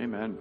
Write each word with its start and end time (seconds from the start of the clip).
Amen. 0.00 0.38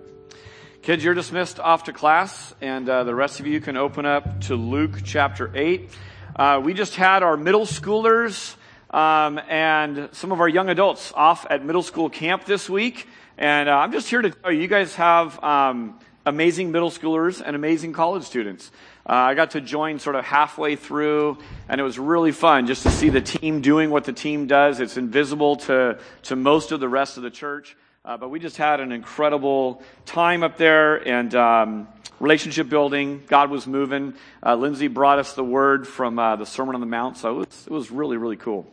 Kids, 0.84 1.04
you're 1.04 1.14
dismissed 1.14 1.60
off 1.60 1.84
to 1.84 1.92
class, 1.92 2.56
and 2.62 2.88
uh, 2.88 3.04
the 3.04 3.14
rest 3.14 3.42
of 3.42 3.46
you 3.46 3.60
can 3.60 3.76
open 3.76 4.06
up 4.06 4.40
to 4.44 4.56
Luke 4.56 5.02
chapter 5.04 5.52
8. 5.54 5.90
Uh, 6.34 6.62
we 6.64 6.74
just 6.74 6.96
had 6.96 7.24
our 7.24 7.36
middle 7.36 7.66
schoolers 7.66 8.56
um, 8.90 9.38
and 9.50 10.08
some 10.14 10.32
of 10.32 10.40
our 10.40 10.48
young 10.48 10.70
adults 10.70 11.12
off 11.14 11.46
at 11.50 11.66
middle 11.66 11.84
school 11.84 12.10
camp 12.10 12.46
this 12.46 12.70
week. 12.70 13.06
And 13.38 13.68
uh, 13.68 13.74
I'm 13.74 13.92
just 13.92 14.10
here 14.10 14.22
to 14.22 14.30
tell 14.30 14.50
you, 14.50 14.62
you 14.62 14.70
guys 14.70 14.96
have 14.96 15.44
um, 15.44 16.00
amazing 16.26 16.72
middle 16.72 16.90
schoolers 16.90 17.42
and 17.46 17.54
amazing 17.54 17.92
college 17.92 18.24
students. 18.24 18.72
Uh, 19.06 19.12
I 19.12 19.34
got 19.34 19.52
to 19.52 19.62
join 19.62 20.00
sort 20.00 20.16
of 20.16 20.24
halfway 20.24 20.78
through, 20.78 21.38
and 21.68 21.82
it 21.82 21.84
was 21.84 22.00
really 22.00 22.32
fun 22.32 22.66
just 22.66 22.84
to 22.84 22.92
see 22.92 23.10
the 23.10 23.20
team 23.20 23.60
doing 23.60 23.90
what 23.90 24.06
the 24.06 24.14
team 24.14 24.48
does. 24.48 24.80
It's 24.80 24.96
invisible 24.96 25.58
to, 25.58 26.00
to 26.24 26.38
most 26.38 26.72
of 26.72 26.80
the 26.80 26.88
rest 26.88 27.18
of 27.18 27.24
the 27.24 27.30
church. 27.30 27.76
Uh, 28.06 28.16
but 28.16 28.30
we 28.30 28.40
just 28.40 28.56
had 28.56 28.80
an 28.80 28.94
incredible 28.94 29.84
time 30.06 30.42
up 30.42 30.58
there 30.58 31.06
and 31.06 31.36
um, 31.36 31.86
relationship 32.22 32.70
building. 32.70 33.22
God 33.28 33.50
was 33.50 33.68
moving. 33.68 34.14
Uh, 34.42 34.56
Lindsay 34.56 34.88
brought 34.88 35.20
us 35.20 35.34
the 35.34 35.44
word 35.44 35.86
from 35.86 36.18
uh, 36.18 36.38
the 36.38 36.46
Sermon 36.46 36.76
on 36.76 36.82
the 36.82 36.88
Mount, 36.88 37.18
so 37.18 37.32
it 37.32 37.38
was, 37.40 37.68
it 37.68 37.74
was 37.74 37.92
really, 37.92 38.16
really 38.16 38.38
cool. 38.38 38.66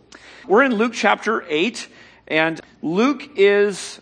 We're 0.46 0.62
in 0.62 0.76
Luke 0.76 0.92
chapter 0.94 1.44
8, 1.48 1.88
and 2.28 2.60
Luke 2.82 3.30
is 3.34 4.00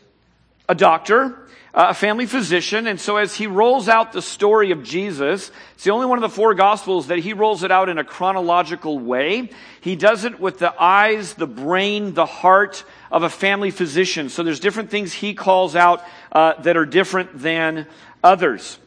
a 0.68 0.74
doctor 0.74 1.43
a 1.77 1.92
family 1.92 2.27
physician, 2.27 2.87
and 2.87 3.01
so 3.01 3.16
as 3.16 3.34
he 3.34 3.48
rolls 3.48 3.88
out 3.88 4.12
the 4.12 4.23
story 4.23 4.70
of 4.70 4.84
Jesus, 4.84 5.51
it's 5.74 5.83
the 5.83 5.91
only 5.91 6.06
one 6.06 6.19
of 6.19 6.23
the 6.23 6.28
four 6.28 6.55
gospels 6.55 7.09
that 7.09 7.19
he 7.19 7.33
rolls 7.33 7.64
it 7.64 7.73
out 7.73 7.88
in 7.88 7.98
a 7.98 8.05
chronological 8.05 8.97
way. 9.00 9.50
He 9.80 9.97
does 9.97 10.24
it 10.24 10.38
with 10.38 10.60
the 10.60 10.73
eyes, 10.80 11.34
the 11.34 11.48
brain, 11.48 12.14
the 12.14 12.27
heart 12.27 12.84
of 13.10 13.24
a 13.24 13.28
family 13.28 13.73
physician. 13.73 14.28
So 14.28 14.45
there's 14.45 14.60
different 14.60 14.91
things 14.91 15.12
he 15.12 15.34
calls 15.34 15.74
out 15.74 16.05
uh, 16.30 16.62
that 16.62 16.77
are 16.77 16.87
different 16.87 17.41
than 17.41 17.88
others. 18.22 18.78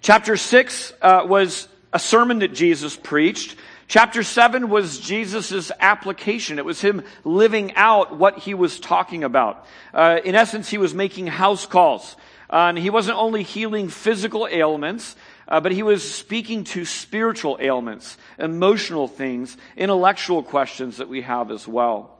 Chapter 0.00 0.36
six 0.36 0.92
uh, 1.02 1.24
was 1.24 1.68
a 1.92 2.00
sermon 2.00 2.40
that 2.40 2.52
Jesus 2.52 2.96
preached. 2.96 3.54
Chapter 3.92 4.22
7 4.22 4.70
was 4.70 4.98
Jesus' 4.98 5.70
application. 5.78 6.58
It 6.58 6.64
was 6.64 6.80
him 6.80 7.02
living 7.24 7.74
out 7.74 8.16
what 8.16 8.38
he 8.38 8.54
was 8.54 8.80
talking 8.80 9.22
about. 9.22 9.66
Uh, 9.92 10.18
in 10.24 10.34
essence, 10.34 10.70
he 10.70 10.78
was 10.78 10.94
making 10.94 11.26
house 11.26 11.66
calls. 11.66 12.16
Uh, 12.48 12.68
and 12.70 12.78
he 12.78 12.88
wasn't 12.88 13.18
only 13.18 13.42
healing 13.42 13.90
physical 13.90 14.48
ailments, 14.50 15.14
uh, 15.46 15.60
but 15.60 15.72
he 15.72 15.82
was 15.82 16.10
speaking 16.10 16.64
to 16.64 16.86
spiritual 16.86 17.58
ailments, 17.60 18.16
emotional 18.38 19.08
things, 19.08 19.58
intellectual 19.76 20.42
questions 20.42 20.96
that 20.96 21.10
we 21.10 21.20
have 21.20 21.50
as 21.50 21.68
well. 21.68 22.18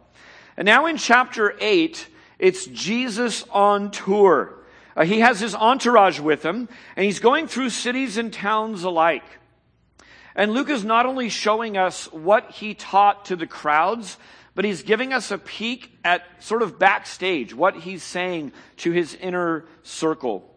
And 0.58 0.66
now 0.66 0.84
in 0.84 0.98
chapter 0.98 1.56
8, 1.58 2.06
it's 2.38 2.66
Jesus 2.66 3.46
on 3.50 3.92
tour. 3.92 4.58
Uh, 4.94 5.06
he 5.06 5.20
has 5.20 5.40
his 5.40 5.54
entourage 5.54 6.20
with 6.20 6.42
him, 6.42 6.68
and 6.96 7.06
he's 7.06 7.18
going 7.18 7.46
through 7.46 7.70
cities 7.70 8.18
and 8.18 8.30
towns 8.30 8.84
alike. 8.84 9.24
And 10.34 10.52
Luke 10.52 10.70
is 10.70 10.84
not 10.84 11.06
only 11.06 11.28
showing 11.28 11.76
us 11.76 12.10
what 12.12 12.50
he 12.50 12.74
taught 12.74 13.26
to 13.26 13.36
the 13.36 13.46
crowds, 13.46 14.16
but 14.54 14.64
he's 14.64 14.82
giving 14.82 15.12
us 15.12 15.30
a 15.30 15.38
peek 15.38 15.96
at 16.04 16.22
sort 16.42 16.62
of 16.62 16.78
backstage, 16.78 17.54
what 17.54 17.74
he's 17.74 18.02
saying 18.02 18.52
to 18.78 18.90
his 18.92 19.14
inner 19.14 19.64
circle. 19.82 20.48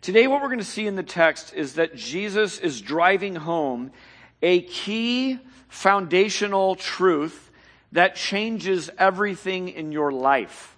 Today, 0.00 0.26
what 0.26 0.40
we're 0.40 0.48
going 0.48 0.58
to 0.58 0.64
see 0.64 0.86
in 0.86 0.94
the 0.94 1.02
text 1.02 1.52
is 1.54 1.74
that 1.74 1.96
Jesus 1.96 2.58
is 2.58 2.80
driving 2.80 3.34
home 3.34 3.90
a 4.42 4.62
key 4.62 5.38
foundational 5.68 6.76
truth 6.76 7.50
that 7.92 8.14
changes 8.14 8.90
everything 8.98 9.68
in 9.68 9.90
your 9.90 10.12
life. 10.12 10.75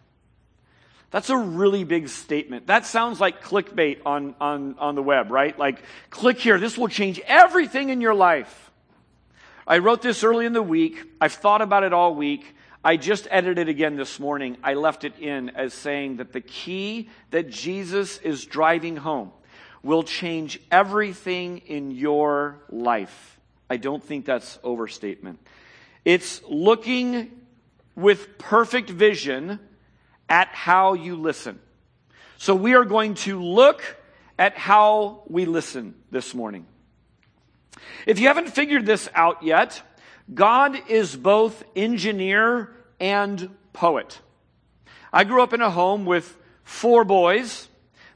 That's 1.10 1.30
a 1.30 1.36
really 1.36 1.84
big 1.84 2.08
statement. 2.08 2.66
That 2.66 2.84
sounds 2.84 3.20
like 3.20 3.42
clickbait 3.42 4.00
on, 4.04 4.34
on, 4.40 4.76
on 4.78 4.94
the 4.94 5.02
web, 5.02 5.30
right? 5.30 5.58
Like, 5.58 5.82
click 6.10 6.38
here. 6.38 6.58
This 6.58 6.76
will 6.76 6.88
change 6.88 7.18
everything 7.26 7.88
in 7.88 8.00
your 8.00 8.14
life. 8.14 8.70
I 9.66 9.78
wrote 9.78 10.02
this 10.02 10.22
early 10.22 10.44
in 10.44 10.52
the 10.52 10.62
week. 10.62 11.02
I've 11.20 11.32
thought 11.32 11.62
about 11.62 11.82
it 11.82 11.92
all 11.92 12.14
week. 12.14 12.54
I 12.84 12.96
just 12.96 13.26
edited 13.30 13.68
it 13.68 13.70
again 13.70 13.96
this 13.96 14.20
morning. 14.20 14.56
I 14.62 14.74
left 14.74 15.04
it 15.04 15.18
in 15.18 15.50
as 15.50 15.74
saying 15.74 16.18
that 16.18 16.32
the 16.32 16.40
key 16.40 17.08
that 17.30 17.50
Jesus 17.50 18.18
is 18.18 18.44
driving 18.44 18.96
home 18.96 19.32
will 19.82 20.02
change 20.02 20.60
everything 20.70 21.58
in 21.66 21.90
your 21.90 22.60
life. 22.70 23.38
I 23.70 23.78
don't 23.78 24.02
think 24.02 24.24
that's 24.24 24.58
overstatement. 24.62 25.38
It's 26.04 26.42
looking 26.48 27.30
with 27.94 28.38
perfect 28.38 28.90
vision 28.90 29.58
at 30.28 30.48
how 30.48 30.94
you 30.94 31.16
listen. 31.16 31.58
So 32.36 32.54
we 32.54 32.74
are 32.74 32.84
going 32.84 33.14
to 33.14 33.42
look 33.42 33.82
at 34.38 34.56
how 34.56 35.22
we 35.28 35.44
listen 35.44 35.94
this 36.10 36.34
morning. 36.34 36.66
If 38.06 38.20
you 38.20 38.28
haven't 38.28 38.50
figured 38.50 38.86
this 38.86 39.08
out 39.14 39.42
yet, 39.42 39.82
God 40.32 40.78
is 40.88 41.16
both 41.16 41.64
engineer 41.74 42.70
and 43.00 43.50
poet. 43.72 44.20
I 45.12 45.24
grew 45.24 45.42
up 45.42 45.52
in 45.52 45.60
a 45.60 45.70
home 45.70 46.04
with 46.04 46.36
four 46.64 47.04
boys. 47.04 47.68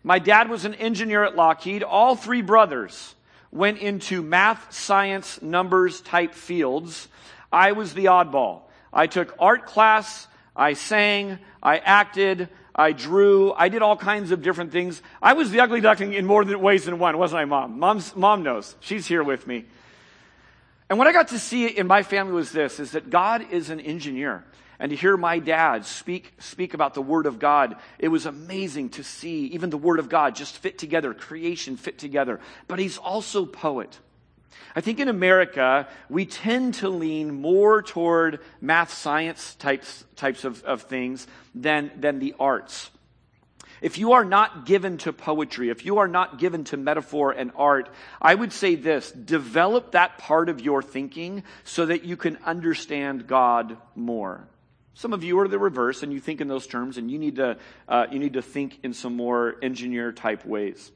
My 0.05 0.19
dad 0.19 0.51
was 0.51 0.65
an 0.65 0.75
engineer 0.75 1.25
at 1.25 1.37
Lockheed. 1.37 1.83
All 1.83 2.17
three 2.17 2.43
brothers 2.43 3.15
went 3.51 3.79
into 3.79 4.23
math, 4.23 4.73
science, 4.73 5.41
numbers 5.43 6.01
type 6.01 6.35
fields. 6.35 7.09
I 7.53 7.73
was 7.73 7.95
the 7.95 8.07
oddball. 8.07 8.63
I 8.93 9.07
took 9.07 9.35
art 9.39 9.67
class, 9.67 10.27
I 10.55 10.75
sang, 10.75 11.39
I 11.63 11.79
acted, 11.79 12.49
I 12.75 12.93
drew, 12.93 13.53
I 13.53 13.69
did 13.69 13.83
all 13.83 13.97
kinds 13.97 14.31
of 14.31 14.43
different 14.43 14.73
things. 14.73 15.03
I 15.21 15.35
was 15.35 15.51
the 15.51 15.61
ugly 15.61 15.81
duckling 15.81 16.15
in 16.15 16.27
more 16.27 16.45
ways 16.45 16.85
than 16.85 16.99
one, 16.99 17.19
wasn't 17.19 17.41
I, 17.41 17.45
mom? 17.45 17.79
Mom's, 17.79 18.15
mom 18.17 18.43
knows. 18.43 18.77
She's 18.81 19.07
here 19.07 19.23
with 19.23 19.47
me. 19.47 19.65
And 20.89 20.99
what 20.99 21.09
I 21.09 21.13
got 21.13 21.29
to 21.29 21.39
see 21.39 21.67
in 21.67 21.87
my 21.87 22.03
family 22.03 22.35
was 22.35 22.53
this, 22.53 22.79
is 22.79 22.93
that 22.93 23.09
God 23.09 23.47
is 23.51 23.71
an 23.71 23.81
engineer. 23.81 24.45
And 24.79 24.91
to 24.91 24.97
hear 24.97 25.17
my 25.17 25.39
dad 25.39 25.87
speak, 25.87 26.33
speak 26.39 26.75
about 26.75 26.95
the 26.95 27.03
Word 27.03 27.27
of 27.27 27.39
God, 27.39 27.77
it 27.99 28.09
was 28.09 28.27
amazing 28.27 28.91
to 28.91 29.05
see 29.05 29.47
even 29.47 29.71
the 29.71 29.79
Word 29.79 29.99
of 29.99 30.09
God 30.09 30.35
just 30.35 30.59
fit 30.59 30.77
together, 30.77 31.15
creation 31.15 31.77
fit 31.77 31.99
together. 31.99 32.41
But 32.69 32.79
he's 32.79 32.99
also 32.99 33.47
poet. 33.47 33.99
I 34.75 34.81
think 34.81 35.01
in 35.01 35.09
America, 35.09 35.89
we 36.09 36.25
tend 36.25 36.75
to 36.75 36.89
lean 36.89 37.41
more 37.41 37.83
toward 37.83 38.41
math 38.61 38.93
science 38.93 39.55
types, 39.57 40.05
types 40.17 40.45
of, 40.45 40.63
of 40.65 40.83
things 40.83 41.27
than, 41.55 41.91
than 41.99 42.19
the 42.19 42.35
arts. 42.39 42.91
If 43.83 43.99
you 43.99 44.13
are 44.13 44.25
not 44.25 44.65
given 44.65 44.97
to 44.99 45.13
poetry, 45.13 45.69
if 45.69 45.85
you 45.85 45.99
are 45.99 46.07
not 46.07 46.39
given 46.39 46.63
to 46.65 46.77
metaphor 46.77 47.33
and 47.33 47.51
art, 47.57 47.91
I 48.21 48.35
would 48.35 48.53
say 48.53 48.77
this 48.77 49.11
develop 49.11 49.93
that 49.93 50.19
part 50.19 50.49
of 50.49 50.61
your 50.61 50.83
thinking 50.83 51.43
so 51.65 51.87
that 51.87 52.05
you 52.05 52.17
can 52.17 52.39
understand 52.45 53.27
God 53.27 53.77
more. 53.97 54.47
Some 54.95 55.13
of 55.13 55.25
you 55.25 55.39
are 55.41 55.49
the 55.49 55.59
reverse 55.59 56.03
and 56.05 56.13
you 56.13 56.21
think 56.21 56.41
in 56.41 56.47
those 56.47 56.67
terms 56.67 56.97
and 56.97 57.11
you 57.11 57.19
need 57.19 57.37
to, 57.37 57.57
uh, 57.89 58.07
you 58.11 58.21
need 58.21 58.35
to 58.35 58.43
think 58.43 58.79
in 58.85 58.95
some 58.95 59.17
more 59.17 59.57
engineer 59.63 60.13
type 60.13 60.45
ways. 60.45 60.93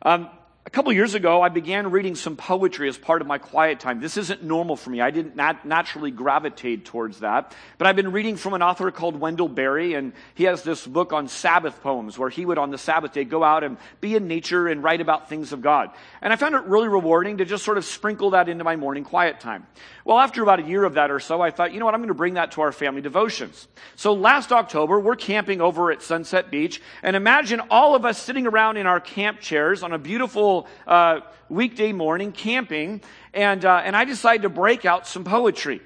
Um, 0.00 0.30
a 0.66 0.70
couple 0.70 0.92
years 0.92 1.14
ago, 1.14 1.42
I 1.42 1.48
began 1.48 1.92
reading 1.92 2.16
some 2.16 2.34
poetry 2.34 2.88
as 2.88 2.98
part 2.98 3.20
of 3.22 3.28
my 3.28 3.38
quiet 3.38 3.78
time. 3.78 4.00
This 4.00 4.16
isn't 4.16 4.42
normal 4.42 4.74
for 4.74 4.90
me. 4.90 5.00
I 5.00 5.12
didn't 5.12 5.36
nat- 5.36 5.64
naturally 5.64 6.10
gravitate 6.10 6.84
towards 6.84 7.20
that. 7.20 7.54
But 7.78 7.86
I've 7.86 7.94
been 7.94 8.10
reading 8.10 8.34
from 8.34 8.52
an 8.52 8.62
author 8.62 8.90
called 8.90 9.14
Wendell 9.14 9.48
Berry, 9.48 9.94
and 9.94 10.12
he 10.34 10.42
has 10.44 10.64
this 10.64 10.84
book 10.84 11.12
on 11.12 11.28
Sabbath 11.28 11.80
poems 11.82 12.18
where 12.18 12.30
he 12.30 12.44
would, 12.44 12.58
on 12.58 12.72
the 12.72 12.78
Sabbath 12.78 13.12
day, 13.12 13.22
go 13.22 13.44
out 13.44 13.62
and 13.62 13.76
be 14.00 14.16
in 14.16 14.26
nature 14.26 14.66
and 14.66 14.82
write 14.82 15.00
about 15.00 15.28
things 15.28 15.52
of 15.52 15.62
God. 15.62 15.90
And 16.20 16.32
I 16.32 16.36
found 16.36 16.56
it 16.56 16.64
really 16.64 16.88
rewarding 16.88 17.36
to 17.38 17.44
just 17.44 17.64
sort 17.64 17.78
of 17.78 17.84
sprinkle 17.84 18.30
that 18.30 18.48
into 18.48 18.64
my 18.64 18.74
morning 18.74 19.04
quiet 19.04 19.38
time. 19.38 19.68
Well, 20.04 20.18
after 20.18 20.42
about 20.42 20.58
a 20.58 20.64
year 20.64 20.82
of 20.82 20.94
that 20.94 21.12
or 21.12 21.20
so, 21.20 21.40
I 21.40 21.52
thought, 21.52 21.74
you 21.74 21.78
know 21.78 21.84
what, 21.84 21.94
I'm 21.94 22.00
going 22.00 22.08
to 22.08 22.14
bring 22.14 22.34
that 22.34 22.52
to 22.52 22.62
our 22.62 22.72
family 22.72 23.02
devotions. 23.02 23.68
So 23.94 24.14
last 24.14 24.50
October, 24.50 24.98
we're 24.98 25.14
camping 25.14 25.60
over 25.60 25.92
at 25.92 26.02
Sunset 26.02 26.50
Beach, 26.50 26.82
and 27.04 27.14
imagine 27.14 27.60
all 27.70 27.94
of 27.94 28.04
us 28.04 28.20
sitting 28.20 28.48
around 28.48 28.78
in 28.78 28.88
our 28.88 28.98
camp 28.98 29.38
chairs 29.38 29.84
on 29.84 29.92
a 29.92 29.98
beautiful 29.98 30.55
uh, 30.86 31.20
weekday 31.48 31.92
morning 31.92 32.32
camping, 32.32 33.00
and, 33.34 33.64
uh, 33.64 33.82
and 33.84 33.96
I 33.96 34.04
decided 34.04 34.42
to 34.42 34.48
break 34.48 34.84
out 34.84 35.06
some 35.06 35.24
poetry. 35.24 35.80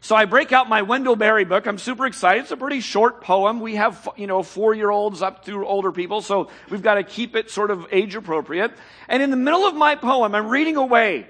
So 0.00 0.14
I 0.14 0.24
break 0.24 0.52
out 0.52 0.68
my 0.68 0.82
Wendell 0.82 1.16
Berry 1.16 1.44
book. 1.44 1.66
I'm 1.66 1.78
super 1.78 2.06
excited. 2.06 2.42
It's 2.42 2.50
a 2.50 2.56
pretty 2.56 2.80
short 2.80 3.20
poem. 3.20 3.60
We 3.60 3.76
have, 3.76 4.08
you 4.16 4.26
know, 4.26 4.42
four 4.42 4.74
year 4.74 4.90
olds 4.90 5.22
up 5.22 5.44
through 5.44 5.66
older 5.66 5.92
people, 5.92 6.20
so 6.20 6.50
we've 6.70 6.82
got 6.82 6.94
to 6.94 7.02
keep 7.02 7.34
it 7.34 7.50
sort 7.50 7.70
of 7.70 7.86
age 7.90 8.14
appropriate. 8.14 8.72
And 9.08 9.22
in 9.22 9.30
the 9.30 9.36
middle 9.36 9.66
of 9.66 9.74
my 9.74 9.96
poem, 9.96 10.34
I'm 10.34 10.48
reading 10.48 10.76
away. 10.76 11.26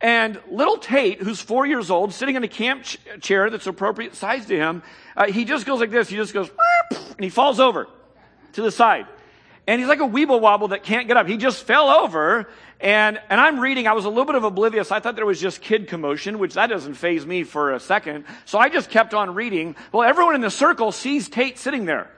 And 0.00 0.40
little 0.50 0.78
Tate, 0.78 1.20
who's 1.20 1.40
four 1.40 1.66
years 1.66 1.90
old, 1.90 2.14
sitting 2.14 2.36
in 2.36 2.44
a 2.44 2.48
camp 2.48 2.84
ch- 2.84 2.98
chair 3.20 3.50
that's 3.50 3.66
appropriate 3.66 4.14
size 4.14 4.46
to 4.46 4.56
him, 4.56 4.82
uh, 5.16 5.26
he 5.26 5.44
just 5.44 5.66
goes 5.66 5.80
like 5.80 5.90
this. 5.90 6.08
He 6.08 6.16
just 6.16 6.32
goes, 6.32 6.50
and 6.90 7.22
he 7.22 7.28
falls 7.28 7.60
over 7.60 7.86
to 8.52 8.62
the 8.62 8.70
side 8.70 9.06
and 9.66 9.80
he's 9.80 9.88
like 9.88 10.00
a 10.00 10.08
weeble 10.08 10.40
wobble 10.40 10.68
that 10.68 10.82
can't 10.82 11.08
get 11.08 11.16
up. 11.16 11.26
He 11.26 11.36
just 11.36 11.64
fell 11.64 11.88
over, 11.88 12.48
and, 12.80 13.20
and 13.28 13.40
I'm 13.40 13.60
reading. 13.60 13.86
I 13.86 13.92
was 13.92 14.04
a 14.04 14.08
little 14.08 14.24
bit 14.24 14.34
of 14.34 14.44
oblivious. 14.44 14.90
I 14.90 15.00
thought 15.00 15.16
there 15.16 15.26
was 15.26 15.40
just 15.40 15.60
kid 15.60 15.88
commotion, 15.88 16.38
which 16.38 16.54
that 16.54 16.68
doesn't 16.68 16.94
phase 16.94 17.24
me 17.24 17.44
for 17.44 17.72
a 17.72 17.80
second. 17.80 18.24
So 18.44 18.58
I 18.58 18.68
just 18.68 18.90
kept 18.90 19.14
on 19.14 19.34
reading. 19.34 19.76
Well, 19.92 20.02
everyone 20.02 20.34
in 20.34 20.40
the 20.40 20.50
circle 20.50 20.92
sees 20.92 21.28
Tate 21.28 21.58
sitting 21.58 21.84
there. 21.84 22.10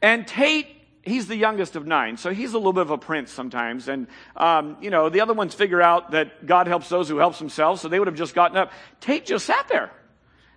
And 0.00 0.26
Tate 0.26 0.68
he's 1.04 1.26
the 1.26 1.36
youngest 1.36 1.76
of 1.76 1.86
nine, 1.86 2.16
so 2.16 2.32
he's 2.32 2.54
a 2.54 2.56
little 2.56 2.72
bit 2.72 2.82
of 2.82 2.90
a 2.90 2.98
prince 2.98 3.30
sometimes. 3.30 3.88
And, 3.88 4.06
um, 4.36 4.76
you 4.80 4.90
know, 4.90 5.08
the 5.08 5.20
other 5.20 5.34
ones 5.34 5.54
figure 5.54 5.82
out 5.82 6.12
that 6.12 6.46
God 6.46 6.66
helps 6.66 6.88
those 6.88 7.08
who 7.08 7.18
helps 7.18 7.38
themselves, 7.38 7.80
so 7.80 7.88
they 7.88 7.98
would 7.98 8.08
have 8.08 8.16
just 8.16 8.34
gotten 8.34 8.56
up. 8.56 8.72
Tate 9.00 9.26
just 9.26 9.46
sat 9.46 9.68
there. 9.68 9.90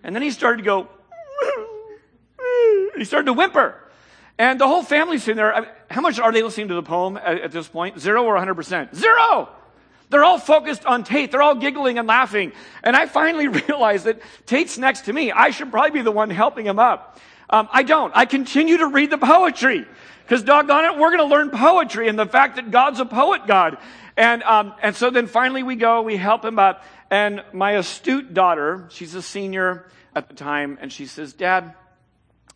And 0.03 0.15
then 0.15 0.23
he 0.23 0.31
started 0.31 0.57
to 0.57 0.63
go, 0.63 0.87
he 2.97 3.03
started 3.03 3.25
to 3.25 3.33
whimper. 3.33 3.83
And 4.39 4.59
the 4.59 4.67
whole 4.67 4.83
family's 4.83 5.23
sitting 5.23 5.37
there. 5.37 5.53
I 5.53 5.61
mean, 5.61 5.69
how 5.89 6.01
much 6.01 6.19
are 6.19 6.31
they 6.31 6.43
listening 6.43 6.67
to 6.67 6.75
the 6.75 6.83
poem 6.83 7.17
at, 7.17 7.41
at 7.41 7.51
this 7.51 7.67
point? 7.67 7.99
Zero 7.99 8.23
or 8.23 8.35
100%? 8.35 8.93
Zero! 8.95 9.49
They're 10.09 10.23
all 10.23 10.37
focused 10.37 10.85
on 10.85 11.03
Tate. 11.03 11.31
They're 11.31 11.41
all 11.41 11.55
giggling 11.55 11.97
and 11.97 12.07
laughing. 12.07 12.53
And 12.83 12.95
I 12.95 13.07
finally 13.07 13.47
realized 13.67 14.05
that 14.05 14.21
Tate's 14.45 14.77
next 14.77 15.01
to 15.05 15.13
me. 15.13 15.31
I 15.31 15.49
should 15.49 15.71
probably 15.71 15.91
be 15.91 16.01
the 16.01 16.11
one 16.11 16.29
helping 16.29 16.65
him 16.65 16.79
up. 16.79 17.19
Um, 17.49 17.67
I 17.71 17.83
don't. 17.83 18.11
I 18.15 18.25
continue 18.25 18.77
to 18.77 18.87
read 18.87 19.09
the 19.09 19.17
poetry. 19.17 19.85
Because 20.23 20.43
doggone 20.43 20.85
it, 20.85 20.97
we're 20.97 21.15
going 21.15 21.29
to 21.29 21.33
learn 21.33 21.49
poetry 21.49 22.09
and 22.09 22.19
the 22.19 22.25
fact 22.25 22.57
that 22.57 22.69
God's 22.69 22.99
a 22.99 23.05
poet 23.05 23.47
God. 23.47 23.77
And, 24.17 24.43
um, 24.43 24.73
and 24.81 24.95
so 24.95 25.09
then 25.09 25.27
finally 25.27 25.63
we 25.63 25.75
go, 25.75 26.01
we 26.01 26.17
help 26.17 26.43
him 26.43 26.59
up. 26.59 26.83
And 27.09 27.43
my 27.53 27.71
astute 27.73 28.33
daughter, 28.33 28.87
she's 28.89 29.15
a 29.15 29.21
senior 29.21 29.85
at 30.13 30.27
the 30.27 30.35
time, 30.35 30.77
and 30.81 30.91
she 30.91 31.05
says, 31.05 31.31
Dad, 31.33 31.75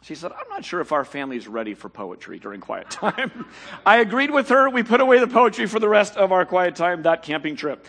she 0.02 0.16
said, 0.16 0.32
I'm 0.32 0.50
not 0.50 0.66
sure 0.66 0.82
if 0.82 0.92
our 0.92 1.06
family 1.06 1.38
is 1.38 1.48
ready 1.48 1.76
for 1.76 1.88
poetry 1.88 2.40
during 2.40 2.60
quiet 2.60 2.90
time. 2.90 3.46
I 3.86 3.98
agreed 3.98 4.32
with 4.32 4.50
her. 4.50 4.68
We 4.70 4.82
put 4.82 5.00
away 5.00 5.20
the 5.20 5.28
poetry 5.28 5.68
for 5.68 5.80
the 5.80 5.90
rest 5.90 6.18
of 6.18 6.32
our 6.32 6.46
quiet 6.46 6.76
time, 6.76 7.04
that 7.04 7.22
camping 7.22 7.56
trip. 7.56 7.86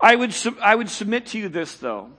I 0.00 0.14
would, 0.14 0.32
I 0.62 0.76
would 0.76 0.88
submit 0.88 1.26
to 1.26 1.38
you 1.38 1.48
this, 1.48 1.76
though, 1.76 2.10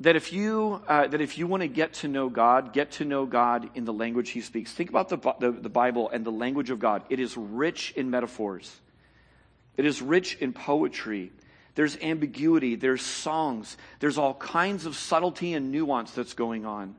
that 0.00 0.16
if 0.16 0.34
you, 0.34 0.82
uh, 0.86 1.06
that 1.06 1.22
if 1.22 1.38
you 1.38 1.46
want 1.46 1.62
to 1.62 1.68
get 1.68 1.94
to 1.94 2.08
know 2.08 2.28
God, 2.28 2.74
get 2.74 2.92
to 2.92 3.06
know 3.06 3.24
God 3.24 3.70
in 3.74 3.86
the 3.86 3.92
language 3.92 4.30
He 4.30 4.42
speaks. 4.42 4.70
Think 4.70 4.90
about 4.90 5.08
the, 5.08 5.16
the, 5.40 5.50
the 5.50 5.70
Bible 5.70 6.10
and 6.10 6.22
the 6.22 6.32
language 6.32 6.68
of 6.68 6.78
God. 6.78 7.04
It 7.08 7.20
is 7.20 7.34
rich 7.38 7.94
in 7.96 8.10
metaphors. 8.10 8.80
It 9.78 9.86
is 9.86 10.02
rich 10.02 10.36
in 10.36 10.52
poetry. 10.52 11.32
There's 11.74 11.96
ambiguity. 12.02 12.74
There's 12.74 13.00
songs. 13.00 13.78
There's 14.00 14.18
all 14.18 14.34
kinds 14.34 14.84
of 14.84 14.94
subtlety 14.94 15.54
and 15.54 15.72
nuance 15.72 16.10
that's 16.10 16.34
going 16.34 16.66
on. 16.66 16.96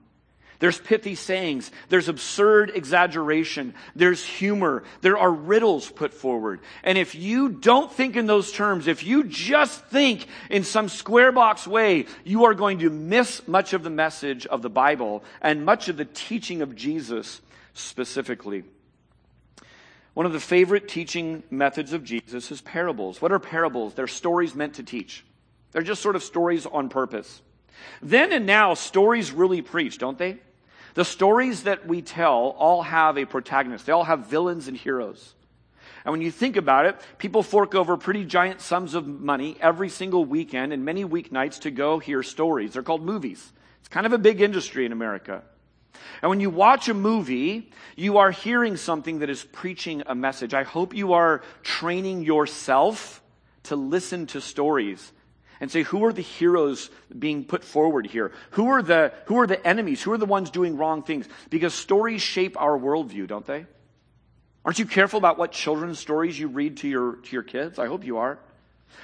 There's 0.64 0.80
pithy 0.80 1.16
sayings. 1.16 1.70
There's 1.90 2.08
absurd 2.08 2.72
exaggeration. 2.74 3.74
There's 3.98 4.24
humor. 4.24 4.84
There 5.02 5.18
are 5.18 5.30
riddles 5.30 5.92
put 5.92 6.14
forward. 6.14 6.62
And 6.86 6.98
if 6.98 7.16
you 7.16 7.50
don't 7.50 7.92
think 7.92 8.16
in 8.16 8.28
those 8.28 8.50
terms, 8.54 8.88
if 8.88 9.04
you 9.04 9.26
just 9.26 9.84
think 9.88 10.26
in 10.50 10.64
some 10.64 10.88
square 10.88 11.34
box 11.34 11.68
way, 11.68 12.06
you 12.24 12.46
are 12.46 12.54
going 12.54 12.80
to 12.80 12.90
miss 12.90 13.46
much 13.46 13.74
of 13.74 13.84
the 13.84 13.90
message 13.90 14.46
of 14.46 14.62
the 14.62 14.70
Bible 14.70 15.26
and 15.42 15.66
much 15.66 15.90
of 15.90 15.98
the 15.98 16.06
teaching 16.06 16.62
of 16.62 16.78
Jesus 16.78 17.42
specifically. 17.74 18.64
One 20.14 20.26
of 20.26 20.32
the 20.32 20.40
favorite 20.40 20.88
teaching 20.88 21.44
methods 21.52 21.92
of 21.92 22.06
Jesus 22.06 22.52
is 22.52 22.62
parables. 22.62 23.22
What 23.22 23.34
are 23.34 23.40
parables? 23.40 23.96
They're 23.96 24.08
stories 24.08 24.56
meant 24.56 24.76
to 24.76 24.84
teach. 24.84 25.26
They're 25.74 25.82
just 25.82 26.02
sort 26.02 26.16
of 26.16 26.24
stories 26.24 26.66
on 26.66 26.88
purpose. 26.88 27.42
Then 28.02 28.32
and 28.32 28.46
now, 28.46 28.76
stories 28.76 29.34
really 29.34 29.62
preach, 29.62 29.98
don't 29.98 30.18
they? 30.18 30.40
The 30.94 31.06
stories 31.06 31.64
that 31.64 31.88
we 31.88 32.02
tell 32.02 32.56
all 32.58 32.84
have 32.84 33.18
a 33.18 33.26
protagonist. 33.26 33.86
They 33.86 33.94
all 33.94 34.04
have 34.04 34.28
villains 34.28 34.68
and 34.68 34.78
heroes. 34.78 35.34
And 36.06 36.12
when 36.12 36.22
you 36.22 36.32
think 36.32 36.58
about 36.58 36.86
it, 36.86 36.98
people 37.18 37.44
fork 37.44 37.76
over 37.76 37.96
pretty 37.98 38.26
giant 38.26 38.62
sums 38.62 38.94
of 38.94 39.08
money 39.08 39.58
every 39.62 39.90
single 39.90 40.26
weekend 40.26 40.74
and 40.74 40.84
many 40.84 41.06
weeknights 41.06 41.62
to 41.62 41.72
go 41.72 42.00
hear 42.00 42.22
stories. 42.22 42.74
They're 42.74 42.84
called 42.84 43.04
movies. 43.04 43.52
It's 43.80 43.88
kind 43.88 44.06
of 44.06 44.14
a 44.14 44.18
big 44.18 44.42
industry 44.42 44.86
in 44.86 44.92
America. 44.92 45.44
And 46.22 46.30
when 46.30 46.42
you 46.42 46.50
watch 46.50 46.90
a 46.90 46.94
movie, 46.94 47.72
you 47.96 48.18
are 48.18 48.32
hearing 48.32 48.76
something 48.76 49.20
that 49.20 49.30
is 49.30 49.44
preaching 49.44 50.04
a 50.06 50.16
message. 50.16 50.54
I 50.54 50.64
hope 50.64 50.94
you 50.94 51.14
are 51.14 51.42
training 51.64 52.24
yourself 52.24 53.22
to 53.64 53.76
listen 53.78 54.26
to 54.28 54.42
stories 54.42 55.13
and 55.64 55.72
say, 55.72 55.82
who 55.82 56.04
are 56.04 56.12
the 56.12 56.22
heroes 56.22 56.90
being 57.18 57.46
put 57.46 57.64
forward 57.64 58.06
here? 58.06 58.34
Who 58.52 58.68
are 58.68 58.82
the, 58.82 59.14
who 59.28 59.40
are 59.40 59.48
the 59.48 59.66
enemies? 59.66 60.04
Who 60.04 60.12
are 60.12 60.18
the 60.18 60.26
ones 60.26 60.50
doing 60.50 60.76
wrong 60.76 61.04
things? 61.04 61.26
Because 61.50 61.74
stories 61.74 62.22
shape 62.22 62.60
our 62.62 62.78
worldview, 62.78 63.28
don't 63.28 63.46
they? 63.46 63.66
Aren't 64.66 64.80
you 64.80 64.86
careful 64.86 65.20
about 65.20 65.38
what 65.38 65.54
children's 65.54 66.00
stories 66.00 66.38
you 66.38 66.50
read 66.50 66.76
to 66.80 66.90
your, 66.90 67.16
to 67.16 67.32
your 67.32 67.44
kids? 67.44 67.80
I 67.80 67.88
hope 67.88 68.04
you 68.04 68.18
are. 68.18 68.40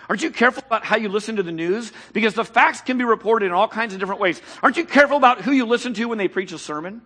Aren't 0.09 0.21
you 0.21 0.31
careful 0.31 0.61
about 0.67 0.83
how 0.83 0.97
you 0.97 1.07
listen 1.07 1.37
to 1.37 1.43
the 1.43 1.53
news? 1.53 1.93
Because 2.11 2.33
the 2.33 2.43
facts 2.43 2.81
can 2.81 2.97
be 2.97 3.05
reported 3.05 3.45
in 3.45 3.51
all 3.53 3.69
kinds 3.69 3.93
of 3.93 4.01
different 4.01 4.19
ways. 4.19 4.41
Aren't 4.61 4.75
you 4.75 4.83
careful 4.83 5.15
about 5.15 5.39
who 5.39 5.53
you 5.53 5.65
listen 5.65 5.93
to 5.93 6.05
when 6.09 6.17
they 6.17 6.27
preach 6.27 6.51
a 6.51 6.59
sermon? 6.59 7.01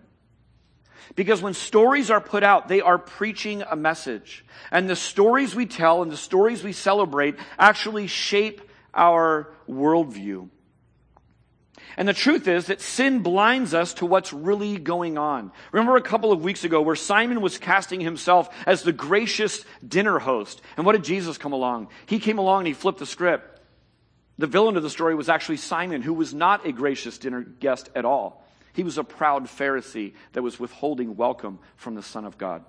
Because 1.16 1.44
when 1.44 1.54
stories 1.54 2.10
are 2.10 2.22
put 2.22 2.42
out, 2.42 2.70
they 2.70 2.82
are 2.82 2.98
preaching 2.98 3.62
a 3.62 3.76
message. 3.76 4.44
And 4.72 4.90
the 4.90 4.96
stories 4.96 5.54
we 5.54 5.68
tell 5.68 6.02
and 6.02 6.12
the 6.12 6.18
stories 6.18 6.64
we 6.64 6.74
celebrate 6.74 7.36
actually 7.60 8.08
shape 8.08 8.72
our 8.94 9.54
worldview. 9.70 10.50
And 11.98 12.08
the 12.08 12.14
truth 12.14 12.48
is 12.48 12.68
that 12.68 12.82
sin 12.82 13.20
blinds 13.20 13.74
us 13.74 13.94
to 13.96 14.06
what's 14.06 14.34
really 14.34 14.78
going 14.78 15.18
on. 15.18 15.52
Remember 15.72 15.96
a 15.96 16.02
couple 16.02 16.32
of 16.32 16.44
weeks 16.44 16.64
ago 16.64 16.82
where 16.82 16.96
Simon 16.96 17.42
was 17.42 17.58
casting 17.58 18.00
himself 18.00 18.50
as 18.66 18.82
the 18.82 18.92
gracious 18.92 19.64
dinner 19.88 20.20
host. 20.20 20.62
And 20.78 20.86
what 20.86 20.94
did 20.94 21.04
Jesus 21.04 21.38
come 21.38 21.54
along? 21.54 21.90
He 22.06 22.20
came 22.20 22.38
along 22.38 22.62
and 22.62 22.68
he 22.68 22.74
flipped 22.74 23.00
the 23.00 23.06
script. 23.06 23.62
The 24.38 24.48
villain 24.48 24.78
of 24.78 24.84
the 24.84 24.90
story 24.90 25.14
was 25.14 25.30
actually 25.30 25.58
Simon, 25.58 26.02
who 26.02 26.14
was 26.14 26.34
not 26.34 26.66
a 26.66 26.72
gracious 26.72 27.20
dinner 27.20 27.42
guest 27.42 27.90
at 27.96 28.06
all. 28.06 28.44
He 28.74 28.84
was 28.84 28.98
a 28.98 29.04
proud 29.04 29.46
Pharisee 29.46 30.14
that 30.32 30.42
was 30.42 30.60
withholding 30.60 31.16
welcome 31.16 31.60
from 31.76 31.94
the 31.94 32.02
Son 32.02 32.26
of 32.26 32.40
God. 32.40 32.64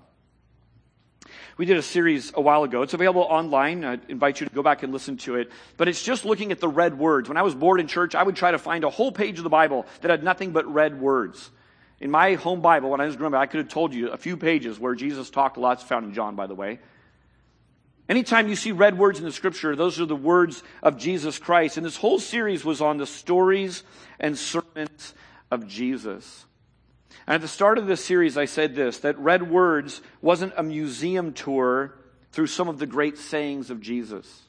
We 1.56 1.66
did 1.66 1.76
a 1.76 1.82
series 1.82 2.32
a 2.34 2.40
while 2.40 2.64
ago. 2.64 2.82
It's 2.82 2.94
available 2.94 3.22
online. 3.22 3.84
I 3.84 3.98
invite 4.08 4.40
you 4.40 4.46
to 4.46 4.54
go 4.54 4.62
back 4.62 4.82
and 4.82 4.92
listen 4.92 5.16
to 5.18 5.36
it. 5.36 5.50
But 5.76 5.88
it's 5.88 6.02
just 6.02 6.24
looking 6.24 6.52
at 6.52 6.60
the 6.60 6.68
red 6.68 6.98
words. 6.98 7.28
When 7.28 7.36
I 7.36 7.42
was 7.42 7.54
bored 7.54 7.80
in 7.80 7.86
church, 7.86 8.14
I 8.14 8.22
would 8.22 8.36
try 8.36 8.50
to 8.50 8.58
find 8.58 8.84
a 8.84 8.90
whole 8.90 9.12
page 9.12 9.38
of 9.38 9.44
the 9.44 9.50
Bible 9.50 9.86
that 10.00 10.10
had 10.10 10.24
nothing 10.24 10.52
but 10.52 10.66
red 10.66 11.00
words. 11.00 11.50
In 12.00 12.10
my 12.10 12.34
home 12.34 12.60
Bible, 12.60 12.90
when 12.90 13.00
I 13.00 13.06
was 13.06 13.16
growing 13.16 13.34
up, 13.34 13.40
I 13.40 13.46
could 13.46 13.58
have 13.58 13.68
told 13.68 13.94
you 13.94 14.10
a 14.10 14.16
few 14.16 14.36
pages 14.36 14.78
where 14.78 14.94
Jesus 14.94 15.30
talked 15.30 15.56
a 15.56 15.60
lot. 15.60 15.78
It's 15.78 15.88
found 15.88 16.06
in 16.06 16.12
John, 16.12 16.34
by 16.36 16.46
the 16.46 16.54
way. 16.54 16.80
Anytime 18.08 18.48
you 18.48 18.56
see 18.56 18.72
red 18.72 18.98
words 18.98 19.18
in 19.18 19.24
the 19.24 19.32
scripture, 19.32 19.74
those 19.74 19.98
are 19.98 20.04
the 20.04 20.16
words 20.16 20.62
of 20.82 20.98
Jesus 20.98 21.38
Christ. 21.38 21.78
And 21.78 21.86
this 21.86 21.96
whole 21.96 22.18
series 22.18 22.64
was 22.64 22.82
on 22.82 22.98
the 22.98 23.06
stories 23.06 23.82
and 24.20 24.36
sermons 24.36 25.14
of 25.50 25.66
Jesus. 25.66 26.44
And 27.26 27.34
at 27.34 27.40
the 27.40 27.48
start 27.48 27.78
of 27.78 27.86
this 27.86 28.04
series, 28.04 28.36
I 28.36 28.44
said 28.44 28.74
this 28.74 28.98
that 28.98 29.18
Red 29.18 29.50
Words 29.50 30.00
wasn't 30.20 30.54
a 30.56 30.62
museum 30.62 31.32
tour 31.32 31.94
through 32.32 32.48
some 32.48 32.68
of 32.68 32.78
the 32.78 32.86
great 32.86 33.18
sayings 33.18 33.70
of 33.70 33.80
Jesus. 33.80 34.42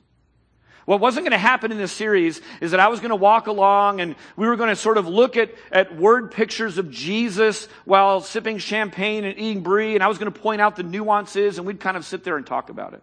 What 0.86 1.00
wasn't 1.00 1.24
going 1.24 1.32
to 1.32 1.38
happen 1.40 1.72
in 1.72 1.80
this 1.80 1.92
series 1.92 2.42
is 2.62 2.72
that 2.72 2.80
I 2.80 2.90
was 2.90 3.00
going 3.00 3.10
to 3.10 3.16
walk 3.16 3.48
along 3.48 4.02
and 4.02 4.16
we 4.36 4.48
were 4.48 4.56
going 4.56 4.70
to 4.70 4.76
sort 4.76 5.00
of 5.00 5.08
look 5.08 5.36
at, 5.36 5.52
at 5.72 5.96
word 5.96 6.32
pictures 6.32 6.78
of 6.78 6.92
Jesus 6.92 7.68
while 7.86 8.22
sipping 8.22 8.60
champagne 8.60 9.24
and 9.24 9.38
eating 9.38 9.64
brie, 9.64 9.96
and 9.96 10.04
I 10.04 10.08
was 10.08 10.20
going 10.20 10.32
to 10.32 10.40
point 10.40 10.62
out 10.62 10.76
the 10.76 10.84
nuances, 10.84 11.58
and 11.58 11.66
we'd 11.66 11.80
kind 11.80 11.98
of 11.98 12.06
sit 12.06 12.24
there 12.24 12.38
and 12.38 12.46
talk 12.46 12.70
about 12.70 12.94
it. 12.94 13.02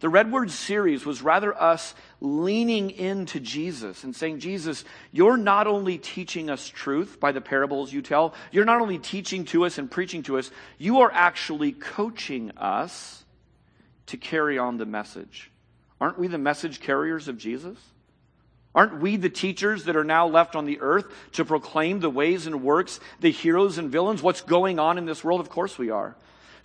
The 0.00 0.10
Red 0.10 0.30
Word 0.30 0.50
series 0.50 1.06
was 1.06 1.22
rather 1.22 1.54
us 1.58 1.94
leaning 2.20 2.90
into 2.90 3.40
Jesus 3.40 4.04
and 4.04 4.16
saying, 4.16 4.40
Jesus, 4.40 4.84
you're 5.12 5.36
not 5.36 5.66
only 5.66 5.98
teaching 5.98 6.48
us 6.48 6.68
truth 6.68 7.20
by 7.20 7.32
the 7.32 7.40
parables 7.40 7.92
you 7.92 8.02
tell, 8.02 8.34
you're 8.50 8.64
not 8.64 8.80
only 8.80 8.98
teaching 8.98 9.44
to 9.46 9.66
us 9.66 9.78
and 9.78 9.90
preaching 9.90 10.22
to 10.24 10.38
us, 10.38 10.50
you 10.78 11.00
are 11.00 11.10
actually 11.12 11.72
coaching 11.72 12.52
us 12.56 13.24
to 14.06 14.16
carry 14.16 14.58
on 14.58 14.78
the 14.78 14.86
message. 14.86 15.50
Aren't 16.00 16.18
we 16.18 16.28
the 16.28 16.38
message 16.38 16.80
carriers 16.80 17.28
of 17.28 17.38
Jesus? 17.38 17.78
Aren't 18.74 19.00
we 19.00 19.16
the 19.16 19.30
teachers 19.30 19.84
that 19.84 19.96
are 19.96 20.04
now 20.04 20.26
left 20.26 20.54
on 20.54 20.66
the 20.66 20.80
earth 20.80 21.06
to 21.32 21.46
proclaim 21.46 22.00
the 22.00 22.10
ways 22.10 22.46
and 22.46 22.62
works, 22.62 23.00
the 23.20 23.30
heroes 23.30 23.78
and 23.78 23.90
villains, 23.90 24.22
what's 24.22 24.42
going 24.42 24.78
on 24.78 24.98
in 24.98 25.06
this 25.06 25.24
world? 25.24 25.40
Of 25.40 25.48
course 25.48 25.78
we 25.78 25.90
are. 25.90 26.14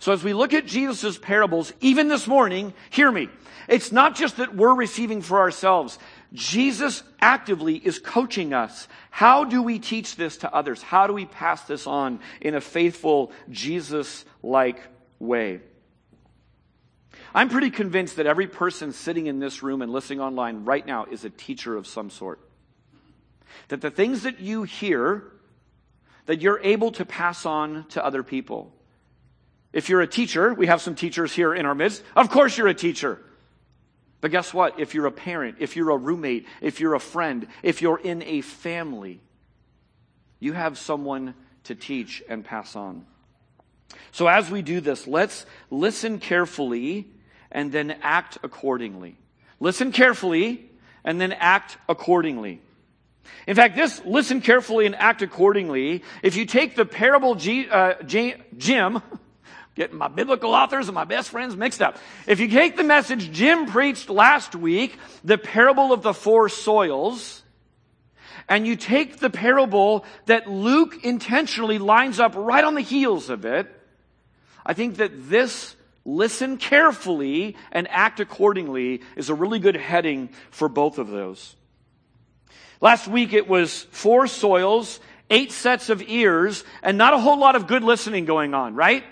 So 0.02 0.10
as 0.10 0.24
we 0.24 0.32
look 0.32 0.52
at 0.52 0.66
Jesus' 0.66 1.16
parables, 1.16 1.72
even 1.80 2.08
this 2.08 2.26
morning, 2.26 2.74
hear 2.90 3.12
me. 3.12 3.28
It's 3.68 3.92
not 3.92 4.16
just 4.16 4.38
that 4.38 4.52
we're 4.52 4.74
receiving 4.74 5.22
for 5.22 5.38
ourselves. 5.38 5.96
Jesus 6.32 7.04
actively 7.20 7.76
is 7.76 8.00
coaching 8.00 8.52
us. 8.52 8.88
How 9.12 9.44
do 9.44 9.62
we 9.62 9.78
teach 9.78 10.16
this 10.16 10.38
to 10.38 10.52
others? 10.52 10.82
How 10.82 11.06
do 11.06 11.12
we 11.12 11.24
pass 11.24 11.62
this 11.66 11.86
on 11.86 12.18
in 12.40 12.56
a 12.56 12.60
faithful, 12.60 13.30
Jesus-like 13.48 14.80
way? 15.20 15.60
I'm 17.32 17.48
pretty 17.48 17.70
convinced 17.70 18.16
that 18.16 18.26
every 18.26 18.48
person 18.48 18.92
sitting 18.92 19.28
in 19.28 19.38
this 19.38 19.62
room 19.62 19.82
and 19.82 19.92
listening 19.92 20.20
online 20.20 20.64
right 20.64 20.84
now 20.84 21.04
is 21.04 21.24
a 21.24 21.30
teacher 21.30 21.76
of 21.76 21.86
some 21.86 22.10
sort. 22.10 22.40
That 23.68 23.82
the 23.82 23.90
things 23.92 24.24
that 24.24 24.40
you 24.40 24.64
hear, 24.64 25.30
that 26.26 26.40
you're 26.40 26.58
able 26.64 26.90
to 26.90 27.04
pass 27.04 27.46
on 27.46 27.86
to 27.90 28.04
other 28.04 28.24
people. 28.24 28.74
If 29.72 29.88
you're 29.88 30.02
a 30.02 30.06
teacher, 30.06 30.52
we 30.52 30.66
have 30.66 30.82
some 30.82 30.94
teachers 30.94 31.32
here 31.32 31.54
in 31.54 31.66
our 31.66 31.74
midst. 31.74 32.02
Of 32.14 32.30
course 32.30 32.56
you're 32.56 32.68
a 32.68 32.74
teacher. 32.74 33.18
But 34.20 34.30
guess 34.30 34.54
what? 34.54 34.78
If 34.78 34.94
you're 34.94 35.06
a 35.06 35.12
parent, 35.12 35.56
if 35.58 35.74
you're 35.76 35.90
a 35.90 35.96
roommate, 35.96 36.46
if 36.60 36.78
you're 36.78 36.94
a 36.94 37.00
friend, 37.00 37.46
if 37.62 37.82
you're 37.82 37.98
in 37.98 38.22
a 38.22 38.40
family, 38.42 39.20
you 40.38 40.52
have 40.52 40.78
someone 40.78 41.34
to 41.64 41.74
teach 41.74 42.22
and 42.28 42.44
pass 42.44 42.76
on. 42.76 43.06
So 44.12 44.26
as 44.26 44.50
we 44.50 44.62
do 44.62 44.80
this, 44.80 45.06
let's 45.06 45.46
listen 45.70 46.18
carefully 46.18 47.08
and 47.50 47.72
then 47.72 47.96
act 48.02 48.38
accordingly. 48.42 49.16
Listen 49.60 49.92
carefully 49.92 50.70
and 51.04 51.20
then 51.20 51.32
act 51.32 51.76
accordingly. 51.88 52.60
In 53.46 53.56
fact, 53.56 53.76
this 53.76 54.04
listen 54.04 54.40
carefully 54.40 54.86
and 54.86 54.94
act 54.94 55.22
accordingly. 55.22 56.02
If 56.22 56.36
you 56.36 56.46
take 56.46 56.76
the 56.76 56.84
parable 56.84 57.34
G, 57.34 57.68
uh, 57.68 57.94
Jim, 58.02 59.02
getting 59.74 59.96
my 59.96 60.08
biblical 60.08 60.52
authors 60.52 60.88
and 60.88 60.94
my 60.94 61.04
best 61.04 61.30
friends 61.30 61.56
mixed 61.56 61.80
up. 61.80 61.96
If 62.26 62.40
you 62.40 62.48
take 62.48 62.76
the 62.76 62.84
message 62.84 63.32
Jim 63.32 63.66
preached 63.66 64.10
last 64.10 64.54
week, 64.54 64.98
the 65.24 65.38
parable 65.38 65.92
of 65.92 66.02
the 66.02 66.14
four 66.14 66.48
soils, 66.48 67.42
and 68.48 68.66
you 68.66 68.76
take 68.76 69.18
the 69.18 69.30
parable 69.30 70.04
that 70.26 70.48
Luke 70.48 71.04
intentionally 71.04 71.78
lines 71.78 72.20
up 72.20 72.34
right 72.36 72.64
on 72.64 72.74
the 72.74 72.80
heels 72.80 73.30
of 73.30 73.44
it, 73.44 73.66
I 74.64 74.74
think 74.74 74.96
that 74.96 75.28
this 75.28 75.76
listen 76.04 76.56
carefully 76.56 77.56
and 77.70 77.88
act 77.88 78.20
accordingly 78.20 79.02
is 79.16 79.30
a 79.30 79.34
really 79.34 79.58
good 79.58 79.76
heading 79.76 80.30
for 80.50 80.68
both 80.68 80.98
of 80.98 81.08
those. 81.08 81.54
Last 82.80 83.06
week 83.06 83.32
it 83.32 83.48
was 83.48 83.82
four 83.92 84.26
soils, 84.26 84.98
eight 85.30 85.52
sets 85.52 85.88
of 85.88 86.02
ears, 86.02 86.64
and 86.82 86.98
not 86.98 87.14
a 87.14 87.18
whole 87.18 87.38
lot 87.38 87.54
of 87.54 87.68
good 87.68 87.84
listening 87.84 88.24
going 88.24 88.54
on, 88.54 88.74
right? 88.74 89.04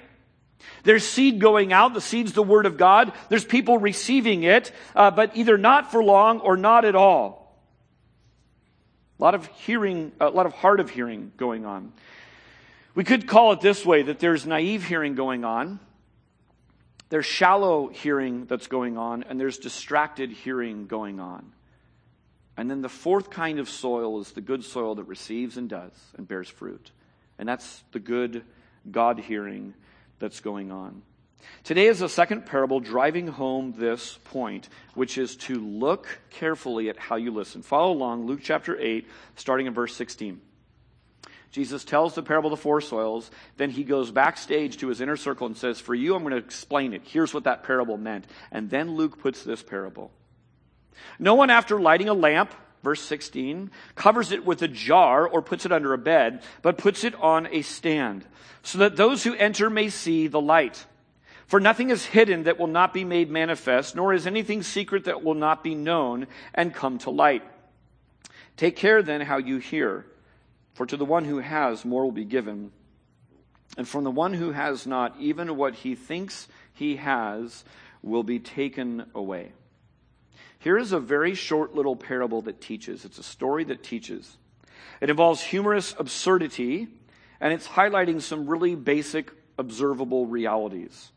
There's 0.83 1.05
seed 1.05 1.41
going 1.41 1.73
out. 1.73 1.95
The 1.95 2.01
seed's 2.01 2.33
the 2.33 2.43
word 2.43 2.67
of 2.67 2.77
God. 2.77 3.13
There's 3.29 3.45
people 3.45 3.79
receiving 3.79 4.43
it, 4.43 4.73
uh, 4.95 5.11
but 5.11 5.37
either 5.37 5.59
not 5.59 5.91
for 5.91 6.03
long 6.03 6.41
or 6.41 6.57
not 6.57 6.85
at 6.85 6.95
all. 6.95 7.41
A 9.19 9.23
lot 9.23 9.35
of 9.35 9.47
hearing, 9.47 10.13
a 10.19 10.31
lot 10.31 10.47
of 10.47 10.53
hard 10.55 10.81
of 10.81 10.91
hearing 10.91 11.33
going 11.37 11.67
on. 11.67 11.93
We 12.95 13.05
could 13.05 13.27
call 13.27 13.53
it 13.53 13.61
this 13.61 13.85
way 13.85 14.03
that 14.03 14.19
there's 14.19 14.47
naive 14.47 14.85
hearing 14.85 15.15
going 15.15 15.45
on, 15.45 15.79
there's 17.11 17.27
shallow 17.27 17.89
hearing 17.89 18.47
that's 18.47 18.69
going 18.69 18.97
on, 18.97 19.25
and 19.25 19.39
there's 19.39 19.59
distracted 19.59 20.31
hearing 20.31 20.87
going 20.87 21.21
on. 21.21 21.53
And 22.57 22.71
then 22.71 22.83
the 22.83 22.89
fourth 22.89 23.31
kind 23.31 23.59
of 23.59 23.69
soil 23.69 24.21
is 24.21 24.33
the 24.33 24.41
good 24.41 24.65
soil 24.65 24.95
that 24.97 25.05
receives 25.05 25.57
and 25.57 25.69
does 25.69 25.93
and 26.17 26.27
bears 26.27 26.49
fruit. 26.49 26.91
And 27.39 27.49
that's 27.49 27.83
the 27.93 28.01
good 28.01 28.45
God 28.91 29.19
hearing 29.19 29.75
that's 30.21 30.41
going 30.41 30.71
on. 30.71 31.03
Today 31.65 31.87
is 31.87 31.99
the 31.99 32.09
second 32.09 32.47
parable 32.47 32.81
driving 32.81 33.27
home 33.27 33.75
this 33.77 34.19
point, 34.25 34.69
which 34.95 35.19
is 35.19 35.37
to 35.37 35.59
look 35.59 36.21
carefully 36.31 36.89
at 36.89 36.97
how 36.97 37.17
you 37.17 37.33
listen. 37.33 37.63
Follow 37.63 37.93
along, 37.93 38.27
Luke 38.27 38.41
chapter 38.43 38.79
8, 38.79 39.09
starting 39.37 39.67
in 39.67 39.75
verse 39.75 39.95
16. 39.97 40.41
Jesus 41.51 41.83
tells 41.83 42.15
the 42.15 42.23
parable 42.23 42.53
of 42.53 42.59
the 42.59 42.63
four 42.63 42.81
soils. 42.81 43.31
Then 43.57 43.71
he 43.71 43.83
goes 43.83 44.11
backstage 44.11 44.77
to 44.79 44.89
his 44.89 45.01
inner 45.01 45.17
circle 45.17 45.47
and 45.47 45.57
says, 45.57 45.81
For 45.81 45.95
you, 45.95 46.15
I'm 46.15 46.23
going 46.23 46.33
to 46.33 46.37
explain 46.37 46.95
it. 46.95 47.03
Here's 47.05 47.35
what 47.35 47.45
that 47.45 47.65
parable 47.65 47.97
meant. 47.97 48.27
And 48.53 48.71
then 48.71 48.95
Luke 48.95 49.19
puts 49.19 49.43
this 49.43 49.63
parable. 49.63 50.13
No 51.19 51.35
one, 51.35 51.51
after 51.51 51.81
lighting 51.81 52.09
a 52.09 52.15
lamp, 52.15 52.55
verse 52.83 53.01
16, 53.03 53.71
covers 53.95 54.33
it 54.33 54.45
with 54.45 54.63
a 54.63 54.69
jar 54.69 55.27
or 55.27 55.43
puts 55.43 55.67
it 55.67 55.73
under 55.73 55.93
a 55.93 55.99
bed, 55.99 56.43
but 56.63 56.79
puts 56.79 57.05
it 57.05 57.15
on 57.17 57.47
a 57.51 57.63
stand, 57.63 58.25
so 58.63 58.79
that 58.79 58.97
those 58.97 59.25
who 59.25 59.35
enter 59.35 59.71
may 59.71 59.89
see 59.89 60.27
the 60.27 60.41
light. 60.41 60.87
For 61.47 61.59
nothing 61.59 61.91
is 61.91 62.05
hidden 62.05 62.45
that 62.45 62.59
will 62.59 62.69
not 62.69 62.95
be 62.95 63.05
made 63.05 63.31
manifest, 63.31 63.97
nor 63.97 64.15
is 64.15 64.27
anything 64.27 64.63
secret 64.63 65.05
that 65.05 65.25
will 65.25 65.35
not 65.35 65.65
be 65.65 65.75
known 65.75 66.29
and 66.55 66.73
come 66.73 66.99
to 66.99 67.11
light. 67.11 67.43
Take 68.57 68.77
care 68.77 69.03
then 69.03 69.21
how 69.21 69.39
you 69.39 69.59
hear, 69.59 70.07
for 70.75 70.87
to 70.87 70.97
the 70.97 71.05
one 71.05 71.25
who 71.25 71.39
has, 71.39 71.85
more 71.85 72.05
will 72.05 72.13
be 72.13 72.25
given. 72.25 72.71
And 73.77 73.89
from 73.89 74.05
the 74.05 74.11
one 74.11 74.35
who 74.35 74.53
has 74.53 74.87
not, 74.87 75.17
even 75.19 75.57
what 75.57 75.75
he 75.75 75.95
thinks 75.95 76.47
he 76.73 76.97
has 76.97 77.65
will 78.03 78.23
be 78.23 78.39
taken 78.39 79.07
away. 79.15 79.53
Here 80.61 80.77
is 80.77 80.93
a 80.93 81.01
very 81.01 81.35
short 81.35 81.75
little 81.75 81.97
parable 81.97 82.43
that 82.43 82.61
teaches. 82.61 83.07
It's 83.07 83.19
a 83.19 83.23
story 83.23 83.65
that 83.65 83.83
teaches. 83.83 84.37
It 85.01 85.09
involves 85.09 85.43
humorous 85.43 85.95
absurdity, 85.99 86.87
and 87.41 87.53
it's 87.55 87.67
highlighting 87.67 88.21
some 88.21 88.47
really 88.47 88.75
basic 88.75 89.33
observable 89.59 90.27
realities. 90.27 91.13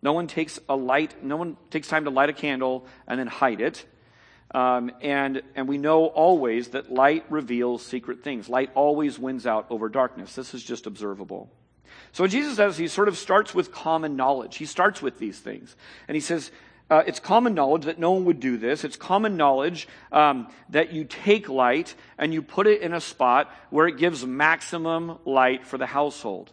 No 0.00 0.14
one 0.14 0.26
takes 0.26 0.58
a 0.70 0.74
light, 0.74 1.22
no 1.22 1.36
one 1.36 1.58
takes 1.70 1.86
time 1.86 2.04
to 2.04 2.10
light 2.10 2.30
a 2.30 2.32
candle 2.32 2.86
and 3.06 3.20
then 3.20 3.26
hide 3.26 3.60
it. 3.60 3.84
Um, 4.54 4.90
and, 5.02 5.42
and 5.54 5.68
we 5.68 5.76
know 5.76 6.06
always 6.06 6.68
that 6.68 6.90
light 6.90 7.26
reveals 7.28 7.84
secret 7.84 8.24
things. 8.24 8.48
Light 8.48 8.70
always 8.74 9.18
wins 9.18 9.46
out 9.46 9.66
over 9.68 9.90
darkness. 9.90 10.34
This 10.34 10.54
is 10.54 10.62
just 10.62 10.86
observable. 10.86 11.50
So 12.12 12.26
Jesus 12.26 12.56
says, 12.56 12.78
he 12.78 12.88
sort 12.88 13.08
of 13.08 13.18
starts 13.18 13.54
with 13.54 13.70
common 13.70 14.16
knowledge. 14.16 14.56
He 14.56 14.64
starts 14.64 15.02
with 15.02 15.18
these 15.18 15.38
things. 15.38 15.76
And 16.08 16.14
he 16.14 16.20
says, 16.20 16.50
uh, 16.92 17.02
it's 17.06 17.20
common 17.20 17.54
knowledge 17.54 17.86
that 17.86 17.98
no 17.98 18.10
one 18.10 18.26
would 18.26 18.38
do 18.38 18.58
this. 18.58 18.84
It's 18.84 18.96
common 18.96 19.38
knowledge 19.38 19.88
um, 20.12 20.48
that 20.68 20.92
you 20.92 21.04
take 21.04 21.48
light 21.48 21.94
and 22.18 22.34
you 22.34 22.42
put 22.42 22.66
it 22.66 22.82
in 22.82 22.92
a 22.92 23.00
spot 23.00 23.50
where 23.70 23.86
it 23.86 23.96
gives 23.96 24.26
maximum 24.26 25.16
light 25.24 25.64
for 25.66 25.78
the 25.78 25.86
household. 25.86 26.52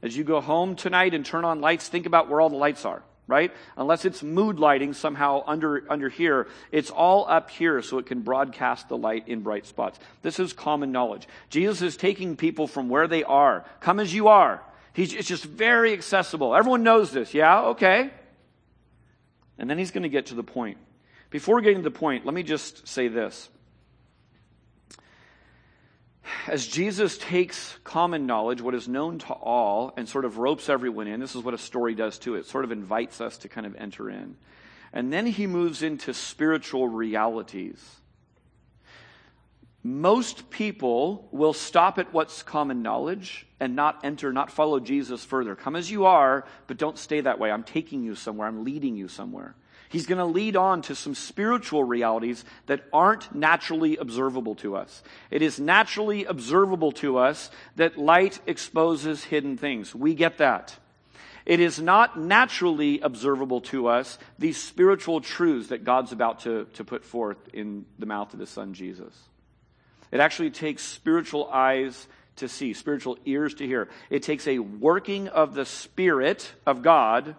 As 0.00 0.16
you 0.16 0.22
go 0.22 0.40
home 0.40 0.76
tonight 0.76 1.12
and 1.12 1.26
turn 1.26 1.44
on 1.44 1.60
lights, 1.60 1.88
think 1.88 2.06
about 2.06 2.28
where 2.28 2.40
all 2.40 2.50
the 2.50 2.56
lights 2.56 2.84
are, 2.84 3.02
right? 3.26 3.52
Unless 3.76 4.04
it's 4.04 4.22
mood 4.22 4.60
lighting 4.60 4.92
somehow 4.92 5.42
under, 5.44 5.84
under 5.90 6.08
here, 6.08 6.46
it's 6.70 6.90
all 6.90 7.26
up 7.28 7.50
here 7.50 7.82
so 7.82 7.98
it 7.98 8.06
can 8.06 8.20
broadcast 8.20 8.88
the 8.88 8.96
light 8.96 9.26
in 9.26 9.40
bright 9.40 9.66
spots. 9.66 9.98
This 10.22 10.38
is 10.38 10.52
common 10.52 10.92
knowledge. 10.92 11.26
Jesus 11.48 11.82
is 11.82 11.96
taking 11.96 12.36
people 12.36 12.68
from 12.68 12.88
where 12.88 13.08
they 13.08 13.24
are. 13.24 13.64
Come 13.80 13.98
as 13.98 14.14
you 14.14 14.28
are. 14.28 14.62
He's, 14.92 15.12
it's 15.14 15.26
just 15.26 15.44
very 15.44 15.92
accessible. 15.92 16.54
Everyone 16.54 16.84
knows 16.84 17.10
this. 17.10 17.34
Yeah? 17.34 17.62
Okay. 17.70 18.12
And 19.60 19.68
then 19.68 19.76
he's 19.76 19.90
going 19.90 20.04
to 20.04 20.08
get 20.08 20.26
to 20.26 20.34
the 20.34 20.42
point. 20.42 20.78
Before 21.28 21.60
getting 21.60 21.78
to 21.78 21.84
the 21.84 21.90
point, 21.90 22.24
let 22.24 22.34
me 22.34 22.42
just 22.42 22.88
say 22.88 23.08
this. 23.08 23.50
As 26.46 26.66
Jesus 26.66 27.18
takes 27.18 27.76
common 27.84 28.24
knowledge, 28.24 28.62
what 28.62 28.74
is 28.74 28.88
known 28.88 29.18
to 29.18 29.32
all, 29.34 29.92
and 29.98 30.08
sort 30.08 30.24
of 30.24 30.38
ropes 30.38 30.70
everyone 30.70 31.06
in, 31.06 31.20
this 31.20 31.36
is 31.36 31.44
what 31.44 31.52
a 31.52 31.58
story 31.58 31.94
does 31.94 32.18
too. 32.18 32.36
It 32.36 32.46
sort 32.46 32.64
of 32.64 32.72
invites 32.72 33.20
us 33.20 33.36
to 33.38 33.48
kind 33.48 33.66
of 33.66 33.76
enter 33.76 34.08
in. 34.08 34.36
And 34.94 35.12
then 35.12 35.26
he 35.26 35.46
moves 35.46 35.82
into 35.82 36.14
spiritual 36.14 36.88
realities. 36.88 37.99
Most 39.82 40.50
people 40.50 41.26
will 41.32 41.54
stop 41.54 41.98
at 41.98 42.12
what's 42.12 42.42
common 42.42 42.82
knowledge 42.82 43.46
and 43.58 43.74
not 43.74 44.04
enter, 44.04 44.30
not 44.30 44.50
follow 44.50 44.78
Jesus 44.78 45.24
further. 45.24 45.56
Come 45.56 45.74
as 45.74 45.90
you 45.90 46.04
are, 46.04 46.44
but 46.66 46.76
don't 46.76 46.98
stay 46.98 47.22
that 47.22 47.38
way. 47.38 47.50
I'm 47.50 47.62
taking 47.62 48.02
you 48.02 48.14
somewhere. 48.14 48.46
I'm 48.46 48.62
leading 48.62 48.96
you 48.96 49.08
somewhere. 49.08 49.54
He's 49.88 50.06
going 50.06 50.18
to 50.18 50.24
lead 50.24 50.54
on 50.54 50.82
to 50.82 50.94
some 50.94 51.14
spiritual 51.14 51.82
realities 51.82 52.44
that 52.66 52.84
aren't 52.92 53.34
naturally 53.34 53.96
observable 53.96 54.54
to 54.56 54.76
us. 54.76 55.02
It 55.30 55.42
is 55.42 55.58
naturally 55.58 56.26
observable 56.26 56.92
to 56.92 57.18
us 57.18 57.50
that 57.76 57.98
light 57.98 58.38
exposes 58.46 59.24
hidden 59.24 59.56
things. 59.56 59.94
We 59.94 60.14
get 60.14 60.38
that. 60.38 60.76
It 61.46 61.58
is 61.58 61.80
not 61.80 62.20
naturally 62.20 63.00
observable 63.00 63.62
to 63.62 63.88
us 63.88 64.18
these 64.38 64.62
spiritual 64.62 65.22
truths 65.22 65.68
that 65.68 65.84
God's 65.84 66.12
about 66.12 66.40
to, 66.40 66.66
to 66.74 66.84
put 66.84 67.04
forth 67.04 67.38
in 67.52 67.86
the 67.98 68.06
mouth 68.06 68.32
of 68.34 68.40
his 68.40 68.50
son 68.50 68.74
Jesus. 68.74 69.29
It 70.10 70.20
actually 70.20 70.50
takes 70.50 70.82
spiritual 70.82 71.48
eyes 71.50 72.06
to 72.36 72.48
see, 72.48 72.72
spiritual 72.72 73.18
ears 73.24 73.54
to 73.54 73.66
hear. 73.66 73.88
It 74.08 74.22
takes 74.22 74.46
a 74.46 74.58
working 74.58 75.28
of 75.28 75.54
the 75.54 75.66
Spirit 75.66 76.52
of 76.66 76.82
God 76.82 77.36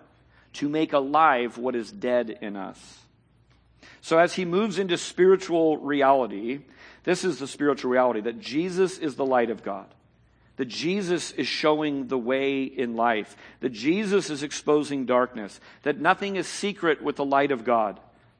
to 0.54 0.70
make 0.70 0.94
alive 0.94 1.58
what 1.58 1.76
is 1.76 1.92
dead 1.92 2.38
in 2.42 2.56
us. 2.56 3.00
So 4.02 4.18
as 4.18 4.34
he 4.34 4.46
moves 4.46 4.80
into 4.80 4.98
spiritual 4.98 5.78
reality, 5.78 6.62
this 7.04 7.24
is 7.24 7.40
the 7.40 7.48
spiritual 7.48 7.92
reality 7.92 8.22
that 8.22 8.40
Jesus 8.40 8.98
is 8.98 9.16
the 9.16 9.26
light 9.26 9.50
of 9.50 9.64
God. 9.64 9.88
That 10.58 10.68
Jesus 10.68 11.32
is 11.32 11.48
showing 11.48 12.08
the 12.08 12.18
way 12.18 12.64
in 12.64 12.96
life. 12.96 13.36
That 13.62 13.72
Jesus 13.72 14.30
is 14.30 14.44
exposing 14.44 15.06
darkness. 15.06 15.60
That 15.84 16.00
nothing 16.00 16.36
is 16.36 16.48
secret 16.48 17.02
with 17.02 17.16
the 17.16 17.26
light 17.26 17.52
of 17.52 17.64
God. 17.64 18.00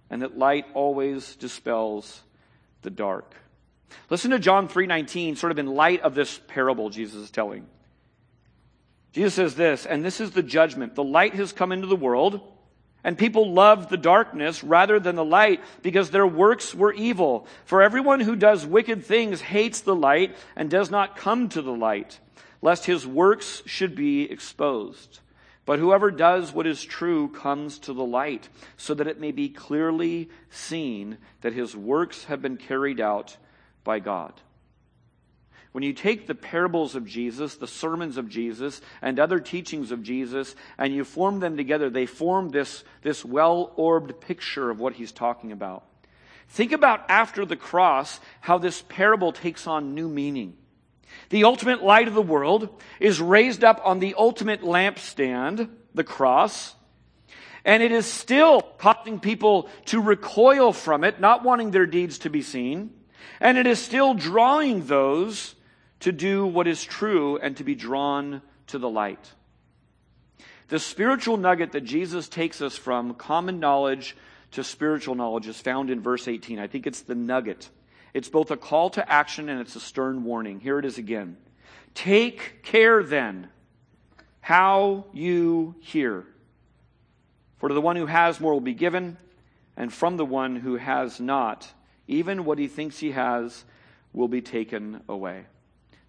And 0.10 0.22
that 0.22 0.38
light 0.38 0.66
always 0.74 1.36
dispels 1.38 2.22
the 2.82 2.90
dark. 2.90 3.34
Listen 4.10 4.32
to 4.32 4.40
John 4.40 4.68
3:19 4.68 5.36
sort 5.36 5.52
of 5.52 5.60
in 5.60 5.68
light 5.68 6.02
of 6.02 6.16
this 6.16 6.40
parable 6.48 6.90
Jesus 6.90 7.16
is 7.24 7.32
telling. 7.32 7.68
Jesus 9.12 9.34
says 9.34 9.56
this, 9.56 9.86
and 9.86 10.06
this 10.06 10.22
is 10.22 10.32
the 10.32 10.44
judgment. 10.44 10.96
The 10.96 11.04
light 11.04 11.34
has 11.36 11.52
come 11.52 11.72
into 11.72 11.88
the 11.88 11.98
world, 11.98 12.40
and 13.04 13.18
people 13.18 13.54
loved 13.54 13.90
the 13.90 13.98
darkness 13.98 14.64
rather 14.64 15.00
than 15.00 15.16
the 15.16 15.26
light 15.26 15.62
because 15.82 16.12
their 16.12 16.28
works 16.28 16.74
were 16.74 16.94
evil. 16.94 17.46
For 17.66 17.82
everyone 17.82 18.22
who 18.22 18.36
does 18.36 18.66
wicked 18.66 19.04
things 19.04 19.42
hates 19.42 19.82
the 19.82 19.96
light 19.96 20.36
and 20.56 20.70
does 20.70 20.90
not 20.90 21.18
come 21.18 21.50
to 21.50 21.62
the 21.62 21.74
light, 21.74 22.20
lest 22.62 22.86
his 22.86 23.06
works 23.06 23.64
should 23.66 23.96
be 23.96 24.24
exposed. 24.32 25.20
But 25.66 25.80
whoever 25.80 26.10
does 26.10 26.54
what 26.54 26.68
is 26.68 26.84
true 26.84 27.28
comes 27.28 27.80
to 27.80 27.94
the 27.94 28.06
light, 28.06 28.50
so 28.78 28.94
that 28.94 29.08
it 29.08 29.20
may 29.20 29.32
be 29.32 29.50
clearly 29.50 30.30
seen 30.50 31.18
that 31.42 31.54
his 31.54 31.76
works 31.76 32.26
have 32.26 32.42
been 32.42 32.58
carried 32.58 33.00
out 33.00 33.38
by 33.84 34.00
God. 34.00 34.34
when 35.72 35.84
you 35.86 35.94
take 35.94 36.28
the 36.28 36.36
parables 36.36 36.96
of 36.96 37.06
Jesus, 37.06 37.56
the 37.56 37.68
sermons 37.68 38.18
of 38.18 38.28
Jesus, 38.28 38.82
and 39.02 39.18
other 39.20 39.40
teachings 39.40 39.92
of 39.92 40.04
Jesus, 40.04 40.54
and 40.78 40.94
you 40.94 41.06
form 41.06 41.40
them 41.40 41.56
together, 41.56 41.90
they 41.90 42.06
form 42.06 42.50
this, 42.50 42.84
this 43.04 43.24
well 43.24 43.72
orbed 43.78 44.20
picture 44.20 44.70
of 44.70 44.80
what 44.80 44.94
he's 44.94 45.14
talking 45.14 45.54
about. 45.54 45.86
Think 46.50 46.74
about 46.74 47.10
after 47.10 47.46
the 47.46 47.56
cross 47.56 48.20
how 48.42 48.58
this 48.58 48.82
parable 48.90 49.32
takes 49.32 49.66
on 49.66 49.96
new 49.96 50.10
meaning. 50.10 50.58
The 51.30 51.46
ultimate 51.46 51.82
light 51.82 52.10
of 52.10 52.14
the 52.14 52.22
world 52.22 52.82
is 53.00 53.22
raised 53.22 53.64
up 53.64 53.82
on 53.86 54.00
the 54.00 54.16
ultimate 54.18 54.62
lampstand, 54.62 55.70
the 55.94 56.04
cross, 56.04 56.76
and 57.64 57.82
it 57.82 57.92
is 57.92 58.06
still 58.06 58.62
causing 58.62 59.20
people 59.20 59.70
to 59.86 60.02
recoil 60.02 60.74
from 60.74 61.04
it, 61.06 61.22
not 61.22 61.44
wanting 61.44 61.72
their 61.72 61.86
deeds 61.86 62.20
to 62.20 62.30
be 62.30 62.42
seen. 62.42 62.92
And 63.40 63.58
it 63.58 63.68
is 63.68 63.80
still 63.80 64.14
drawing 64.14 64.86
those 64.86 65.56
to 66.02 66.12
do 66.12 66.46
what 66.46 66.68
is 66.68 66.84
true 66.84 67.38
and 67.38 67.56
to 67.58 67.64
be 67.64 67.76
drawn 67.76 68.42
to 68.68 68.78
the 68.78 68.90
light. 68.90 69.32
The 70.68 70.80
spiritual 70.80 71.38
nugget 71.38 71.74
that 71.74 71.82
Jesus 71.82 72.28
takes 72.28 72.62
us 72.62 72.78
from 72.78 73.14
common 73.16 73.60
knowledge 73.60 74.16
to 74.52 74.64
spiritual 74.64 75.16
knowledge 75.16 75.48
is 75.48 75.60
found 75.60 75.90
in 75.90 76.02
verse 76.02 76.28
18. 76.28 76.60
I 76.60 76.68
think 76.68 76.88
it's 76.88 77.02
the 77.02 77.16
nugget. 77.16 77.70
It's 78.14 78.30
both 78.30 78.52
a 78.52 78.58
call 78.58 78.90
to 78.92 79.12
action 79.12 79.50
and 79.50 79.62
it's 79.62 79.76
a 79.76 79.80
stern 79.80 80.24
warning. 80.24 80.60
Here 80.60 80.80
it 80.80 80.86
is 80.86 80.98
again. 80.98 81.38
Take 81.94 82.64
care 82.64 83.04
then 83.04 83.50
how 84.42 85.06
you 85.14 85.76
hear. 85.82 86.26
For 87.58 87.70
to 87.70 87.76
the 87.76 87.82
one 87.82 87.96
who 87.96 88.08
has 88.08 88.40
more 88.40 88.54
will 88.54 88.60
be 88.60 88.74
given, 88.74 89.18
and 89.78 89.94
from 89.94 90.18
the 90.18 90.26
one 90.26 90.56
who 90.56 90.78
has 90.78 91.20
not, 91.20 91.72
even 92.12 92.46
what 92.46 92.60
he 92.60 92.68
thinks 92.68 93.00
he 93.00 93.12
has 93.12 93.64
will 94.14 94.28
be 94.28 94.42
taken 94.42 95.02
away. 95.08 95.46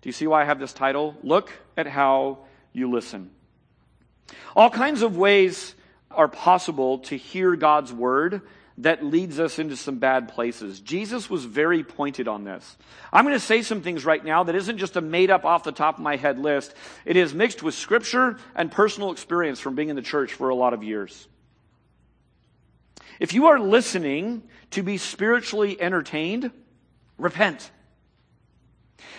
Do 0.00 0.08
you 0.08 0.12
see 0.12 0.26
why 0.26 0.42
I 0.42 0.44
have 0.44 0.58
this 0.58 0.72
title? 0.72 1.16
Look 1.22 1.50
at 1.76 1.86
how 1.86 2.38
you 2.72 2.90
listen. 2.90 3.30
All 4.56 4.68
kinds 4.68 5.02
of 5.02 5.16
ways 5.16 5.74
are 6.10 6.28
possible 6.28 6.98
to 6.98 7.16
hear 7.16 7.54
God's 7.56 7.92
word 7.92 8.42
that 8.78 9.04
leads 9.04 9.38
us 9.38 9.58
into 9.58 9.76
some 9.76 9.98
bad 9.98 10.28
places. 10.28 10.80
Jesus 10.80 11.30
was 11.30 11.44
very 11.44 11.84
pointed 11.84 12.26
on 12.26 12.42
this. 12.42 12.76
I'm 13.12 13.24
going 13.24 13.36
to 13.36 13.40
say 13.40 13.62
some 13.62 13.82
things 13.82 14.04
right 14.04 14.24
now 14.24 14.44
that 14.44 14.54
isn't 14.54 14.78
just 14.78 14.96
a 14.96 15.00
made 15.00 15.30
up 15.30 15.44
off 15.44 15.62
the 15.62 15.72
top 15.72 15.98
of 15.98 16.02
my 16.02 16.16
head 16.16 16.38
list. 16.38 16.74
It 17.04 17.16
is 17.16 17.34
mixed 17.34 17.62
with 17.62 17.74
scripture 17.74 18.38
and 18.56 18.72
personal 18.72 19.12
experience 19.12 19.60
from 19.60 19.74
being 19.74 19.90
in 19.90 19.96
the 19.96 20.02
church 20.02 20.32
for 20.32 20.48
a 20.48 20.54
lot 20.54 20.74
of 20.74 20.82
years. 20.82 21.28
If 23.22 23.32
you 23.32 23.46
are 23.46 23.60
listening 23.60 24.42
to 24.72 24.82
be 24.82 24.98
spiritually 24.98 25.80
entertained, 25.80 26.50
repent. 27.16 27.70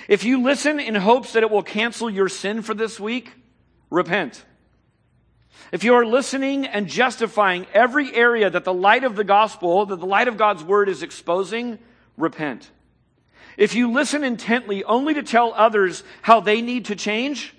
If 0.09 0.25
you 0.25 0.43
listen 0.43 0.81
in 0.81 0.93
hopes 0.93 1.31
that 1.31 1.43
it 1.43 1.49
will 1.49 1.63
cancel 1.63 2.09
your 2.09 2.27
sin 2.27 2.63
for 2.63 2.73
this 2.73 2.99
week, 2.99 3.31
repent. 3.89 4.43
If 5.71 5.85
you 5.85 5.93
are 5.93 6.05
listening 6.05 6.65
and 6.65 6.89
justifying 6.89 7.65
every 7.73 8.13
area 8.13 8.49
that 8.49 8.65
the 8.65 8.73
light 8.73 9.05
of 9.05 9.15
the 9.15 9.23
gospel, 9.23 9.85
that 9.85 10.01
the 10.01 10.05
light 10.05 10.27
of 10.27 10.35
God's 10.35 10.65
word 10.65 10.89
is 10.89 11.01
exposing, 11.01 11.79
repent. 12.17 12.69
If 13.55 13.73
you 13.73 13.89
listen 13.89 14.25
intently 14.25 14.83
only 14.83 15.13
to 15.13 15.23
tell 15.23 15.53
others 15.53 16.03
how 16.23 16.41
they 16.41 16.61
need 16.61 16.85
to 16.85 16.97
change, 16.97 17.55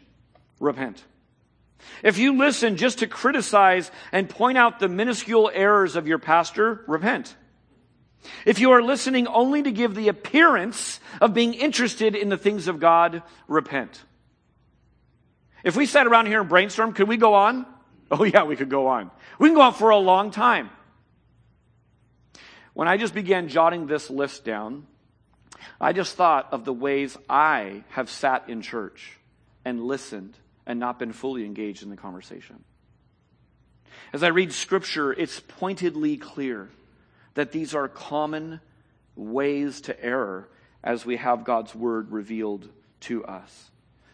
repent. 0.60 1.02
If 2.02 2.18
you 2.18 2.36
listen 2.36 2.76
just 2.76 2.98
to 2.98 3.06
criticize 3.06 3.90
and 4.12 4.28
point 4.28 4.58
out 4.58 4.78
the 4.78 4.88
minuscule 4.88 5.50
errors 5.52 5.96
of 5.96 6.06
your 6.06 6.18
pastor, 6.18 6.84
repent. 6.86 7.34
If 8.44 8.58
you 8.58 8.72
are 8.72 8.82
listening 8.82 9.26
only 9.26 9.62
to 9.62 9.70
give 9.70 9.94
the 9.94 10.08
appearance 10.08 11.00
of 11.20 11.34
being 11.34 11.54
interested 11.54 12.14
in 12.14 12.28
the 12.28 12.36
things 12.36 12.68
of 12.68 12.80
God, 12.80 13.22
repent. 13.48 14.02
If 15.62 15.76
we 15.76 15.86
sat 15.86 16.06
around 16.06 16.26
here 16.26 16.40
and 16.40 16.48
brainstorm, 16.48 16.92
could 16.92 17.08
we 17.08 17.16
go 17.16 17.34
on? 17.34 17.66
Oh, 18.10 18.24
yeah, 18.24 18.44
we 18.44 18.56
could 18.56 18.70
go 18.70 18.86
on. 18.86 19.10
We 19.38 19.48
can 19.48 19.56
go 19.56 19.62
on 19.62 19.74
for 19.74 19.90
a 19.90 19.98
long 19.98 20.30
time. 20.30 20.70
When 22.75 22.88
I 22.88 22.97
just 22.97 23.14
began 23.14 23.49
jotting 23.49 23.86
this 23.86 24.10
list 24.10 24.44
down, 24.44 24.86
I 25.80 25.92
just 25.92 26.16
thought 26.16 26.49
of 26.52 26.64
the 26.64 26.73
ways 26.73 27.16
I 27.28 27.84
have 27.90 28.10
sat 28.10 28.49
in 28.49 28.62
church 28.62 29.18
and 29.64 29.84
listened 29.84 30.36
and 30.66 30.80
not 30.80 30.98
been 30.98 31.12
fully 31.12 31.44
engaged 31.44 31.82
in 31.82 31.90
the 31.90 31.96
conversation. 31.96 32.62
As 34.12 34.22
I 34.22 34.28
read 34.28 34.52
scripture, 34.52 35.12
it's 35.12 35.40
pointedly 35.40 36.16
clear 36.16 36.70
that 37.34 37.52
these 37.52 37.74
are 37.74 37.88
common 37.88 38.60
ways 39.16 39.80
to 39.82 40.04
error 40.04 40.48
as 40.82 41.04
we 41.04 41.16
have 41.16 41.44
God's 41.44 41.74
word 41.74 42.10
revealed 42.10 42.68
to 43.00 43.24
us. 43.24 43.70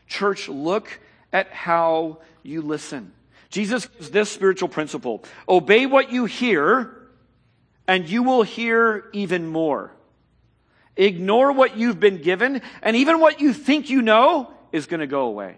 Church, 0.07 0.49
look 0.49 1.01
at 1.33 1.51
how 1.53 2.19
you 2.43 2.63
listen. 2.63 3.13
Jesus 3.51 3.87
gives 3.87 4.11
this 4.11 4.31
spiritual 4.31 4.69
principle 4.69 5.25
obey 5.49 5.87
what 5.87 6.11
you 6.11 6.25
hear, 6.25 6.97
and 7.87 8.09
you 8.09 8.23
will 8.23 8.43
hear 8.43 9.11
even 9.13 9.47
more. 9.47 9.93
Ignore 10.97 11.53
what 11.53 11.77
you've 11.77 12.01
been 12.01 12.23
given, 12.23 12.63
and 12.83 12.97
even 12.97 13.21
what 13.21 13.41
you 13.41 13.53
think 13.53 13.91
you 13.91 14.03
know 14.03 14.53
is 14.73 14.87
going 14.87 15.01
to 15.01 15.07
go 15.07 15.23
away. 15.23 15.57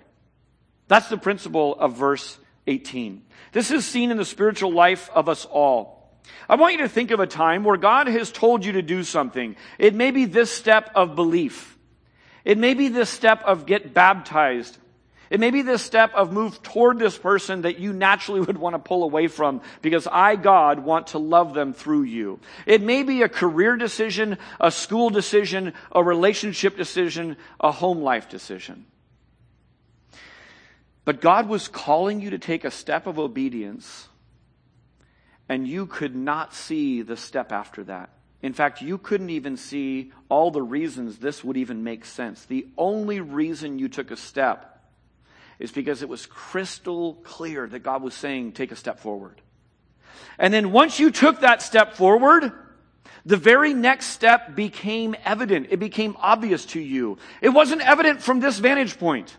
That's 0.89 1.09
the 1.09 1.17
principle 1.17 1.75
of 1.79 1.97
verse 1.97 2.39
18. 2.67 3.23
This 3.53 3.71
is 3.71 3.85
seen 3.85 4.11
in 4.11 4.17
the 4.17 4.25
spiritual 4.25 4.73
life 4.73 5.11
of 5.15 5.29
us 5.29 5.45
all. 5.45 6.03
I 6.49 6.57
want 6.57 6.75
you 6.75 6.81
to 6.81 6.89
think 6.89 7.11
of 7.11 7.21
a 7.21 7.27
time 7.27 7.65
where 7.65 7.77
God 7.77 8.07
has 8.07 8.31
told 8.31 8.65
you 8.65 8.73
to 8.73 8.83
do 8.83 9.05
something. 9.05 9.57
It 9.79 9.95
may 9.95 10.11
be 10.11 10.25
this 10.25 10.51
step 10.51 10.91
of 10.95 11.15
belief. 11.15 11.79
It 12.45 12.59
may 12.59 12.75
be 12.75 12.89
this 12.89 13.11
step 13.11 13.43
of 13.45 13.67
get 13.67 13.95
baptized. 13.95 14.79
It 15.31 15.41
may 15.41 15.51
be 15.51 15.63
this 15.63 15.83
step 15.83 16.13
of 16.15 16.31
move 16.31 16.63
toward 16.63 16.99
this 16.99 17.17
person 17.17 17.63
that 17.63 17.79
you 17.79 17.95
naturally 17.95 18.41
would 18.47 18.59
want 18.59 18.75
to 18.75 18.79
pull 18.79 19.03
away 19.03 19.29
from 19.29 19.63
because 19.81 20.07
I, 20.07 20.37
God, 20.37 20.81
want 20.81 21.09
to 21.09 21.19
love 21.19 21.55
them 21.55 21.73
through 21.73 22.03
you. 22.03 22.39
It 22.67 22.83
may 22.83 23.03
be 23.03 23.23
a 23.23 23.29
career 23.29 23.77
decision, 23.77 24.37
a 24.61 24.71
school 24.71 25.09
decision, 25.11 25.73
a 25.91 26.05
relationship 26.05 26.77
decision, 26.77 27.39
a 27.61 27.73
home 27.73 28.03
life 28.03 28.29
decision. 28.29 28.85
But 31.05 31.21
God 31.21 31.49
was 31.49 31.69
calling 31.69 32.21
you 32.21 32.31
to 32.31 32.39
take 32.39 32.65
a 32.65 32.71
step 32.71 33.07
of 33.07 33.19
obedience, 33.19 34.09
and 35.49 35.67
you 35.67 35.87
could 35.87 36.15
not 36.15 36.55
see 36.55 37.03
the 37.03 37.17
step 37.17 37.51
after 37.51 37.85
that. 37.85 38.11
In 38.41 38.53
fact, 38.53 38.83
you 38.83 38.99
couldn't 38.99 39.31
even 39.31 39.57
see 39.57 40.13
all 40.29 40.51
the 40.51 40.63
reasons 40.63 41.19
this 41.19 41.45
would 41.45 41.57
even 41.57 41.85
make 41.85 42.05
sense. 42.05 42.45
The 42.45 42.67
only 42.77 43.21
reason 43.21 43.79
you 43.79 43.89
took 43.89 44.11
a 44.11 44.17
step 44.17 44.69
is 45.59 45.71
because 45.71 46.03
it 46.03 46.09
was 46.09 46.27
crystal 46.27 47.15
clear 47.23 47.69
that 47.69 47.81
God 47.81 48.03
was 48.03 48.15
saying, 48.15 48.53
take 48.53 48.73
a 48.73 48.77
step 48.77 48.99
forward. 48.99 49.41
And 50.39 50.53
then 50.53 50.73
once 50.73 50.99
you 50.99 51.13
took 51.13 51.41
that 51.41 51.63
step 51.63 51.95
forward, 51.95 52.53
the 53.25 53.37
very 53.37 53.73
next 53.73 54.07
step 54.07 54.57
became 54.57 55.15
evident. 55.25 55.69
It 55.71 55.79
became 55.79 56.17
obvious 56.19 56.65
to 56.67 56.81
you. 56.81 57.19
It 57.41 57.51
wasn't 57.51 57.83
evident 57.83 58.23
from 58.23 58.41
this 58.41 58.59
vantage 58.59 58.99
point. 58.99 59.37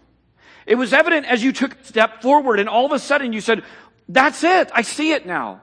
It 0.66 0.76
was 0.76 0.94
evident 0.94 1.26
as 1.26 1.44
you 1.44 1.52
took 1.52 1.80
a 1.80 1.84
step 1.86 2.22
forward 2.22 2.60
and 2.60 2.70
all 2.70 2.86
of 2.86 2.92
a 2.92 3.00
sudden 3.00 3.34
you 3.34 3.42
said, 3.42 3.64
that's 4.08 4.44
it. 4.44 4.70
I 4.74 4.82
see 4.82 5.12
it 5.12 5.26
now. 5.26 5.62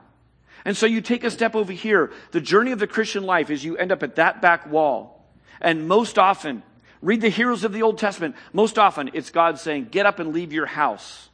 And 0.65 0.77
so 0.77 0.87
you 0.87 1.01
take 1.01 1.25
a 1.25 1.31
step 1.31 1.55
over 1.55 1.73
here. 1.73 2.13
The 2.33 2.41
journey 2.41 2.73
of 2.73 2.79
the 2.79 2.87
Christian 2.87 3.25
life 3.25 3.51
is 3.51 3.65
you 3.65 3.77
end 3.77 3.93
up 3.93 4.03
at 4.03 4.17
that 4.17 4.43
back 4.43 4.71
wall. 4.71 5.27
And 5.61 5.89
most 5.89 6.19
often, 6.19 6.63
read 7.03 7.21
the 7.21 7.29
heroes 7.29 7.65
of 7.65 7.73
the 7.73 7.83
Old 7.83 7.99
Testament. 7.99 8.37
Most 8.53 8.79
often, 8.79 9.11
it's 9.15 9.31
God 9.31 9.59
saying, 9.59 9.89
get 9.91 10.07
up 10.07 10.19
and 10.19 10.33
leave 10.33 10.53
your 10.53 10.67
house, 10.67 11.29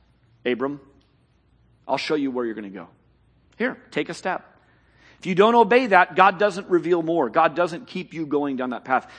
Abram. 0.45 0.81
I'll 1.89 1.97
show 1.97 2.15
you 2.15 2.31
where 2.31 2.45
you're 2.45 2.55
going 2.55 2.71
to 2.71 2.77
go. 2.77 2.89
Here, 3.57 3.79
take 3.91 4.09
a 4.09 4.15
step. 4.15 4.45
If 5.19 5.27
you 5.27 5.35
don't 5.35 5.55
obey 5.55 5.89
that, 5.89 6.15
God 6.15 6.39
doesn't 6.39 6.69
reveal 6.69 7.03
more. 7.03 7.31
God 7.31 7.57
doesn't 7.57 7.87
keep 7.87 8.13
you 8.13 8.27
going 8.27 8.57
down 8.57 8.71
that 8.71 8.85
path. 8.85 9.11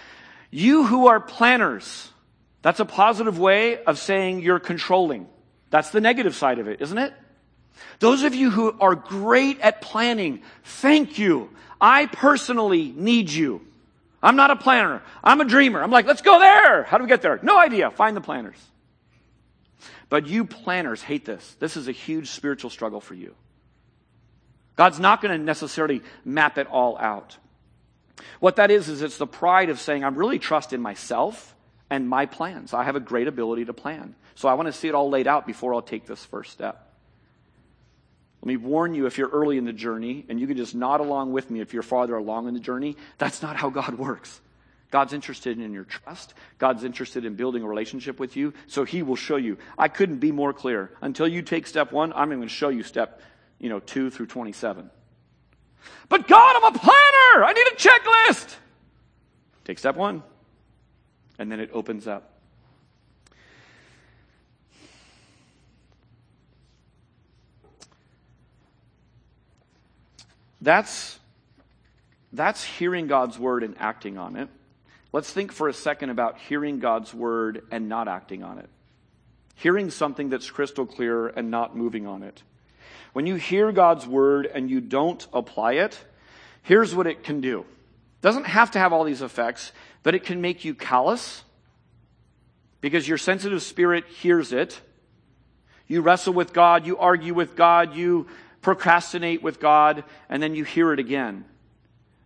You 0.52 0.86
who 0.86 1.08
are 1.08 1.20
planners, 1.20 2.10
that's 2.62 2.80
a 2.80 2.86
positive 2.86 3.40
way 3.40 3.84
of 3.84 3.98
saying 3.98 4.42
you're 4.42 4.60
controlling. 4.60 5.28
That's 5.70 5.92
the 5.92 6.02
negative 6.02 6.36
side 6.36 6.60
of 6.60 6.68
it, 6.68 6.82
isn't 6.82 6.98
it? 6.98 7.14
Those 8.00 8.24
of 8.24 8.34
you 8.34 8.50
who 8.50 8.76
are 8.80 8.96
great 8.96 9.60
at 9.60 9.82
planning, 9.82 10.42
thank 10.64 11.20
you. 11.20 11.50
I 11.80 12.08
personally 12.08 12.94
need 12.96 13.30
you. 13.30 13.62
I'm 14.22 14.36
not 14.36 14.50
a 14.50 14.56
planner. 14.56 15.04
I'm 15.24 15.42
a 15.42 15.46
dreamer. 15.46 15.82
I'm 15.82 15.92
like, 15.92 16.08
let's 16.08 16.22
go 16.22 16.40
there. 16.40 16.84
How 16.84 16.98
do 16.98 17.04
we 17.04 17.08
get 17.08 17.22
there? 17.22 17.40
No 17.44 17.60
idea. 17.60 17.92
Find 17.92 18.18
the 18.18 18.22
planners. 18.22 18.58
But 20.10 20.26
you 20.28 20.46
planners 20.46 21.02
hate 21.02 21.26
this. 21.26 21.56
This 21.60 21.78
is 21.78 21.88
a 21.88 21.92
huge 21.92 22.30
spiritual 22.30 22.70
struggle 22.70 23.02
for 23.02 23.14
you. 23.14 23.36
God's 24.76 25.00
not 25.00 25.22
going 25.22 25.38
to 25.38 25.44
necessarily 25.44 26.02
map 26.24 26.58
it 26.58 26.68
all 26.68 26.98
out. 26.98 27.38
What 28.40 28.56
that 28.56 28.72
is, 28.72 28.90
is 28.90 29.02
it's 29.02 29.18
the 29.18 29.28
pride 29.28 29.70
of 29.70 29.80
saying, 29.80 30.04
I'm 30.04 30.16
really 30.16 30.40
trusting 30.40 30.82
myself 30.82 31.56
and 31.90 32.08
my 32.08 32.26
plans. 32.26 32.74
I 32.74 32.84
have 32.84 32.96
a 32.96 33.00
great 33.00 33.28
ability 33.28 33.66
to 33.66 33.74
plan. 33.74 34.16
So 34.36 34.48
I 34.48 34.54
want 34.54 34.68
to 34.68 34.74
see 34.74 34.88
it 34.88 34.96
all 34.96 35.10
laid 35.10 35.28
out 35.28 35.48
before 35.48 35.74
I'll 35.74 35.82
take 35.82 36.06
this 36.06 36.24
first 36.24 36.52
step. 36.52 36.84
Let 38.42 38.48
me 38.48 38.58
warn 38.58 38.94
you 38.94 39.08
if 39.08 39.18
you're 39.18 39.30
early 39.30 39.58
in 39.58 39.66
the 39.66 39.74
journey, 39.74 40.26
and 40.30 40.40
you 40.40 40.48
can 40.48 40.58
just 40.58 40.76
nod 40.76 41.00
along 41.00 41.32
with 41.32 41.50
me 41.50 41.60
if 41.60 41.74
you're 41.74 41.84
farther 41.84 42.16
along 42.16 42.48
in 42.48 42.54
the 42.54 42.60
journey, 42.60 42.96
that's 43.18 43.42
not 43.42 43.56
how 43.56 43.70
God 43.70 43.98
works. 43.98 44.40
God's 44.90 45.12
interested 45.12 45.60
in 45.60 45.74
your 45.74 45.84
trust. 45.84 46.34
God's 46.60 46.84
interested 46.84 47.26
in 47.26 47.36
building 47.36 47.64
a 47.64 47.68
relationship 47.68 48.20
with 48.20 48.38
you. 48.38 48.54
So 48.68 48.86
he 48.86 49.04
will 49.04 49.18
show 49.18 49.36
you. 49.36 49.58
I 49.78 49.90
couldn't 49.90 50.20
be 50.20 50.32
more 50.32 50.54
clear. 50.54 50.92
Until 51.02 51.28
you 51.28 51.42
take 51.42 51.68
step 51.68 51.92
one, 51.92 52.14
I'm 52.14 52.30
going 52.30 52.42
to 52.42 52.48
show 52.48 52.70
you 52.70 52.84
step, 52.84 53.22
you 53.60 53.70
know, 53.70 53.80
two 53.80 54.10
through 54.10 54.28
27. 54.28 54.90
But 56.08 56.28
God, 56.28 56.56
I'm 56.56 56.76
a 56.76 56.78
planner. 56.78 57.44
I 57.44 57.54
need 57.54 57.68
a 57.68 57.76
checklist. 57.76 58.56
Take 59.66 59.80
step 59.80 59.98
one. 59.98 60.24
And 61.40 61.52
then 61.52 61.60
it 61.60 61.70
opens 61.74 62.08
up. 62.08 62.34
That's, 70.62 71.20
that's 72.34 72.64
hearing 72.64 73.08
God's 73.08 73.38
word 73.38 73.64
and 73.64 73.76
acting 73.80 74.18
on 74.18 74.36
it. 74.36 74.50
Let's 75.14 75.32
think 75.32 75.52
for 75.52 75.70
a 75.70 75.74
second 75.74 76.10
about 76.10 76.38
hearing 76.38 76.80
God's 76.80 77.14
word 77.14 77.64
and 77.72 77.88
not 77.88 78.08
acting 78.08 78.44
on 78.44 78.60
it. 78.60 78.70
Hearing 79.56 79.90
something 79.90 80.30
that's 80.30 80.50
crystal 80.50 80.86
clear 80.86 81.28
and 81.28 81.50
not 81.50 81.76
moving 81.76 82.06
on 82.06 82.24
it. 82.24 82.44
When 83.14 83.26
you 83.26 83.36
hear 83.36 83.72
God's 83.72 84.06
word 84.06 84.46
and 84.46 84.70
you 84.70 84.82
don't 84.82 85.26
apply 85.34 85.74
it, 85.74 85.98
here's 86.64 86.94
what 86.94 87.08
it 87.08 87.24
can 87.24 87.42
do. 87.42 87.66
It 88.20 88.22
doesn't 88.22 88.46
have 88.46 88.72
to 88.72 88.80
have 88.80 88.94
all 88.94 89.04
these 89.04 89.22
effects, 89.22 89.72
but 90.04 90.16
it 90.16 90.24
can 90.24 90.42
make 90.42 90.66
you 90.66 90.74
callous 90.74 91.44
because 92.82 93.08
your 93.08 93.18
sensitive 93.18 93.62
spirit 93.62 94.06
hears 94.08 94.54
it. 94.54 94.80
You 95.88 96.02
wrestle 96.02 96.34
with 96.34 96.54
God, 96.54 96.86
you 96.86 96.98
argue 96.98 97.34
with 97.34 97.56
God, 97.56 97.96
you 97.96 98.28
procrastinate 98.62 99.42
with 99.42 99.60
God, 99.60 100.04
and 100.30 100.42
then 100.42 100.56
you 100.56 100.64
hear 100.64 100.92
it 100.94 101.00
again. 101.00 101.46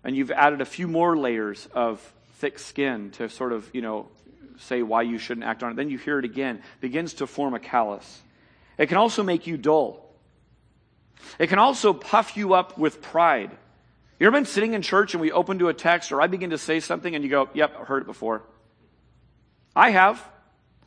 And 0.03 0.15
you've 0.15 0.31
added 0.31 0.61
a 0.61 0.65
few 0.65 0.87
more 0.87 1.15
layers 1.15 1.67
of 1.73 1.99
thick 2.35 2.57
skin 2.57 3.11
to 3.11 3.29
sort 3.29 3.53
of, 3.53 3.69
you 3.73 3.81
know, 3.81 4.07
say 4.57 4.81
why 4.81 5.03
you 5.03 5.17
shouldn't 5.17 5.45
act 5.45 5.61
on 5.61 5.71
it. 5.71 5.75
Then 5.75 5.89
you 5.89 5.97
hear 5.97 6.17
it 6.19 6.25
again, 6.25 6.61
begins 6.79 7.15
to 7.15 7.27
form 7.27 7.53
a 7.53 7.59
callus. 7.59 8.21
It 8.77 8.87
can 8.87 8.97
also 8.97 9.23
make 9.23 9.45
you 9.45 9.57
dull. 9.57 10.09
It 11.37 11.47
can 11.47 11.59
also 11.59 11.93
puff 11.93 12.35
you 12.35 12.53
up 12.53 12.77
with 12.77 13.01
pride. 13.01 13.51
You 14.21 14.27
ever 14.27 14.37
been 14.37 14.45
sitting 14.45 14.75
in 14.75 14.83
church 14.83 15.15
and 15.15 15.21
we 15.21 15.31
open 15.31 15.57
to 15.57 15.69
a 15.69 15.73
text 15.73 16.11
or 16.11 16.21
I 16.21 16.27
begin 16.27 16.51
to 16.51 16.59
say 16.59 16.79
something 16.79 17.15
and 17.15 17.23
you 17.23 17.29
go, 17.31 17.49
yep, 17.55 17.75
I've 17.75 17.87
heard 17.87 18.03
it 18.03 18.05
before. 18.05 18.43
I 19.75 19.89
have. 19.89 20.23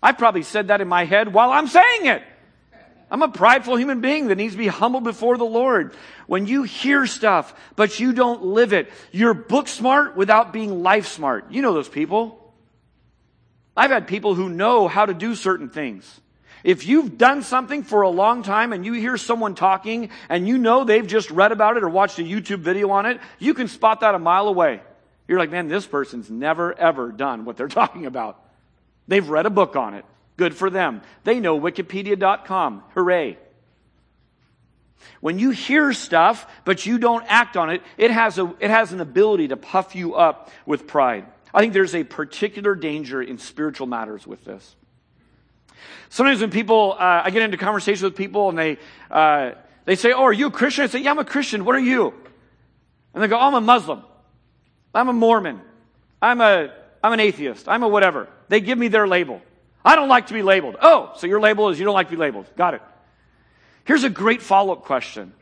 I've 0.00 0.18
probably 0.18 0.44
said 0.44 0.68
that 0.68 0.80
in 0.80 0.86
my 0.86 1.04
head 1.04 1.32
while 1.32 1.50
I'm 1.50 1.66
saying 1.66 2.06
it. 2.06 2.22
I'm 3.10 3.22
a 3.22 3.28
prideful 3.28 3.74
human 3.74 4.00
being 4.00 4.28
that 4.28 4.36
needs 4.36 4.54
to 4.54 4.58
be 4.58 4.68
humble 4.68 5.00
before 5.00 5.36
the 5.36 5.44
Lord. 5.44 5.96
When 6.28 6.46
you 6.46 6.62
hear 6.62 7.08
stuff, 7.08 7.52
but 7.74 7.98
you 7.98 8.12
don't 8.12 8.44
live 8.44 8.72
it, 8.72 8.88
you're 9.10 9.34
book 9.34 9.66
smart 9.66 10.16
without 10.16 10.52
being 10.52 10.84
life 10.84 11.08
smart. 11.08 11.50
You 11.50 11.60
know 11.60 11.74
those 11.74 11.88
people. 11.88 12.54
I've 13.76 13.90
had 13.90 14.06
people 14.06 14.36
who 14.36 14.48
know 14.48 14.86
how 14.86 15.06
to 15.06 15.12
do 15.12 15.34
certain 15.34 15.70
things. 15.70 16.20
If 16.64 16.86
you've 16.86 17.18
done 17.18 17.42
something 17.42 17.82
for 17.82 18.02
a 18.02 18.08
long 18.08 18.42
time 18.42 18.72
and 18.72 18.86
you 18.86 18.94
hear 18.94 19.18
someone 19.18 19.54
talking 19.54 20.08
and 20.30 20.48
you 20.48 20.56
know 20.56 20.84
they've 20.84 21.06
just 21.06 21.30
read 21.30 21.52
about 21.52 21.76
it 21.76 21.84
or 21.84 21.90
watched 21.90 22.18
a 22.18 22.22
YouTube 22.22 22.60
video 22.60 22.90
on 22.90 23.04
it, 23.04 23.20
you 23.38 23.52
can 23.52 23.68
spot 23.68 24.00
that 24.00 24.14
a 24.14 24.18
mile 24.18 24.48
away. 24.48 24.80
You're 25.28 25.38
like, 25.38 25.50
man, 25.50 25.68
this 25.68 25.86
person's 25.86 26.30
never 26.30 26.76
ever 26.76 27.12
done 27.12 27.44
what 27.44 27.58
they're 27.58 27.68
talking 27.82 28.06
about. 28.06 28.42
They've 29.06 29.28
read 29.28 29.44
a 29.44 29.50
book 29.50 29.76
on 29.76 29.92
it. 29.92 30.06
Good 30.38 30.56
for 30.56 30.70
them. 30.70 31.02
They 31.22 31.38
know 31.38 31.60
wikipedia.com. 31.60 32.82
Hooray. 32.94 33.38
When 35.20 35.38
you 35.38 35.50
hear 35.50 35.92
stuff, 35.92 36.50
but 36.64 36.86
you 36.86 36.98
don't 36.98 37.26
act 37.28 37.58
on 37.58 37.68
it, 37.68 37.82
it 37.98 38.10
has, 38.10 38.38
a, 38.38 38.54
it 38.58 38.70
has 38.70 38.90
an 38.92 39.02
ability 39.02 39.48
to 39.48 39.58
puff 39.58 39.94
you 39.94 40.14
up 40.14 40.50
with 40.64 40.86
pride. 40.86 41.26
I 41.52 41.60
think 41.60 41.74
there's 41.74 41.94
a 41.94 42.04
particular 42.04 42.74
danger 42.74 43.22
in 43.22 43.36
spiritual 43.36 43.86
matters 43.86 44.26
with 44.26 44.44
this. 44.46 44.74
Sometimes 46.08 46.40
when 46.40 46.50
people, 46.50 46.96
uh, 46.98 47.22
I 47.24 47.30
get 47.30 47.42
into 47.42 47.56
conversations 47.56 48.02
with 48.02 48.16
people 48.16 48.48
and 48.48 48.58
they, 48.58 48.78
uh, 49.10 49.52
they 49.84 49.96
say, 49.96 50.12
Oh, 50.12 50.24
are 50.24 50.32
you 50.32 50.46
a 50.46 50.50
Christian? 50.50 50.84
I 50.84 50.86
say, 50.88 51.00
Yeah, 51.00 51.10
I'm 51.10 51.18
a 51.18 51.24
Christian. 51.24 51.64
What 51.64 51.74
are 51.74 51.80
you? 51.80 52.14
And 53.14 53.22
they 53.22 53.28
go, 53.28 53.36
oh, 53.36 53.46
I'm 53.46 53.54
a 53.54 53.60
Muslim. 53.60 54.02
I'm 54.92 55.08
a 55.08 55.12
Mormon. 55.12 55.60
I'm 56.20 56.40
a, 56.40 56.72
I'm 57.02 57.12
an 57.12 57.20
atheist. 57.20 57.68
I'm 57.68 57.82
a 57.82 57.88
whatever. 57.88 58.28
They 58.48 58.60
give 58.60 58.76
me 58.76 58.88
their 58.88 59.06
label. 59.06 59.40
I 59.84 59.96
don't 59.96 60.08
like 60.08 60.28
to 60.28 60.34
be 60.34 60.42
labeled. 60.42 60.76
Oh, 60.82 61.12
so 61.16 61.26
your 61.26 61.40
label 61.40 61.68
is 61.68 61.78
you 61.78 61.84
don't 61.84 61.94
like 61.94 62.08
to 62.08 62.16
be 62.16 62.16
labeled. 62.16 62.46
Got 62.56 62.74
it. 62.74 62.82
Here's 63.84 64.04
a 64.04 64.10
great 64.10 64.42
follow-up 64.42 64.82
question. 64.82 65.32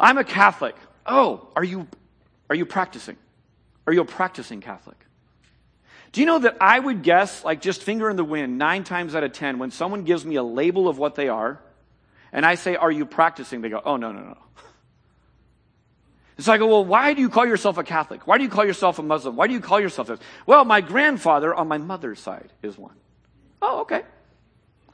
I'm 0.00 0.18
a 0.18 0.24
Catholic. 0.24 0.76
Oh, 1.04 1.48
are 1.54 1.64
you, 1.64 1.86
are 2.48 2.56
you 2.56 2.64
practicing? 2.64 3.16
Are 3.86 3.92
you 3.92 4.00
a 4.02 4.06
practicing 4.06 4.60
Catholic? 4.60 4.96
Do 6.12 6.20
you 6.20 6.26
know 6.26 6.38
that 6.38 6.56
I 6.60 6.78
would 6.78 7.02
guess, 7.02 7.44
like 7.44 7.60
just 7.60 7.82
finger 7.82 8.08
in 8.08 8.16
the 8.16 8.24
wind, 8.24 8.58
nine 8.58 8.84
times 8.84 9.14
out 9.14 9.24
of 9.24 9.32
ten, 9.32 9.58
when 9.58 9.70
someone 9.70 10.04
gives 10.04 10.24
me 10.24 10.36
a 10.36 10.42
label 10.42 10.88
of 10.88 10.98
what 10.98 11.14
they 11.14 11.28
are, 11.28 11.60
and 12.32 12.46
I 12.46 12.54
say, 12.54 12.76
Are 12.76 12.90
you 12.90 13.06
practicing? 13.06 13.60
They 13.60 13.68
go, 13.68 13.82
Oh, 13.84 13.96
no, 13.96 14.12
no, 14.12 14.20
no. 14.20 14.38
So 16.38 16.52
I 16.52 16.58
go, 16.58 16.68
Well, 16.68 16.84
why 16.84 17.14
do 17.14 17.20
you 17.20 17.28
call 17.28 17.46
yourself 17.46 17.78
a 17.78 17.84
Catholic? 17.84 18.26
Why 18.26 18.38
do 18.38 18.44
you 18.44 18.50
call 18.50 18.64
yourself 18.64 18.98
a 18.98 19.02
Muslim? 19.02 19.36
Why 19.36 19.46
do 19.48 19.54
you 19.54 19.60
call 19.60 19.80
yourself 19.80 20.08
this? 20.08 20.20
Well, 20.46 20.64
my 20.64 20.80
grandfather 20.80 21.54
on 21.54 21.68
my 21.68 21.78
mother's 21.78 22.20
side 22.20 22.52
is 22.62 22.78
one. 22.78 22.94
Oh, 23.60 23.80
okay. 23.80 24.02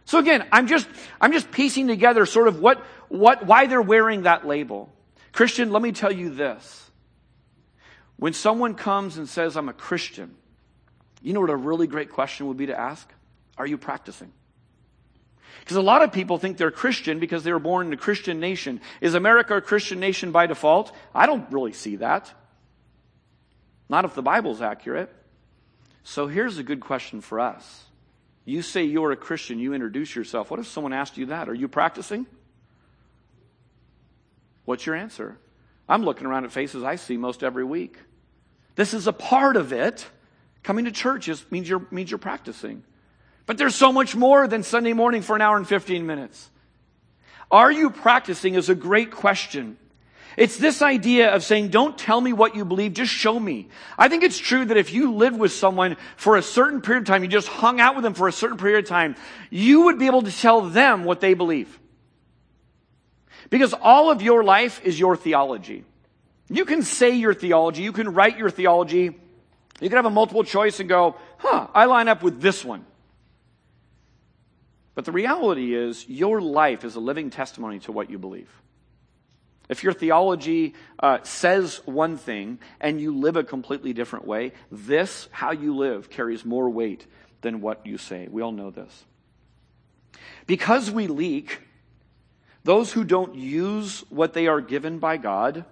So 0.07 0.19
again, 0.19 0.47
I'm 0.53 0.67
just, 0.67 0.89
I'm 1.21 1.33
just 1.33 1.51
piecing 1.51 1.89
together 1.89 2.27
sort 2.27 2.49
of 2.49 2.61
what, 2.61 2.85
what, 3.09 3.47
why 3.47 3.67
they're 3.67 3.83
wearing 3.83 4.23
that 4.23 4.47
label. 4.47 4.93
Christian, 5.33 5.71
let 5.71 5.83
me 5.83 5.93
tell 5.93 6.13
you 6.13 6.31
this. 6.31 6.91
When 8.17 8.33
someone 8.33 8.75
comes 8.75 9.17
and 9.17 9.29
says, 9.29 9.57
I'm 9.57 9.69
a 9.69 9.73
Christian, 9.73 10.37
you 11.25 11.33
know 11.33 11.41
what 11.41 11.51
a 11.51 11.57
really 11.57 11.87
great 11.87 12.13
question 12.13 12.47
would 12.49 12.59
be 12.59 12.67
to 12.67 12.79
ask? 12.79 13.11
Are 13.57 13.67
you 13.67 13.79
practicing? 13.79 14.31
Because 15.61 15.79
a 15.79 15.83
lot 15.83 16.03
of 16.03 16.13
people 16.13 16.37
think 16.37 16.59
they're 16.59 16.71
Christian 16.71 17.19
because 17.19 17.45
they 17.45 17.53
were 17.53 17.59
born 17.59 17.87
in 17.87 17.93
a 17.95 17.97
Christian 17.97 18.41
nation. 18.41 18.83
Is 19.01 19.15
America 19.15 19.57
a 19.57 19.63
Christian 19.63 19.99
nation 19.99 20.33
by 20.33 20.47
default? 20.47 20.93
I 21.15 21.25
don't 21.25 21.51
really 21.51 21.73
see 21.73 21.97
that. 21.97 22.31
Not 23.89 24.05
if 24.05 24.15
the 24.15 24.23
Bible's 24.23 24.61
accurate. 24.61 25.11
So 26.03 26.27
here's 26.27 26.59
a 26.59 26.63
good 26.63 26.81
question 26.81 27.23
for 27.23 27.41
us. 27.41 27.85
You 28.45 28.61
say 28.61 28.85
you're 28.85 29.13
a 29.13 29.17
Christian, 29.17 29.59
you 29.59 29.73
introduce 29.73 30.15
yourself. 30.15 30.51
What 30.51 30.61
if 30.61 30.67
someone 30.67 30.93
asked 30.93 31.17
you 31.17 31.27
that? 31.27 31.49
Are 31.49 31.55
you 31.55 31.69
practicing? 31.69 32.27
What's 34.67 34.85
your 34.85 34.95
answer? 34.95 35.39
I'm 35.89 36.05
looking 36.05 36.27
around 36.27 36.45
at 36.45 36.53
faces 36.53 36.83
I 36.83 36.97
see 36.97 37.17
most 37.17 37.43
every 37.43 37.65
week. 37.65 37.97
This 38.75 38.93
is 38.93 39.07
a 39.07 39.13
part 39.13 39.57
of 39.57 39.73
it. 39.73 40.07
Coming 40.65 40.87
to 40.87 40.93
church 40.93 41.29
is, 41.29 41.45
means, 41.51 41.69
you're, 41.69 41.87
means 41.91 42.11
you're 42.11 42.19
practicing. 42.19 42.83
But 43.47 43.59
there's 43.59 43.75
so 43.75 43.93
much 43.93 44.17
more 44.17 44.49
than 44.49 44.63
Sunday 44.63 44.95
morning 44.95 45.23
for 45.23 45.37
an 45.37 45.43
hour 45.43 45.57
and 45.57 45.69
15 45.69 46.07
minutes. 46.07 46.51
Are 47.51 47.71
you 47.71 47.91
practicing 47.91 48.55
is 48.55 48.71
a 48.71 48.75
great 48.75 49.11
question. 49.11 49.77
It's 50.39 50.57
this 50.57 50.83
idea 50.83 51.33
of 51.33 51.45
saying, 51.45 51.69
don't 51.69 51.97
tell 51.97 52.21
me 52.21 52.33
what 52.33 52.57
you 52.57 52.65
believe, 52.65 52.95
just 52.95 53.13
show 53.13 53.39
me. 53.39 53.69
I 53.97 54.09
think 54.09 54.25
it's 54.25 54.39
true 54.39 54.65
that 54.65 54.77
if 54.77 54.93
you 54.93 55.13
lived 55.13 55.39
with 55.39 55.53
someone 55.53 55.97
for 56.17 56.37
a 56.37 56.43
certain 56.43 56.81
period 56.81 57.03
of 57.03 57.07
time, 57.07 57.23
you 57.23 57.29
just 57.29 57.47
hung 57.47 57.79
out 57.79 57.95
with 57.95 58.03
them 58.03 58.15
for 58.15 58.27
a 58.27 58.33
certain 58.33 58.57
period 58.57 58.85
of 58.85 58.89
time, 58.89 59.17
you 59.51 59.83
would 59.83 59.99
be 59.99 60.07
able 60.07 60.23
to 60.23 60.33
tell 60.33 60.63
them 60.63 61.05
what 61.05 61.21
they 61.21 61.35
believe. 61.35 61.79
Because 63.51 63.75
all 63.75 64.11
of 64.11 64.23
your 64.23 64.43
life 64.43 64.81
is 64.83 64.99
your 64.99 65.15
theology. 65.15 65.85
You 66.49 66.65
can 66.65 66.83
say 66.83 67.11
your 67.11 67.35
theology, 67.35 67.83
you 67.83 67.93
can 67.93 68.15
write 68.15 68.39
your 68.39 68.51
theology, 68.51 69.15
you 69.81 69.89
could 69.89 69.97
have 69.97 70.07
a 70.07 70.11
multiple 70.11 70.45
choice 70.45 70.81
and 70.81 70.89
go, 70.89 71.17
huh, 71.39 71.69
I 71.75 71.87
line 71.87 72.09
up 72.09 72.23
with 72.23 72.41
this 72.41 72.65
one. 72.65 72.85
But 74.95 75.05
the 75.05 75.13
reality 75.13 75.75
is, 75.75 76.09
your 76.09 76.41
life 76.41 76.85
is 76.85 76.95
a 76.95 77.01
living 77.01 77.31
testimony 77.31 77.81
to 77.81 77.93
what 77.93 78.11
you 78.11 78.19
believe. 78.19 78.49
If 79.69 79.83
your 79.83 79.93
theology 79.93 80.75
uh, 81.01 81.19
says 81.23 81.81
one 81.87 82.17
thing 82.17 82.59
and 82.81 83.01
you 83.01 83.17
live 83.17 83.37
a 83.37 83.43
completely 83.43 83.93
different 83.93 84.27
way, 84.27 84.53
this, 84.71 85.29
how 85.33 85.53
you 85.53 85.75
live, 85.75 86.11
carries 86.11 86.45
more 86.45 86.69
weight 86.71 87.07
than 87.41 87.61
what 87.61 87.87
you 87.87 87.99
say. 87.99 88.29
We 88.31 88.43
all 88.43 88.53
know 88.53 88.71
this. 88.71 89.05
Because 90.47 90.91
we 90.91 91.07
leak, 91.07 91.61
those 92.63 92.93
who 92.93 93.05
don't 93.05 93.35
use 93.35 94.05
what 94.11 94.35
they 94.35 94.47
are 94.47 94.61
given 94.61 94.99
by 94.99 95.17
God, 95.17 95.65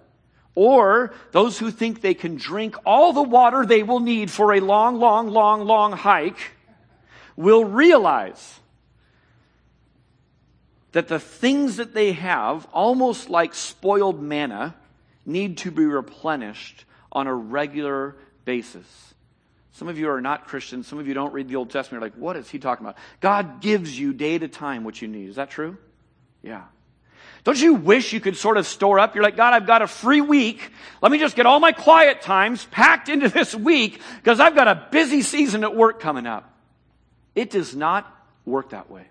or 0.55 1.13
those 1.31 1.57
who 1.57 1.71
think 1.71 2.01
they 2.01 2.13
can 2.13 2.35
drink 2.35 2.75
all 2.85 3.13
the 3.13 3.23
water 3.23 3.65
they 3.65 3.83
will 3.83 3.99
need 3.99 4.29
for 4.29 4.53
a 4.53 4.59
long, 4.59 4.99
long, 4.99 5.29
long, 5.29 5.65
long 5.65 5.91
hike, 5.93 6.51
will 7.35 7.65
realize 7.65 8.59
that 10.91 11.07
the 11.07 11.19
things 11.19 11.77
that 11.77 11.93
they 11.93 12.11
have, 12.11 12.67
almost 12.71 13.29
like 13.29 13.55
spoiled 13.55 14.21
manna, 14.21 14.75
need 15.25 15.57
to 15.57 15.71
be 15.71 15.85
replenished 15.85 16.85
on 17.11 17.27
a 17.27 17.33
regular 17.33 18.15
basis. 18.45 19.13
Some 19.71 19.87
of 19.87 19.97
you 19.97 20.09
are 20.09 20.21
not 20.21 20.47
Christians. 20.47 20.87
Some 20.87 20.99
of 20.99 21.07
you 21.07 21.15
don't 21.15 21.33
read 21.33 21.47
the 21.47 21.55
Old 21.55 21.71
Testament. 21.71 22.01
You're 22.01 22.09
like, 22.11 22.19
what 22.19 22.35
is 22.35 22.47
he 22.47 22.59
talking 22.59 22.85
about? 22.85 22.97
God 23.21 23.59
gives 23.59 23.97
you 23.97 24.13
day 24.13 24.37
to 24.37 24.47
time 24.47 24.83
what 24.83 25.01
you 25.01 25.07
need. 25.07 25.29
Is 25.29 25.37
that 25.37 25.49
true? 25.49 25.77
Yeah. 26.43 26.63
Don't 27.43 27.61
you 27.61 27.73
wish 27.73 28.13
you 28.13 28.21
could 28.21 28.37
sort 28.37 28.57
of 28.57 28.65
store 28.65 28.99
up? 28.99 29.15
You're 29.15 29.23
like, 29.23 29.35
God, 29.35 29.53
I've 29.53 29.67
got 29.67 29.81
a 29.81 29.87
free 29.87 30.21
week. 30.21 30.71
Let 31.01 31.11
me 31.11 31.19
just 31.19 31.35
get 31.35 31.45
all 31.45 31.59
my 31.59 31.73
quiet 31.73 32.21
times 32.21 32.65
packed 32.65 33.09
into 33.09 33.27
this 33.27 33.53
week 33.53 33.99
because 34.17 34.39
I've 34.39 34.55
got 34.55 34.69
a 34.69 34.87
busy 34.91 35.21
season 35.21 35.63
at 35.63 35.75
work 35.75 35.99
coming 35.99 36.25
up. 36.25 36.49
It 37.35 37.49
does 37.49 37.75
not 37.75 38.09
work 38.45 38.69
that 38.69 38.89
way. 38.89 39.07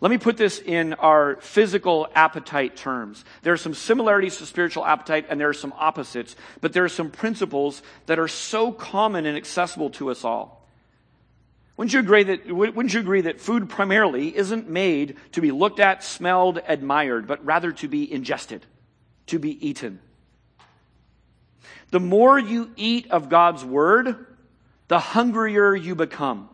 Let 0.00 0.10
me 0.10 0.18
put 0.18 0.36
this 0.36 0.58
in 0.58 0.94
our 0.94 1.36
physical 1.36 2.08
appetite 2.14 2.76
terms. 2.76 3.24
There 3.42 3.52
are 3.52 3.58
some 3.58 3.74
similarities 3.74 4.38
to 4.38 4.46
spiritual 4.46 4.84
appetite 4.84 5.26
and 5.28 5.40
there 5.40 5.48
are 5.48 5.54
some 5.54 5.72
opposites, 5.76 6.34
but 6.60 6.72
there 6.72 6.84
are 6.84 6.88
some 6.88 7.10
principles 7.10 7.80
that 8.06 8.18
are 8.18 8.28
so 8.28 8.72
common 8.72 9.24
and 9.24 9.36
accessible 9.36 9.90
to 9.90 10.10
us 10.10 10.24
all. 10.24 10.63
Wouldn't 11.76 11.92
you 11.92 12.00
agree 12.00 12.22
that, 12.22 12.46
wouldn't 12.46 12.94
you 12.94 13.00
agree 13.00 13.22
that 13.22 13.40
food 13.40 13.68
primarily 13.68 14.36
isn't 14.36 14.68
made 14.68 15.16
to 15.32 15.40
be 15.40 15.50
looked 15.50 15.80
at, 15.80 16.04
smelled, 16.04 16.60
admired, 16.68 17.26
but 17.26 17.44
rather 17.44 17.72
to 17.72 17.88
be 17.88 18.10
ingested, 18.10 18.64
to 19.26 19.40
be 19.40 19.66
eaten? 19.66 19.98
The 21.90 21.98
more 22.00 22.38
you 22.38 22.70
eat 22.76 23.10
of 23.10 23.28
God's 23.28 23.64
word, 23.64 24.26
the 24.86 25.00
hungrier 25.00 25.74
you 25.74 25.96
become. 25.96 26.48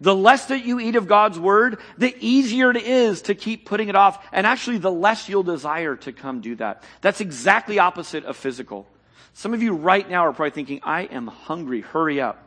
The 0.00 0.14
less 0.14 0.46
that 0.46 0.64
you 0.64 0.80
eat 0.80 0.96
of 0.96 1.06
God's 1.06 1.38
word, 1.38 1.78
the 1.96 2.14
easier 2.18 2.70
it 2.70 2.78
is 2.78 3.22
to 3.22 3.36
keep 3.36 3.66
putting 3.66 3.88
it 3.88 3.94
off, 3.94 4.26
and 4.32 4.44
actually 4.44 4.78
the 4.78 4.90
less 4.90 5.28
you'll 5.28 5.44
desire 5.44 5.94
to 5.96 6.12
come 6.12 6.40
do 6.40 6.56
that. 6.56 6.82
That's 7.00 7.20
exactly 7.20 7.78
opposite 7.78 8.24
of 8.24 8.36
physical. 8.36 8.88
Some 9.34 9.54
of 9.54 9.62
you 9.62 9.74
right 9.74 10.08
now 10.08 10.26
are 10.26 10.32
probably 10.32 10.50
thinking, 10.50 10.80
I 10.82 11.02
am 11.02 11.28
hungry, 11.28 11.82
hurry 11.82 12.20
up 12.20 12.41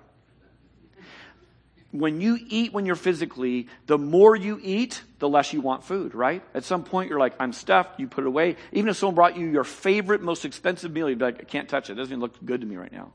when 2.00 2.22
you 2.22 2.40
eat 2.48 2.74
when 2.74 2.86
you're 2.86 2.96
physically, 2.96 3.68
the 3.88 3.98
more 3.98 4.36
you 4.36 4.60
eat, 4.62 5.02
the 5.20 5.30
less 5.30 5.54
you 5.54 5.62
want 5.62 5.84
food, 5.84 6.16
right? 6.16 6.44
At 6.54 6.64
some 6.64 6.84
point, 6.84 7.10
you're 7.10 7.20
like, 7.20 7.34
I'm 7.40 7.54
stuffed, 7.54 8.00
you 8.00 8.08
put 8.08 8.24
it 8.24 8.28
away. 8.28 8.58
Even 8.72 8.90
if 8.90 8.98
someone 8.98 9.16
brought 9.16 9.38
you 9.38 9.48
your 9.48 9.64
favorite, 9.64 10.22
most 10.22 10.46
expensive 10.46 10.92
meal, 10.92 11.10
you'd 11.10 11.20
be 11.20 11.26
like, 11.26 11.40
I 11.40 11.44
can't 11.44 11.70
touch 11.70 11.90
it. 11.90 11.94
It 11.94 11.96
doesn't 11.96 12.12
even 12.12 12.22
look 12.22 12.44
good 12.44 12.62
to 12.62 12.68
me 12.68 12.76
right 12.76 12.92
now. 12.92 13.12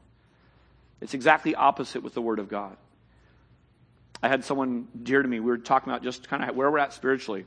It's 1.01 1.14
exactly 1.14 1.55
opposite 1.55 2.03
with 2.03 2.14
the 2.14 2.23
Word 2.23 2.38
of 2.38 2.49
God. 2.49 2.77
I 4.23 4.29
had 4.29 4.45
someone 4.45 4.88
dear 5.03 5.23
to 5.23 5.29
me, 5.29 5.40
we 5.40 5.51
were 5.51 5.59
talking 5.59 5.90
about 5.90 6.03
just 6.03 6.29
kind 6.29 6.45
of 6.45 6.55
where 6.55 6.71
we're 6.71 6.79
at 6.79 6.93
spiritually. 6.93 7.47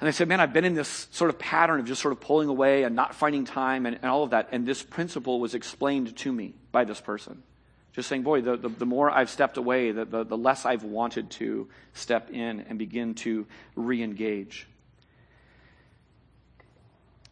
And 0.00 0.08
I 0.08 0.12
said, 0.12 0.28
man, 0.28 0.40
I've 0.40 0.54
been 0.54 0.64
in 0.64 0.74
this 0.74 1.08
sort 1.10 1.28
of 1.28 1.38
pattern 1.38 1.78
of 1.78 1.86
just 1.86 2.00
sort 2.00 2.12
of 2.12 2.20
pulling 2.20 2.48
away 2.48 2.84
and 2.84 2.96
not 2.96 3.14
finding 3.14 3.44
time 3.44 3.84
and, 3.84 3.96
and 3.96 4.06
all 4.06 4.24
of 4.24 4.30
that. 4.30 4.48
And 4.50 4.66
this 4.66 4.82
principle 4.82 5.40
was 5.40 5.54
explained 5.54 6.16
to 6.16 6.32
me 6.32 6.54
by 6.72 6.84
this 6.84 7.00
person. 7.02 7.42
Just 7.92 8.08
saying, 8.08 8.22
boy, 8.22 8.40
the, 8.40 8.56
the, 8.56 8.68
the 8.68 8.86
more 8.86 9.10
I've 9.10 9.30
stepped 9.30 9.56
away, 9.56 9.90
the, 9.90 10.04
the, 10.04 10.24
the 10.24 10.36
less 10.36 10.64
I've 10.64 10.84
wanted 10.84 11.30
to 11.32 11.68
step 11.92 12.30
in 12.30 12.60
and 12.60 12.78
begin 12.78 13.14
to 13.16 13.46
re 13.74 14.02
engage. 14.02 14.66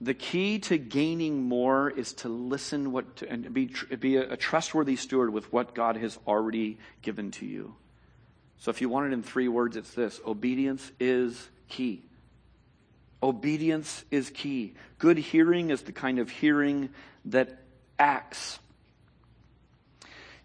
The 0.01 0.15
key 0.15 0.61
to 0.61 0.79
gaining 0.79 1.43
more 1.45 1.91
is 1.91 2.13
to 2.15 2.29
listen 2.29 2.93
what 2.93 3.17
to, 3.17 3.29
and 3.29 3.53
be, 3.53 3.73
be 3.99 4.17
a, 4.17 4.33
a 4.33 4.37
trustworthy 4.37 4.97
steward 4.97 5.33
with 5.33 5.53
what 5.53 5.75
God 5.75 5.97
has 5.97 6.19
already 6.27 6.79
given 7.03 7.31
to 7.33 7.47
you. 7.47 7.75
So 8.59 8.71
if 8.71 8.81
you 8.81 8.89
want 8.89 9.07
it 9.07 9.13
in 9.13 9.23
three 9.23 9.49
words, 9.49 9.77
it's 9.77 9.93
this 9.95 10.21
obedience 10.27 10.91
is 10.99 11.49
key. 11.69 12.03
Obedience 13.23 14.05
is 14.11 14.31
key. 14.31 14.75
Good 14.99 15.19
hearing 15.19 15.71
is 15.71 15.83
the 15.83 15.93
kind 15.93 16.19
of 16.19 16.31
hearing 16.31 16.91
that 17.27 17.63
acts. 17.99 18.61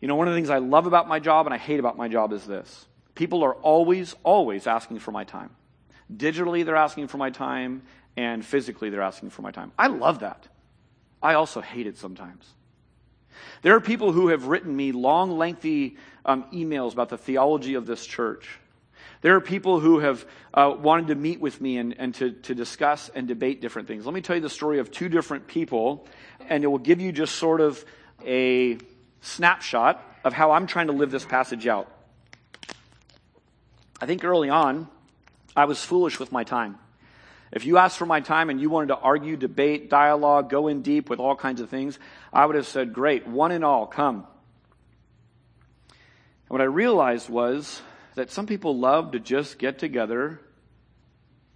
You 0.04 0.08
know, 0.08 0.16
one 0.16 0.28
of 0.28 0.34
the 0.34 0.38
things 0.38 0.50
I 0.50 0.58
love 0.58 0.86
about 0.86 1.08
my 1.08 1.20
job 1.20 1.48
and 1.48 1.54
I 1.54 1.58
hate 1.58 1.80
about 1.80 1.96
my 1.96 2.10
job 2.10 2.34
is 2.34 2.46
this 2.46 2.88
people 3.16 3.42
are 3.42 3.54
always, 3.54 4.14
always 4.24 4.68
asking 4.68 5.00
for 5.00 5.14
my 5.14 5.24
time. 5.24 5.50
Digitally, 6.14 6.66
they're 6.66 6.76
asking 6.76 7.08
for 7.08 7.18
my 7.18 7.30
time, 7.30 7.84
and 8.18 8.44
physically, 8.44 8.90
they're 8.90 9.02
asking 9.02 9.30
for 9.30 9.44
my 9.44 9.52
time. 9.52 9.72
I 9.80 9.88
love 9.88 10.20
that. 10.20 10.46
I 11.22 11.36
also 11.36 11.62
hate 11.62 11.88
it 11.88 11.98
sometimes. 11.98 12.46
There 13.62 13.78
are 13.78 13.80
people 13.80 14.12
who 14.12 14.28
have 14.28 14.48
written 14.48 14.76
me 14.76 14.92
long, 14.92 15.38
lengthy 15.38 15.96
um, 16.26 16.48
emails 16.52 16.92
about 16.92 17.08
the 17.08 17.18
theology 17.18 17.76
of 17.76 17.86
this 17.86 18.06
church. 18.06 18.60
There 19.22 19.38
are 19.38 19.42
people 19.42 19.80
who 19.80 20.00
have 20.00 20.26
uh, 20.54 20.76
wanted 20.78 21.08
to 21.08 21.16
meet 21.16 21.40
with 21.40 21.62
me 21.62 21.78
and, 21.78 21.96
and 21.98 22.14
to, 22.16 22.32
to 22.32 22.54
discuss 22.54 23.08
and 23.08 23.26
debate 23.26 23.62
different 23.62 23.88
things. 23.88 24.06
Let 24.06 24.14
me 24.14 24.20
tell 24.20 24.36
you 24.36 24.42
the 24.42 24.50
story 24.50 24.80
of 24.80 24.92
two 24.92 25.08
different 25.08 25.48
people, 25.48 26.06
and 26.50 26.62
it 26.66 26.68
will 26.68 26.78
give 26.78 27.00
you 27.00 27.14
just 27.14 27.36
sort 27.36 27.62
of 27.62 27.86
a 28.26 28.80
snapshot 29.24 30.04
of 30.24 30.34
how 30.34 30.52
I'm 30.52 30.68
trying 30.68 30.88
to 30.88 30.94
live 30.94 31.12
this 31.12 31.26
passage 31.26 31.66
out. 31.66 31.92
I 34.00 34.06
think 34.06 34.24
early 34.24 34.50
on, 34.50 34.88
I 35.56 35.66
was 35.66 35.84
foolish 35.84 36.20
with 36.20 36.32
my 36.32 36.44
time. 36.44 36.78
If 37.52 37.66
you 37.66 37.78
asked 37.78 37.98
for 37.98 38.06
my 38.06 38.20
time 38.20 38.50
and 38.50 38.60
you 38.60 38.70
wanted 38.70 38.88
to 38.88 38.98
argue, 38.98 39.38
debate, 39.38 39.90
dialogue, 39.90 40.50
go 40.50 40.68
in 40.68 40.82
deep 40.82 41.10
with 41.10 41.20
all 41.20 41.36
kinds 41.36 41.62
of 41.62 41.70
things, 41.70 42.00
I 42.32 42.46
would 42.46 42.56
have 42.56 42.68
said, 42.68 42.94
Great, 42.94 43.28
one 43.28 43.52
and 43.52 43.64
all, 43.64 43.86
come. 43.86 44.28
And 45.90 46.50
what 46.50 46.62
I 46.62 46.66
realized 46.66 47.30
was 47.30 47.82
that 48.16 48.32
some 48.32 48.48
people 48.48 48.78
love 48.78 49.12
to 49.12 49.20
just 49.20 49.60
get 49.60 49.80
together 49.80 50.40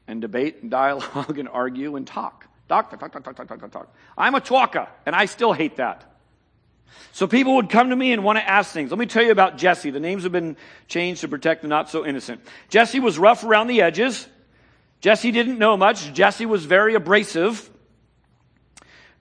and 0.08 0.22
debate 0.22 0.58
and 0.62 0.72
dialogue 0.72 1.38
and 1.38 1.50
argue 1.50 1.96
and 1.96 2.06
talk. 2.06 2.48
Talk, 2.70 2.92
talk, 2.92 3.00
talk, 3.00 3.24
talk, 3.24 3.36
talk, 3.36 3.60
talk, 3.60 3.72
talk. 3.72 3.96
I'm 4.18 4.36
a 4.36 4.42
talker, 4.42 4.88
and 5.06 5.16
I 5.16 5.26
still 5.26 5.54
hate 5.54 5.78
that. 5.78 6.07
So 7.12 7.28
people 7.28 7.56
would 7.56 7.70
come 7.70 7.90
to 7.90 7.96
me 7.96 8.14
and 8.14 8.24
want 8.24 8.38
to 8.38 8.48
ask 8.48 8.72
things. 8.72 8.92
Let 8.92 9.00
me 9.00 9.06
tell 9.06 9.24
you 9.24 9.32
about 9.32 9.58
Jesse. 9.58 9.90
The 9.90 10.00
names 10.00 10.24
have 10.24 10.32
been 10.32 10.56
changed 10.88 11.22
to 11.22 11.28
protect 11.28 11.64
the 11.64 11.68
not 11.68 11.90
so 11.90 12.06
innocent. 12.06 12.42
Jesse 12.70 13.00
was 13.00 13.18
rough 13.18 13.44
around 13.44 13.68
the 13.68 13.82
edges. 13.82 14.28
Jesse 15.02 15.32
didn't 15.32 15.58
know 15.58 15.78
much. 15.78 16.14
Jesse 16.14 16.46
was 16.46 16.66
very 16.66 16.96
abrasive. 16.96 17.70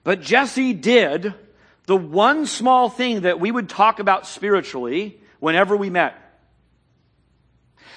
But 0.03 0.21
Jesse 0.21 0.73
did 0.73 1.33
the 1.85 1.95
one 1.97 2.45
small 2.45 2.89
thing 2.89 3.21
that 3.21 3.39
we 3.39 3.51
would 3.51 3.69
talk 3.69 3.99
about 3.99 4.27
spiritually 4.27 5.19
whenever 5.39 5.75
we 5.75 5.89
met. 5.89 6.15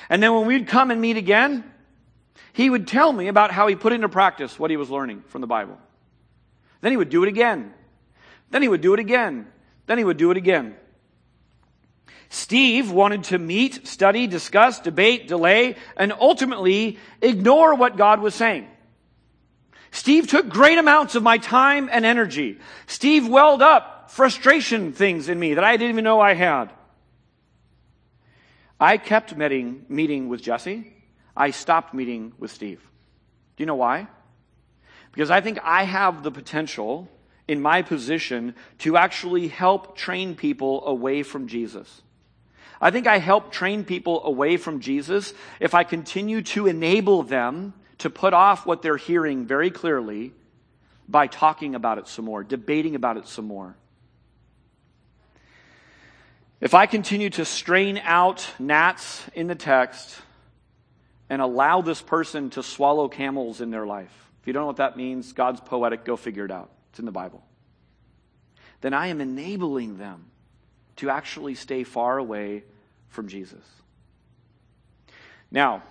And 0.08 0.22
then 0.22 0.34
when 0.34 0.46
we'd 0.46 0.66
come 0.66 0.90
and 0.90 1.00
meet 1.00 1.16
again, 1.16 1.64
he 2.52 2.68
would 2.68 2.88
tell 2.88 3.12
me 3.12 3.28
about 3.28 3.52
how 3.52 3.66
he 3.66 3.76
put 3.76 3.92
into 3.92 4.08
practice 4.08 4.58
what 4.58 4.70
he 4.70 4.76
was 4.76 4.90
learning 4.90 5.22
from 5.28 5.40
the 5.40 5.46
Bible. 5.46 5.78
Then 6.80 6.90
he 6.92 6.96
would 6.96 7.10
do 7.10 7.22
it 7.22 7.28
again. 7.28 7.72
Then 8.50 8.62
he 8.62 8.68
would 8.68 8.80
do 8.80 8.94
it 8.94 9.00
again. 9.00 9.46
Then 9.90 9.98
he 9.98 10.04
would 10.04 10.18
do 10.18 10.30
it 10.30 10.36
again. 10.36 10.76
Steve 12.28 12.92
wanted 12.92 13.24
to 13.24 13.38
meet, 13.40 13.88
study, 13.88 14.28
discuss, 14.28 14.78
debate, 14.78 15.26
delay, 15.26 15.74
and 15.96 16.12
ultimately 16.12 16.96
ignore 17.20 17.74
what 17.74 17.96
God 17.96 18.20
was 18.20 18.32
saying. 18.32 18.68
Steve 19.90 20.28
took 20.28 20.48
great 20.48 20.78
amounts 20.78 21.16
of 21.16 21.24
my 21.24 21.38
time 21.38 21.88
and 21.90 22.06
energy. 22.06 22.60
Steve 22.86 23.26
welled 23.26 23.62
up 23.62 24.12
frustration 24.12 24.92
things 24.92 25.28
in 25.28 25.40
me 25.40 25.54
that 25.54 25.64
I 25.64 25.76
didn't 25.76 25.90
even 25.90 26.04
know 26.04 26.20
I 26.20 26.34
had. 26.34 26.70
I 28.78 28.96
kept 28.96 29.36
meeting, 29.36 29.86
meeting 29.88 30.28
with 30.28 30.40
Jesse. 30.40 30.94
I 31.36 31.50
stopped 31.50 31.94
meeting 31.94 32.32
with 32.38 32.52
Steve. 32.52 32.78
Do 33.56 33.62
you 33.62 33.66
know 33.66 33.74
why? 33.74 34.06
Because 35.10 35.32
I 35.32 35.40
think 35.40 35.58
I 35.64 35.82
have 35.82 36.22
the 36.22 36.30
potential 36.30 37.08
in 37.48 37.60
my 37.60 37.82
position 37.82 38.54
to 38.78 38.96
actually 38.96 39.48
help 39.48 39.96
train 39.96 40.34
people 40.34 40.86
away 40.86 41.22
from 41.22 41.48
Jesus. 41.48 42.02
I 42.80 42.90
think 42.90 43.06
I 43.06 43.18
help 43.18 43.52
train 43.52 43.84
people 43.84 44.24
away 44.24 44.56
from 44.56 44.80
Jesus 44.80 45.34
if 45.58 45.74
I 45.74 45.84
continue 45.84 46.42
to 46.42 46.66
enable 46.66 47.22
them 47.22 47.74
to 47.98 48.08
put 48.08 48.32
off 48.32 48.64
what 48.64 48.80
they're 48.80 48.96
hearing 48.96 49.46
very 49.46 49.70
clearly 49.70 50.32
by 51.06 51.26
talking 51.26 51.74
about 51.74 51.98
it 51.98 52.08
some 52.08 52.24
more, 52.24 52.42
debating 52.42 52.94
about 52.94 53.16
it 53.18 53.26
some 53.26 53.44
more. 53.44 53.76
If 56.60 56.74
I 56.74 56.86
continue 56.86 57.30
to 57.30 57.44
strain 57.44 58.00
out 58.04 58.46
gnats 58.58 59.26
in 59.34 59.46
the 59.46 59.54
text 59.54 60.18
and 61.28 61.42
allow 61.42 61.80
this 61.80 62.00
person 62.00 62.50
to 62.50 62.62
swallow 62.62 63.08
camels 63.08 63.60
in 63.60 63.70
their 63.70 63.86
life, 63.86 64.12
if 64.40 64.46
you 64.46 64.52
don't 64.52 64.62
know 64.62 64.68
what 64.68 64.76
that 64.76 64.96
means, 64.96 65.32
God's 65.32 65.60
poetic, 65.60 66.04
go 66.04 66.16
figure 66.16 66.44
it 66.44 66.50
out. 66.50 66.70
It's 66.90 66.98
in 66.98 67.06
the 67.06 67.12
Bible. 67.12 67.42
Then 68.80 68.94
I 68.94 69.08
am 69.08 69.20
enabling 69.20 69.98
them 69.98 70.26
to 70.96 71.10
actually 71.10 71.54
stay 71.54 71.84
far 71.84 72.18
away 72.18 72.64
from 73.08 73.28
Jesus. 73.28 73.64
Now, 75.50 75.82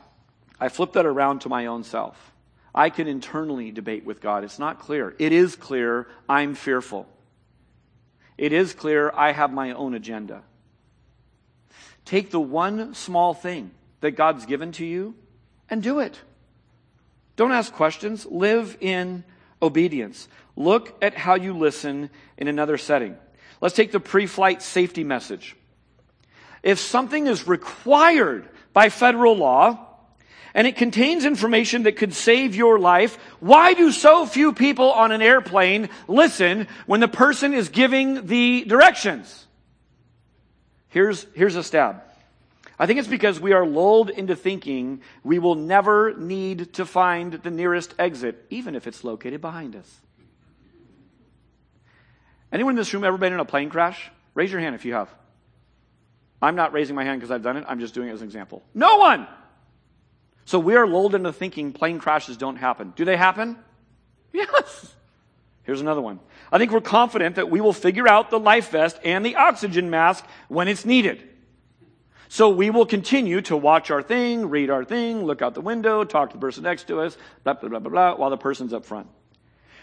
I 0.60 0.70
flip 0.70 0.94
that 0.94 1.06
around 1.06 1.42
to 1.42 1.50
my 1.50 1.68
own 1.68 1.84
self. 1.84 2.32
I 2.74 2.90
can 2.90 3.08
internally 3.08 3.72
debate 3.72 4.06
with 4.06 4.22
God. 4.22 4.44
It's 4.44 4.60
not 4.60 4.80
clear. 4.80 5.16
It 5.20 5.32
is 5.32 5.56
clear 5.56 6.08
I'm 6.28 6.56
fearful. 6.56 7.08
It 8.38 8.54
is 8.54 8.74
clear 8.74 9.12
I 9.16 9.32
have 9.32 9.52
my 9.52 9.72
own 9.72 9.94
agenda. 9.94 10.44
Take 12.06 12.32
the 12.32 12.40
one 12.40 12.94
small 12.94 13.34
thing 13.34 13.72
that 14.02 14.12
God's 14.12 14.46
given 14.46 14.72
to 14.74 14.86
you 14.86 15.16
and 15.70 15.84
do 15.84 16.00
it. 16.00 16.20
Don't 17.36 17.52
ask 17.52 17.74
questions. 17.74 18.26
Live 18.26 18.78
in 18.82 19.24
obedience. 19.62 20.28
Look 20.56 20.98
at 21.02 21.16
how 21.16 21.36
you 21.36 21.58
listen 21.58 22.10
in 22.38 22.48
another 22.48 22.78
setting. 22.78 23.18
Let's 23.62 23.76
take 23.76 23.92
the 23.92 24.00
pre 24.00 24.26
flight 24.26 24.62
safety 24.62 25.04
message. 25.04 25.56
If 26.64 26.80
something 26.80 27.28
is 27.28 27.48
required 27.48 28.48
by 28.74 28.90
federal 28.90 29.36
law, 29.36 29.86
and 30.54 30.66
it 30.66 30.76
contains 30.76 31.26
information 31.26 31.84
that 31.84 31.96
could 31.96 32.14
save 32.14 32.56
your 32.56 32.80
life. 32.80 33.18
Why 33.40 33.74
do 33.74 33.92
so 33.92 34.26
few 34.26 34.52
people 34.52 34.92
on 34.92 35.12
an 35.12 35.22
airplane 35.22 35.90
listen 36.08 36.68
when 36.88 37.00
the 37.00 37.08
person 37.08 37.54
is 37.54 37.70
giving 37.70 38.26
the 38.26 38.66
directions? 38.66 39.46
Here's, 40.88 41.28
here's 41.36 41.56
a 41.56 41.64
stab. 41.64 42.02
I 42.80 42.86
think 42.86 42.98
it's 42.98 43.10
because 43.10 43.42
we 43.42 43.52
are 43.52 43.66
lulled 43.66 44.10
into 44.10 44.38
thinking 44.38 45.02
we 45.24 45.38
will 45.38 45.56
never 45.56 46.14
need 46.16 46.74
to 46.76 46.86
find 46.86 47.34
the 47.34 47.52
nearest 47.52 47.94
exit, 48.00 48.46
even 48.50 48.74
if 48.74 48.88
it's 48.88 49.04
located 49.04 49.42
behind 49.42 49.76
us. 49.76 50.00
Anyone 52.54 52.72
in 52.72 52.78
this 52.78 52.94
room 52.94 53.04
ever 53.04 53.18
been 53.18 53.34
in 53.34 53.40
a 53.40 53.46
plane 53.46 53.70
crash? 53.70 54.10
Raise 54.34 54.50
your 54.50 54.62
hand 54.62 54.76
if 54.76 54.86
you 54.86 54.94
have. 54.94 55.14
I'm 56.42 56.56
not 56.56 56.72
raising 56.72 56.96
my 56.96 57.04
hand 57.04 57.20
because 57.20 57.32
I've 57.32 57.44
done 57.44 57.58
it. 57.58 57.66
I'm 57.68 57.82
just 57.82 57.94
doing 57.94 58.08
it 58.08 58.14
as 58.14 58.22
an 58.22 58.28
example. 58.28 58.64
No 58.74 58.98
one! 58.98 59.28
So 60.46 60.58
we 60.58 60.76
are 60.78 60.88
lulled 60.88 61.14
into 61.14 61.34
thinking 61.34 61.74
plane 61.74 62.00
crashes 62.00 62.38
don't 62.38 62.56
happen. 62.56 62.94
Do 62.96 63.04
they 63.04 63.18
happen? 63.18 63.58
Yes. 64.32 64.96
Here's 65.64 65.82
another 65.82 66.02
one. 66.02 66.20
I 66.52 66.58
think 66.58 66.72
we're 66.72 66.82
confident 66.82 67.36
that 67.36 67.52
we 67.52 67.62
will 67.62 67.74
figure 67.74 68.08
out 68.08 68.32
the 68.32 68.40
life 68.40 68.72
vest 68.72 68.98
and 69.04 69.24
the 69.24 69.36
oxygen 69.36 69.90
mask 69.90 70.26
when 70.48 70.68
it's 70.68 70.86
needed. 70.86 71.30
So 72.32 72.50
we 72.50 72.70
will 72.70 72.86
continue 72.86 73.42
to 73.42 73.58
watch 73.58 73.90
our 73.90 74.04
thing, 74.04 74.50
read 74.50 74.70
our 74.70 74.86
thing, 74.86 75.24
look 75.24 75.42
out 75.42 75.56
the 75.56 75.62
window, 75.62 76.04
talk 76.04 76.30
to 76.30 76.38
the 76.38 76.40
person 76.40 76.64
next 76.64 76.84
to 76.88 77.02
us, 77.02 77.18
blah, 77.44 77.56
blah, 77.56 77.70
blah, 77.70 77.80
blah, 77.80 77.90
blah, 77.90 78.16
while 78.16 78.30
the 78.30 78.38
person's 78.38 78.72
up 78.72 78.86
front. 78.86 79.08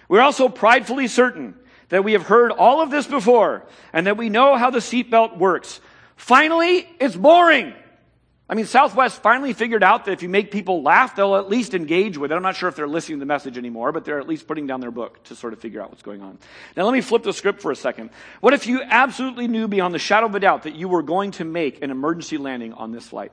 We're 0.08 0.20
also 0.20 0.48
pridefully 0.48 1.08
certain 1.08 1.56
that 1.88 2.04
we 2.04 2.12
have 2.12 2.22
heard 2.22 2.52
all 2.52 2.80
of 2.80 2.92
this 2.92 3.04
before 3.04 3.66
and 3.92 4.06
that 4.06 4.16
we 4.16 4.28
know 4.28 4.56
how 4.56 4.70
the 4.70 4.78
seatbelt 4.78 5.36
works. 5.36 5.80
Finally, 6.14 6.88
it's 7.00 7.16
boring. 7.16 7.74
I 8.48 8.54
mean, 8.54 8.66
Southwest 8.66 9.22
finally 9.22 9.52
figured 9.52 9.82
out 9.82 10.04
that 10.04 10.12
if 10.12 10.22
you 10.22 10.28
make 10.28 10.52
people 10.52 10.82
laugh, 10.82 11.16
they'll 11.16 11.34
at 11.34 11.48
least 11.48 11.74
engage 11.74 12.16
with 12.16 12.30
it. 12.30 12.36
I'm 12.36 12.42
not 12.42 12.54
sure 12.54 12.68
if 12.68 12.76
they're 12.76 12.86
listening 12.86 13.18
to 13.18 13.20
the 13.20 13.26
message 13.26 13.58
anymore, 13.58 13.90
but 13.90 14.04
they're 14.04 14.20
at 14.20 14.28
least 14.28 14.46
putting 14.46 14.68
down 14.68 14.80
their 14.80 14.92
book 14.92 15.24
to 15.24 15.34
sort 15.34 15.52
of 15.52 15.58
figure 15.58 15.82
out 15.82 15.90
what's 15.90 16.04
going 16.04 16.22
on. 16.22 16.38
Now, 16.76 16.84
let 16.84 16.92
me 16.92 17.00
flip 17.00 17.24
the 17.24 17.32
script 17.32 17.60
for 17.60 17.72
a 17.72 17.76
second. 17.76 18.10
What 18.40 18.54
if 18.54 18.68
you 18.68 18.82
absolutely 18.82 19.48
knew 19.48 19.66
beyond 19.66 19.94
the 19.94 19.98
shadow 19.98 20.26
of 20.26 20.34
a 20.36 20.40
doubt 20.40 20.62
that 20.62 20.76
you 20.76 20.86
were 20.86 21.02
going 21.02 21.32
to 21.32 21.44
make 21.44 21.82
an 21.82 21.90
emergency 21.90 22.38
landing 22.38 22.72
on 22.72 22.92
this 22.92 23.08
flight? 23.08 23.32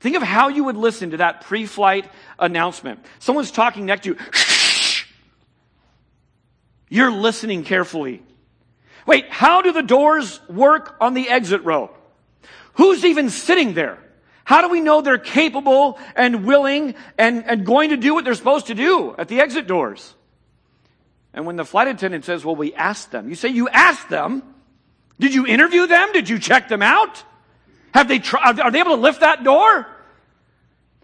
Think 0.00 0.16
of 0.16 0.22
how 0.22 0.48
you 0.48 0.64
would 0.64 0.76
listen 0.76 1.12
to 1.12 1.16
that 1.16 1.40
pre 1.40 1.64
flight 1.64 2.10
announcement. 2.38 3.02
Someone's 3.20 3.50
talking 3.50 3.86
next 3.86 4.04
to 4.04 4.10
you. 4.10 4.18
You're 6.90 7.10
listening 7.10 7.64
carefully. 7.64 8.22
Wait, 9.06 9.30
how 9.30 9.62
do 9.62 9.72
the 9.72 9.82
doors 9.82 10.40
work 10.46 10.96
on 11.00 11.14
the 11.14 11.30
exit 11.30 11.64
row? 11.64 11.90
Who's 12.74 13.04
even 13.04 13.30
sitting 13.30 13.74
there? 13.74 13.98
How 14.44 14.60
do 14.60 14.68
we 14.68 14.80
know 14.80 15.00
they're 15.00 15.18
capable 15.18 15.98
and 16.14 16.44
willing 16.44 16.94
and, 17.16 17.44
and 17.46 17.64
going 17.64 17.90
to 17.90 17.96
do 17.96 18.14
what 18.14 18.24
they're 18.24 18.34
supposed 18.34 18.66
to 18.66 18.74
do 18.74 19.14
at 19.16 19.28
the 19.28 19.40
exit 19.40 19.66
doors? 19.66 20.14
And 21.32 21.46
when 21.46 21.56
the 21.56 21.64
flight 21.64 21.88
attendant 21.88 22.24
says, 22.24 22.44
well, 22.44 22.54
we 22.54 22.74
asked 22.74 23.10
them, 23.10 23.28
you 23.28 23.34
say, 23.34 23.48
you 23.48 23.68
asked 23.68 24.08
them? 24.08 24.42
Did 25.18 25.34
you 25.34 25.46
interview 25.46 25.86
them? 25.86 26.12
Did 26.12 26.28
you 26.28 26.38
check 26.38 26.68
them 26.68 26.82
out? 26.82 27.22
Have 27.94 28.08
they 28.08 28.18
tried, 28.18 28.60
are 28.60 28.70
they 28.70 28.80
able 28.80 28.96
to 28.96 29.00
lift 29.00 29.20
that 29.20 29.44
door? 29.44 29.86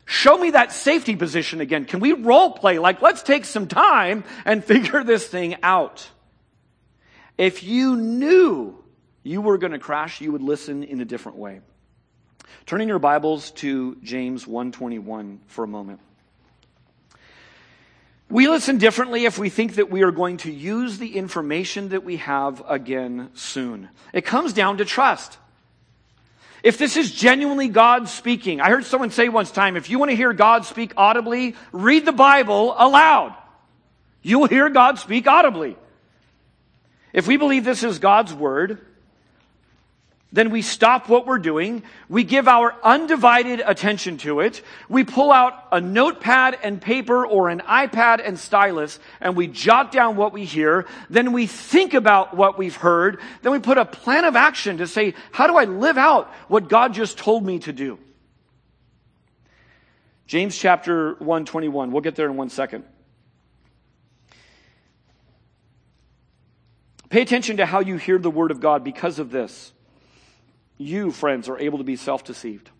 Show 0.04 0.36
me 0.36 0.50
that 0.50 0.72
safety 0.72 1.14
position 1.14 1.60
again. 1.60 1.84
Can 1.84 2.00
we 2.00 2.12
role 2.12 2.50
play? 2.50 2.78
Like, 2.78 3.00
let's 3.00 3.22
take 3.22 3.44
some 3.44 3.68
time 3.68 4.24
and 4.44 4.64
figure 4.72 5.02
this 5.04 5.26
thing 5.26 5.56
out. 5.62 6.08
If 7.38 7.62
you 7.62 7.96
knew 7.96 8.79
you 9.22 9.40
were 9.40 9.58
going 9.58 9.72
to 9.72 9.78
crash, 9.78 10.20
you 10.20 10.32
would 10.32 10.42
listen 10.42 10.82
in 10.82 11.00
a 11.00 11.04
different 11.04 11.38
way. 11.38 11.60
Turning 12.66 12.88
your 12.88 12.98
Bibles 12.98 13.50
to 13.52 13.96
James 14.02 14.46
121 14.46 15.40
for 15.46 15.64
a 15.64 15.68
moment. 15.68 16.00
We 18.28 18.48
listen 18.48 18.78
differently 18.78 19.24
if 19.24 19.38
we 19.38 19.50
think 19.50 19.74
that 19.74 19.90
we 19.90 20.02
are 20.02 20.12
going 20.12 20.36
to 20.38 20.52
use 20.52 20.98
the 20.98 21.16
information 21.16 21.88
that 21.88 22.04
we 22.04 22.18
have 22.18 22.62
again 22.68 23.30
soon. 23.34 23.88
It 24.12 24.24
comes 24.24 24.52
down 24.52 24.78
to 24.78 24.84
trust. 24.84 25.36
If 26.62 26.78
this 26.78 26.96
is 26.96 27.12
genuinely 27.12 27.68
God 27.68 28.08
speaking, 28.08 28.60
I 28.60 28.70
heard 28.70 28.84
someone 28.84 29.10
say 29.10 29.28
once 29.28 29.50
time, 29.50 29.76
if 29.76 29.90
you 29.90 29.98
want 29.98 30.10
to 30.10 30.16
hear 30.16 30.32
God 30.32 30.64
speak 30.64 30.92
audibly, 30.96 31.56
read 31.72 32.04
the 32.04 32.12
Bible 32.12 32.74
aloud. 32.78 33.34
You 34.22 34.38
will 34.38 34.48
hear 34.48 34.68
God 34.68 34.98
speak 34.98 35.26
audibly. 35.26 35.76
If 37.12 37.26
we 37.26 37.36
believe 37.36 37.64
this 37.64 37.82
is 37.82 37.98
God's 37.98 38.32
word, 38.32 38.78
then 40.32 40.50
we 40.50 40.62
stop 40.62 41.08
what 41.08 41.26
we're 41.26 41.38
doing. 41.38 41.82
We 42.08 42.22
give 42.22 42.46
our 42.46 42.76
undivided 42.84 43.60
attention 43.64 44.16
to 44.18 44.40
it. 44.40 44.62
We 44.88 45.02
pull 45.02 45.32
out 45.32 45.54
a 45.72 45.80
notepad 45.80 46.56
and 46.62 46.80
paper 46.80 47.26
or 47.26 47.48
an 47.48 47.60
iPad 47.60 48.24
and 48.24 48.38
stylus 48.38 49.00
and 49.20 49.34
we 49.34 49.48
jot 49.48 49.90
down 49.90 50.16
what 50.16 50.32
we 50.32 50.44
hear. 50.44 50.86
Then 51.08 51.32
we 51.32 51.48
think 51.48 51.94
about 51.94 52.36
what 52.36 52.58
we've 52.58 52.76
heard. 52.76 53.18
Then 53.42 53.50
we 53.50 53.58
put 53.58 53.76
a 53.76 53.84
plan 53.84 54.24
of 54.24 54.36
action 54.36 54.78
to 54.78 54.86
say, 54.86 55.14
how 55.32 55.48
do 55.48 55.56
I 55.56 55.64
live 55.64 55.98
out 55.98 56.32
what 56.46 56.68
God 56.68 56.94
just 56.94 57.18
told 57.18 57.44
me 57.44 57.58
to 57.60 57.72
do? 57.72 57.98
James 60.28 60.56
chapter 60.56 61.14
121. 61.14 61.90
We'll 61.90 62.02
get 62.02 62.14
there 62.14 62.26
in 62.26 62.36
one 62.36 62.50
second. 62.50 62.84
Pay 67.08 67.22
attention 67.22 67.56
to 67.56 67.66
how 67.66 67.80
you 67.80 67.96
hear 67.96 68.16
the 68.16 68.30
word 68.30 68.52
of 68.52 68.60
God 68.60 68.84
because 68.84 69.18
of 69.18 69.32
this 69.32 69.72
you, 70.80 71.10
friends, 71.10 71.50
are 71.50 71.58
able 71.58 71.76
to 71.76 71.84
be 71.84 71.96
self 71.96 72.24
deceived. 72.24 72.70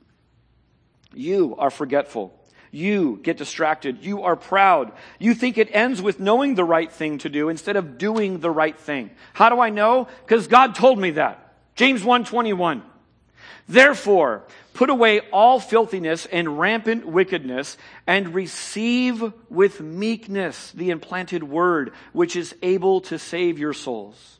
You 1.13 1.55
are 1.59 1.71
forgetful. 1.71 2.35
You 2.71 3.21
get 3.23 3.37
distracted. 3.37 4.05
You 4.05 4.23
are 4.23 4.37
proud. 4.37 4.93
You 5.19 5.35
think 5.35 5.59
it 5.59 5.69
ends 5.73 6.01
with 6.01 6.19
knowing 6.19 6.55
the 6.55 6.65
right 6.65 6.91
thing 6.91 7.19
to 7.19 7.29
do 7.29 7.51
instead 7.51 7.77
of 7.77 7.99
doing 7.99 8.39
the 8.39 8.51
right 8.51 8.79
thing. 8.79 9.11
How 9.35 9.51
do 9.51 9.61
I 9.61 9.69
know? 9.69 10.09
Because 10.25 10.47
God 10.47 10.75
told 10.75 10.99
me 10.99 11.11
that. 11.13 11.55
James 11.75 12.03
121. 12.03 12.83
Therefore, 13.69 14.45
put 14.73 14.89
away 14.89 15.21
all 15.31 15.61
filthiness 15.61 16.25
and 16.27 16.59
rampant 16.59 17.07
wickedness 17.07 17.77
and 18.07 18.35
receive 18.35 19.33
with 19.51 19.81
meekness 19.81 20.73
the 20.73 20.91
implanted 20.91 21.43
word 21.43 21.93
which 22.13 22.35
is 22.35 22.55
able 22.63 23.03
to 23.03 23.19
save 23.19 23.59
your 23.59 23.75
souls. 23.75 24.39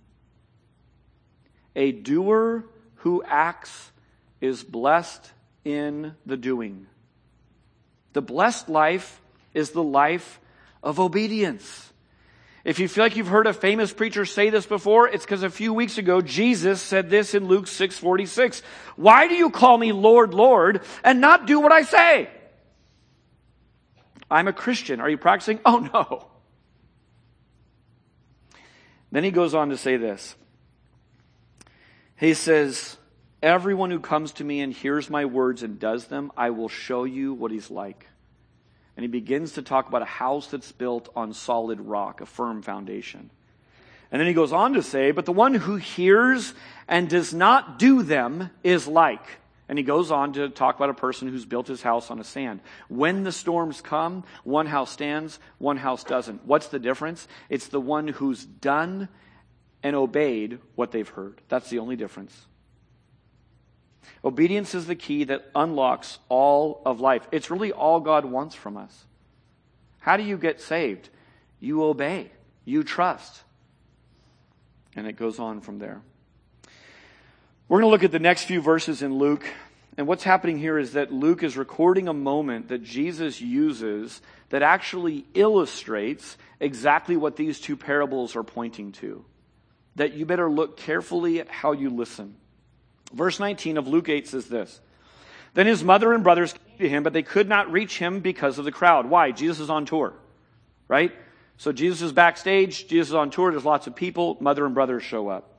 A 1.75 1.91
doer 1.91 2.65
who 2.95 3.23
acts 3.23 3.91
is 4.39 4.63
blessed 4.63 5.31
in 5.63 6.15
the 6.25 6.37
doing. 6.37 6.87
The 8.13 8.21
blessed 8.21 8.69
life 8.69 9.21
is 9.53 9.71
the 9.71 9.83
life 9.83 10.39
of 10.83 10.99
obedience. 10.99 11.91
If 12.63 12.79
you 12.79 12.87
feel 12.87 13.03
like 13.03 13.15
you've 13.15 13.27
heard 13.27 13.47
a 13.47 13.53
famous 13.53 13.91
preacher 13.91 14.25
say 14.25 14.49
this 14.49 14.65
before, 14.65 15.07
it's 15.07 15.25
because 15.25 15.41
a 15.43 15.49
few 15.49 15.73
weeks 15.73 15.97
ago 15.97 16.21
Jesus 16.21 16.81
said 16.81 17.09
this 17.09 17.33
in 17.33 17.47
Luke 17.47 17.65
6:46. 17.65 18.61
Why 18.95 19.27
do 19.27 19.35
you 19.35 19.49
call 19.49 19.77
me 19.77 19.91
Lord, 19.91 20.33
Lord, 20.33 20.81
and 21.03 21.21
not 21.21 21.47
do 21.47 21.59
what 21.59 21.71
I 21.71 21.81
say? 21.81 22.29
I'm 24.29 24.47
a 24.47 24.53
Christian. 24.53 25.01
Are 25.01 25.09
you 25.09 25.17
practicing? 25.17 25.59
Oh 25.65 25.79
no. 25.79 26.27
Then 29.11 29.23
he 29.25 29.31
goes 29.31 29.53
on 29.53 29.69
to 29.69 29.77
say 29.77 29.97
this. 29.97 30.35
He 32.21 32.35
says, 32.35 32.97
Everyone 33.41 33.89
who 33.89 33.99
comes 33.99 34.33
to 34.33 34.43
me 34.43 34.61
and 34.61 34.71
hears 34.71 35.09
my 35.09 35.25
words 35.25 35.63
and 35.63 35.79
does 35.79 36.05
them, 36.05 36.31
I 36.37 36.51
will 36.51 36.69
show 36.69 37.03
you 37.03 37.33
what 37.33 37.49
he's 37.49 37.71
like. 37.71 38.05
And 38.95 39.03
he 39.03 39.07
begins 39.07 39.53
to 39.53 39.63
talk 39.63 39.89
about 39.89 40.03
a 40.03 40.05
house 40.05 40.45
that's 40.45 40.71
built 40.71 41.09
on 41.15 41.33
solid 41.33 41.81
rock, 41.81 42.21
a 42.21 42.27
firm 42.27 42.61
foundation. 42.61 43.31
And 44.11 44.19
then 44.19 44.27
he 44.27 44.35
goes 44.35 44.53
on 44.53 44.73
to 44.73 44.83
say, 44.83 45.09
But 45.09 45.25
the 45.25 45.31
one 45.31 45.55
who 45.55 45.77
hears 45.77 46.53
and 46.87 47.09
does 47.09 47.33
not 47.33 47.79
do 47.79 48.03
them 48.03 48.51
is 48.63 48.87
like. 48.87 49.25
And 49.67 49.79
he 49.79 49.83
goes 49.83 50.11
on 50.11 50.33
to 50.33 50.49
talk 50.49 50.75
about 50.75 50.91
a 50.91 50.93
person 50.93 51.27
who's 51.27 51.45
built 51.45 51.65
his 51.65 51.81
house 51.81 52.11
on 52.11 52.19
a 52.19 52.23
sand. 52.23 52.59
When 52.87 53.23
the 53.23 53.31
storms 53.31 53.81
come, 53.81 54.25
one 54.43 54.67
house 54.67 54.91
stands, 54.91 55.39
one 55.57 55.77
house 55.77 56.03
doesn't. 56.03 56.45
What's 56.45 56.67
the 56.67 56.77
difference? 56.77 57.27
It's 57.49 57.69
the 57.69 57.81
one 57.81 58.09
who's 58.09 58.45
done 58.45 59.09
and 59.83 59.95
obeyed 59.95 60.59
what 60.75 60.91
they've 60.91 61.07
heard. 61.07 61.41
That's 61.49 61.69
the 61.69 61.79
only 61.79 61.95
difference. 61.95 62.45
Obedience 64.23 64.75
is 64.75 64.87
the 64.87 64.95
key 64.95 65.23
that 65.25 65.49
unlocks 65.55 66.19
all 66.29 66.81
of 66.85 66.99
life. 66.99 67.27
It's 67.31 67.49
really 67.49 67.71
all 67.71 67.99
God 67.99 68.25
wants 68.25 68.55
from 68.55 68.77
us. 68.77 69.05
How 69.99 70.17
do 70.17 70.23
you 70.23 70.37
get 70.37 70.61
saved? 70.61 71.09
You 71.59 71.83
obey, 71.83 72.31
you 72.65 72.83
trust. 72.83 73.43
And 74.95 75.07
it 75.07 75.15
goes 75.15 75.39
on 75.39 75.61
from 75.61 75.79
there. 75.79 76.01
We're 77.67 77.79
going 77.79 77.89
to 77.89 77.91
look 77.91 78.03
at 78.03 78.11
the 78.11 78.19
next 78.19 78.43
few 78.43 78.61
verses 78.61 79.01
in 79.01 79.17
Luke. 79.17 79.45
And 79.97 80.07
what's 80.07 80.23
happening 80.23 80.57
here 80.57 80.77
is 80.77 80.93
that 80.93 81.13
Luke 81.13 81.43
is 81.43 81.55
recording 81.55 82.07
a 82.07 82.13
moment 82.13 82.69
that 82.69 82.83
Jesus 82.83 83.39
uses 83.39 84.21
that 84.49 84.61
actually 84.61 85.25
illustrates 85.33 86.37
exactly 86.59 87.15
what 87.15 87.35
these 87.35 87.59
two 87.59 87.77
parables 87.77 88.35
are 88.35 88.43
pointing 88.43 88.91
to. 88.93 89.23
That 89.95 90.13
you 90.13 90.25
better 90.25 90.49
look 90.49 90.77
carefully 90.77 91.39
at 91.39 91.49
how 91.49 91.73
you 91.73 91.89
listen. 91.89 92.35
Verse 93.13 93.39
19 93.39 93.77
of 93.77 93.87
Luke 93.87 94.09
8 94.09 94.27
says 94.27 94.45
this 94.45 94.79
Then 95.53 95.67
his 95.67 95.83
mother 95.83 96.13
and 96.13 96.23
brothers 96.23 96.53
came 96.53 96.77
to 96.79 96.89
him, 96.89 97.03
but 97.03 97.13
they 97.13 97.23
could 97.23 97.49
not 97.49 97.71
reach 97.71 97.97
him 97.97 98.19
because 98.19 98.57
of 98.57 98.65
the 98.65 98.71
crowd. 98.71 99.09
Why? 99.09 99.31
Jesus 99.31 99.59
is 99.59 99.69
on 99.69 99.85
tour, 99.85 100.13
right? 100.87 101.11
So 101.57 101.71
Jesus 101.71 102.01
is 102.01 102.11
backstage, 102.11 102.87
Jesus 102.87 103.09
is 103.09 103.15
on 103.15 103.29
tour, 103.29 103.51
there's 103.51 103.65
lots 103.65 103.85
of 103.85 103.95
people, 103.95 104.37
mother 104.39 104.65
and 104.65 104.73
brothers 104.73 105.03
show 105.03 105.27
up. 105.27 105.51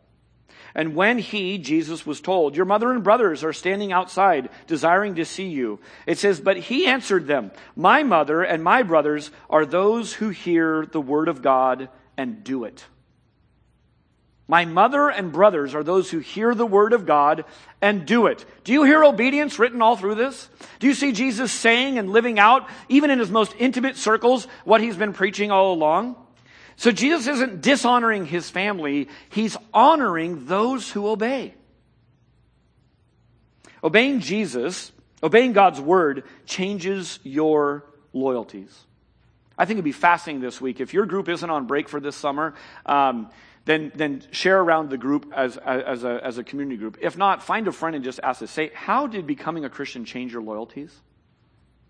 And 0.74 0.94
when 0.94 1.18
he, 1.18 1.58
Jesus, 1.58 2.06
was 2.06 2.20
told, 2.20 2.56
Your 2.56 2.64
mother 2.64 2.90
and 2.92 3.04
brothers 3.04 3.44
are 3.44 3.52
standing 3.52 3.92
outside, 3.92 4.48
desiring 4.66 5.16
to 5.16 5.24
see 5.24 5.48
you, 5.48 5.80
it 6.06 6.18
says, 6.18 6.40
But 6.40 6.56
he 6.56 6.86
answered 6.86 7.26
them, 7.26 7.52
My 7.76 8.02
mother 8.02 8.42
and 8.42 8.64
my 8.64 8.82
brothers 8.82 9.30
are 9.50 9.66
those 9.66 10.14
who 10.14 10.30
hear 10.30 10.86
the 10.86 11.00
word 11.00 11.28
of 11.28 11.42
God 11.42 11.88
and 12.16 12.42
do 12.42 12.64
it. 12.64 12.84
My 14.52 14.66
mother 14.66 15.08
and 15.08 15.32
brothers 15.32 15.74
are 15.74 15.82
those 15.82 16.10
who 16.10 16.18
hear 16.18 16.54
the 16.54 16.66
word 16.66 16.92
of 16.92 17.06
God 17.06 17.46
and 17.80 18.04
do 18.04 18.26
it. 18.26 18.44
Do 18.64 18.74
you 18.74 18.82
hear 18.82 19.02
obedience 19.02 19.58
written 19.58 19.80
all 19.80 19.96
through 19.96 20.16
this? 20.16 20.50
Do 20.78 20.86
you 20.86 20.92
see 20.92 21.12
Jesus 21.12 21.50
saying 21.50 21.96
and 21.96 22.10
living 22.10 22.38
out, 22.38 22.68
even 22.90 23.10
in 23.10 23.18
his 23.18 23.30
most 23.30 23.54
intimate 23.58 23.96
circles, 23.96 24.46
what 24.66 24.82
he's 24.82 24.94
been 24.94 25.14
preaching 25.14 25.50
all 25.50 25.72
along? 25.72 26.16
So 26.76 26.92
Jesus 26.92 27.28
isn't 27.28 27.62
dishonoring 27.62 28.26
his 28.26 28.50
family, 28.50 29.08
he's 29.30 29.56
honoring 29.72 30.44
those 30.44 30.90
who 30.90 31.08
obey. 31.08 31.54
Obeying 33.82 34.20
Jesus, 34.20 34.92
obeying 35.22 35.54
God's 35.54 35.80
word, 35.80 36.24
changes 36.44 37.20
your 37.22 37.86
loyalties. 38.12 38.84
I 39.56 39.64
think 39.64 39.76
it'd 39.76 39.84
be 39.84 39.92
fascinating 39.92 40.42
this 40.42 40.60
week. 40.60 40.80
If 40.80 40.92
your 40.92 41.06
group 41.06 41.30
isn't 41.30 41.48
on 41.48 41.66
break 41.66 41.88
for 41.88 42.00
this 42.00 42.16
summer, 42.16 42.52
um, 42.84 43.30
then, 43.64 43.92
then 43.94 44.22
share 44.32 44.60
around 44.60 44.90
the 44.90 44.98
group 44.98 45.32
as, 45.34 45.56
as, 45.56 46.04
a, 46.04 46.20
as 46.24 46.38
a 46.38 46.44
community 46.44 46.76
group. 46.76 46.98
If 47.00 47.16
not, 47.16 47.42
find 47.42 47.68
a 47.68 47.72
friend 47.72 47.94
and 47.94 48.04
just 48.04 48.20
ask 48.22 48.40
this. 48.40 48.50
Say, 48.50 48.70
how 48.74 49.06
did 49.06 49.26
becoming 49.26 49.64
a 49.64 49.70
Christian 49.70 50.04
change 50.04 50.32
your 50.32 50.42
loyalties? 50.42 50.92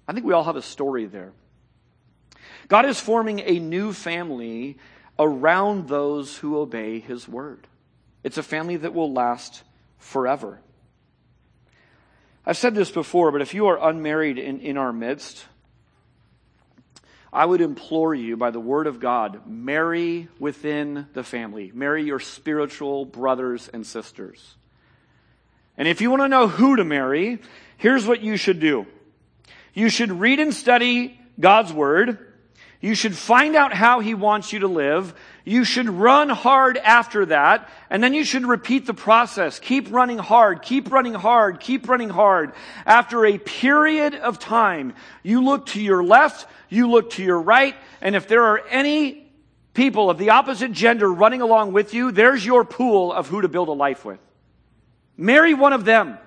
I 0.07 0.13
think 0.13 0.27
we 0.27 0.33
all 0.33 0.45
have 0.45 0.57
a 0.57 0.63
story 0.63 1.07
there. 1.07 1.33
God 2.69 2.85
is 2.85 3.01
forming 3.01 3.41
a 3.41 3.59
new 3.59 3.93
family 3.93 4.79
around 5.19 5.89
those 5.89 6.37
who 6.37 6.59
obey 6.59 7.01
his 7.01 7.29
word. 7.29 7.67
It's 8.23 8.39
a 8.39 8.43
family 8.43 8.77
that 8.77 8.95
will 8.95 9.13
last 9.13 9.63
forever. 9.99 10.61
I've 12.45 12.57
said 12.57 12.75
this 12.75 12.91
before, 12.91 13.31
but 13.31 13.41
if 13.41 13.55
you 13.55 13.67
are 13.67 13.89
unmarried 13.89 14.39
in, 14.39 14.61
in 14.61 14.77
our 14.77 14.93
midst, 14.93 15.47
I 17.33 17.47
would 17.47 17.63
implore 17.63 18.15
you 18.15 18.37
by 18.37 18.51
the 18.51 18.61
word 18.61 18.87
of 18.87 19.01
God, 19.01 19.47
marry 19.47 20.29
within 20.39 21.07
the 21.15 21.25
family. 21.25 21.73
Marry 21.75 22.05
your 22.05 22.21
spiritual 22.21 23.07
brothers 23.07 23.71
and 23.73 23.87
sisters. 23.87 24.57
And 25.79 25.89
if 25.89 26.03
you 26.03 26.11
want 26.11 26.23
to 26.23 26.29
know 26.29 26.47
who 26.47 26.77
to 26.77 26.85
marry, 26.85 27.39
here's 27.79 28.07
what 28.07 28.21
you 28.21 28.37
should 28.37 28.61
do. 28.61 28.87
You 29.73 29.89
should 29.89 30.13
read 30.13 30.41
and 30.41 30.53
study 30.53 31.19
God's 31.41 31.73
word. 31.73 32.32
You 32.83 32.97
should 32.97 33.17
find 33.17 33.55
out 33.55 33.73
how 33.73 34.01
he 34.01 34.13
wants 34.13 34.53
you 34.53 34.59
to 34.59 34.67
live. 34.67 35.15
You 35.45 35.63
should 35.63 35.89
run 35.89 36.29
hard 36.29 36.77
after 36.77 37.25
that. 37.27 37.71
And 37.89 38.03
then 38.03 38.13
you 38.13 38.25
should 38.25 38.45
repeat 38.45 38.87
the 38.87 38.93
process. 38.93 39.61
Keep 39.61 39.93
running 39.93 40.19
hard, 40.19 40.63
keep 40.63 40.91
running 40.91 41.15
hard, 41.15 41.61
keep 41.61 41.89
running 41.89 42.11
hard. 42.11 42.53
After 42.85 43.25
a 43.25 43.39
period 43.39 44.17
of 44.17 44.41
time, 44.41 44.95
you 45.23 45.45
look 45.45 45.67
to 45.67 45.81
your 45.81 46.03
left, 46.03 46.49
you 46.69 46.91
look 46.91 47.11
to 47.11 47.23
your 47.23 47.41
right, 47.41 47.77
and 48.01 48.17
if 48.17 48.27
there 48.27 48.43
are 48.43 48.67
any 48.69 49.31
people 49.75 50.11
of 50.11 50.19
the 50.19 50.31
opposite 50.31 50.73
gender 50.73 51.11
running 51.11 51.41
along 51.41 51.73
with 51.73 51.95
you, 51.95 52.11
there's 52.11 52.45
your 52.45 52.65
pool 52.65 53.13
of 53.13 53.29
who 53.29 53.43
to 53.43 53.49
build 53.49 53.69
a 53.69 53.73
life 53.73 54.05
with. 54.05 54.19
Marry 55.17 55.55
one 55.55 55.73
of 55.73 55.85
them. 55.85 56.19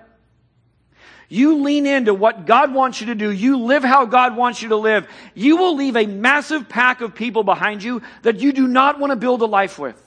You 1.28 1.62
lean 1.62 1.86
into 1.86 2.14
what 2.14 2.46
God 2.46 2.72
wants 2.72 3.00
you 3.00 3.08
to 3.08 3.14
do. 3.14 3.30
You 3.30 3.58
live 3.58 3.82
how 3.82 4.04
God 4.04 4.36
wants 4.36 4.62
you 4.62 4.68
to 4.70 4.76
live. 4.76 5.08
You 5.34 5.56
will 5.56 5.74
leave 5.74 5.96
a 5.96 6.06
massive 6.06 6.68
pack 6.68 7.00
of 7.00 7.14
people 7.14 7.42
behind 7.42 7.82
you 7.82 8.02
that 8.22 8.40
you 8.40 8.52
do 8.52 8.68
not 8.68 9.00
want 9.00 9.10
to 9.10 9.16
build 9.16 9.42
a 9.42 9.46
life 9.46 9.78
with. 9.78 10.00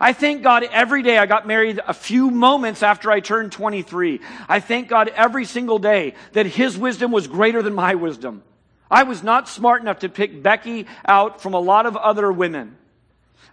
I 0.00 0.12
thank 0.12 0.42
God 0.42 0.64
every 0.64 1.02
day 1.02 1.18
I 1.18 1.26
got 1.26 1.46
married 1.46 1.80
a 1.86 1.94
few 1.94 2.30
moments 2.30 2.82
after 2.82 3.10
I 3.10 3.20
turned 3.20 3.52
23. 3.52 4.20
I 4.48 4.60
thank 4.60 4.88
God 4.88 5.08
every 5.08 5.44
single 5.44 5.78
day 5.78 6.14
that 6.32 6.46
His 6.46 6.76
wisdom 6.76 7.12
was 7.12 7.26
greater 7.26 7.62
than 7.62 7.74
my 7.74 7.94
wisdom. 7.94 8.42
I 8.90 9.04
was 9.04 9.22
not 9.22 9.48
smart 9.48 9.82
enough 9.82 10.00
to 10.00 10.08
pick 10.08 10.42
Becky 10.42 10.86
out 11.04 11.40
from 11.40 11.54
a 11.54 11.60
lot 11.60 11.86
of 11.86 11.96
other 11.96 12.32
women. 12.32 12.76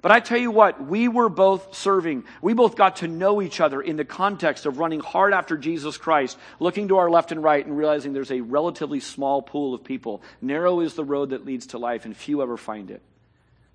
But 0.02 0.12
I 0.12 0.20
tell 0.20 0.40
you 0.40 0.50
what, 0.50 0.84
we 0.84 1.08
were 1.08 1.30
both 1.30 1.76
serving. 1.76 2.24
We 2.42 2.54
both 2.54 2.76
got 2.76 2.98
to 2.98 3.08
know 3.08 3.40
each 3.40 3.62
other 3.62 3.80
in 3.80 3.98
the 3.98 4.06
context 4.06 4.66
of 4.66 4.80
running 4.80 5.00
hard 5.00 5.32
after 5.32 5.58
Jesus 5.58 5.98
Christ, 5.98 6.40
looking 6.60 6.88
to 6.88 6.98
our 6.98 7.10
left 7.10 7.32
and 7.32 7.44
right 7.44 7.64
and 7.64 7.78
realizing 7.78 8.12
there's 8.12 8.32
a 8.32 8.42
relatively 8.42 9.00
small 9.00 9.44
pool 9.44 9.76
of 9.76 9.84
people. 9.84 10.24
Narrow 10.42 10.80
is 10.80 10.96
the 10.96 11.04
road 11.04 11.30
that 11.30 11.46
leads 11.46 11.68
to 11.68 11.78
life 11.78 12.06
and 12.06 12.18
few 12.18 12.42
ever 12.42 12.58
find 12.58 12.90
it. 12.90 13.04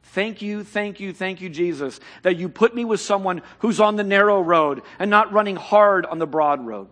Thank 0.02 0.42
you, 0.42 0.64
thank 0.64 0.98
you, 0.98 1.12
thank 1.12 1.40
you, 1.40 1.48
Jesus, 1.48 2.00
that 2.22 2.36
you 2.36 2.48
put 2.48 2.74
me 2.74 2.84
with 2.84 3.00
someone 3.00 3.42
who's 3.60 3.80
on 3.80 3.94
the 3.94 4.04
narrow 4.04 4.40
road 4.40 4.82
and 4.98 5.10
not 5.10 5.32
running 5.32 5.56
hard 5.56 6.06
on 6.06 6.18
the 6.18 6.26
broad 6.26 6.64
road. 6.64 6.88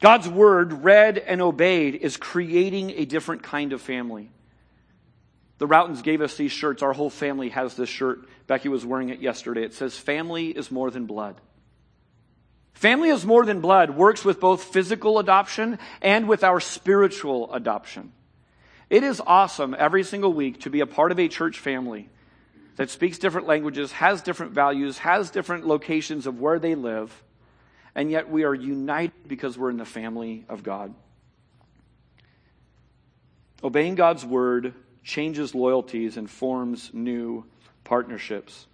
God's 0.00 0.28
word, 0.28 0.84
read 0.84 1.18
and 1.18 1.42
obeyed, 1.42 1.96
is 1.96 2.16
creating 2.16 2.90
a 2.90 3.04
different 3.04 3.42
kind 3.42 3.72
of 3.72 3.82
family. 3.82 4.30
The 5.58 5.66
Routons 5.66 6.02
gave 6.02 6.20
us 6.20 6.36
these 6.36 6.52
shirts. 6.52 6.82
Our 6.82 6.92
whole 6.92 7.10
family 7.10 7.48
has 7.50 7.74
this 7.74 7.88
shirt. 7.88 8.28
Becky 8.46 8.68
was 8.68 8.86
wearing 8.86 9.10
it 9.10 9.20
yesterday. 9.20 9.64
It 9.64 9.74
says, 9.74 9.96
Family 9.96 10.48
is 10.48 10.70
more 10.70 10.90
than 10.90 11.06
blood. 11.06 11.40
Family 12.74 13.08
is 13.08 13.26
more 13.26 13.44
than 13.44 13.60
blood 13.60 13.90
works 13.90 14.24
with 14.24 14.38
both 14.38 14.62
physical 14.62 15.18
adoption 15.18 15.78
and 16.00 16.28
with 16.28 16.44
our 16.44 16.60
spiritual 16.60 17.52
adoption. 17.52 18.12
It 18.88 19.02
is 19.02 19.20
awesome 19.26 19.74
every 19.76 20.04
single 20.04 20.32
week 20.32 20.60
to 20.60 20.70
be 20.70 20.80
a 20.80 20.86
part 20.86 21.10
of 21.10 21.18
a 21.18 21.28
church 21.28 21.58
family 21.58 22.08
that 22.76 22.90
speaks 22.90 23.18
different 23.18 23.48
languages, 23.48 23.90
has 23.92 24.22
different 24.22 24.52
values, 24.52 24.98
has 24.98 25.30
different 25.30 25.66
locations 25.66 26.26
of 26.26 26.40
where 26.40 26.60
they 26.60 26.76
live 26.76 27.12
and 27.98 28.12
yet 28.12 28.30
we 28.30 28.44
are 28.44 28.54
united 28.54 29.26
because 29.26 29.58
we're 29.58 29.70
in 29.70 29.76
the 29.76 29.84
family 29.84 30.44
of 30.48 30.62
God. 30.62 30.94
Obeying 33.60 33.96
God's 33.96 34.24
word 34.24 34.72
changes 35.08 35.54
loyalties 35.54 36.18
and 36.18 36.30
forms 36.30 36.90
new 36.92 37.44
partnerships. 37.82 38.66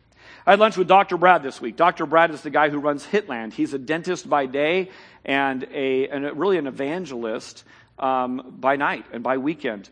I 0.45 0.51
had 0.51 0.59
lunch 0.59 0.77
with 0.77 0.89
Dr. 0.89 1.17
Brad 1.17 1.43
this 1.43 1.61
week. 1.61 1.77
Dr. 1.77 2.07
Brad 2.07 2.33
is 2.33 2.43
the 2.43 2.51
guy 2.51 2.71
who 2.71 2.79
runs 2.79 3.07
Hitland. 3.07 3.53
He's 3.53 3.73
a 3.73 3.79
dentist 3.79 4.29
by 4.29 4.47
day 4.47 4.91
and 5.25 5.63
a, 5.73 6.09
and 6.09 6.27
a 6.27 6.35
really 6.35 6.59
an 6.59 6.67
evangelist 6.67 7.63
um, 7.99 8.57
by 8.59 8.77
night 8.77 9.07
and 9.13 9.23
by 9.23 9.39
weekend. 9.39 9.89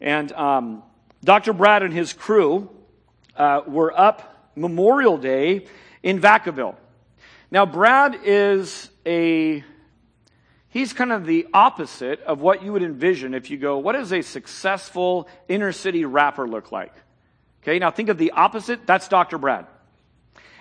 And 0.00 0.30
um, 0.32 0.82
Dr. 1.24 1.54
Brad 1.54 1.82
and 1.82 1.94
his 1.94 2.12
crew 2.12 2.68
uh, 3.36 3.62
were 3.66 3.98
up 3.98 4.52
Memorial 4.54 5.16
Day 5.16 5.66
in 6.02 6.20
Vacaville. 6.20 6.76
Now, 7.50 7.64
Brad 7.64 8.20
is 8.24 8.90
a, 9.06 9.64
he's 10.76 10.92
kind 10.92 11.10
of 11.10 11.24
the 11.24 11.46
opposite 11.54 12.20
of 12.24 12.42
what 12.42 12.62
you 12.62 12.70
would 12.70 12.82
envision 12.82 13.32
if 13.32 13.50
you 13.50 13.56
go, 13.56 13.78
what 13.78 13.92
does 13.92 14.12
a 14.12 14.20
successful 14.20 15.26
inner 15.48 15.72
city 15.72 16.04
rapper 16.04 16.46
look 16.46 16.70
like? 16.70 16.92
Okay, 17.62 17.78
now 17.78 17.90
think 17.90 18.10
of 18.10 18.18
the 18.18 18.32
opposite. 18.32 18.86
That's 18.86 19.08
Dr. 19.08 19.38
Brad. 19.38 19.66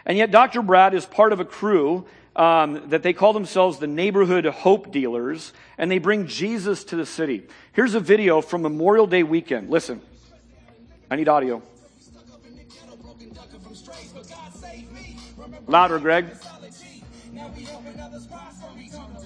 And 0.05 0.17
yet, 0.17 0.31
Dr. 0.31 0.61
Brad 0.61 0.93
is 0.93 1.05
part 1.05 1.33
of 1.33 1.41
a 1.41 1.45
crew 1.45 2.05
um, 2.33 2.89
that 2.91 3.03
they 3.03 3.11
call 3.11 3.33
themselves 3.33 3.79
the 3.79 3.87
neighborhood 3.87 4.45
hope 4.45 4.89
dealers, 4.91 5.51
and 5.77 5.91
they 5.91 5.97
bring 5.97 6.27
Jesus 6.27 6.85
to 6.85 6.95
the 6.95 7.05
city. 7.05 7.43
Here's 7.73 7.93
a 7.93 7.99
video 7.99 8.39
from 8.39 8.61
Memorial 8.61 9.07
Day 9.07 9.23
weekend. 9.23 9.69
Listen. 9.69 10.01
I 11.11 11.17
need 11.17 11.27
audio. 11.27 11.61
Louder, 15.67 15.99
Greg. 15.99 16.27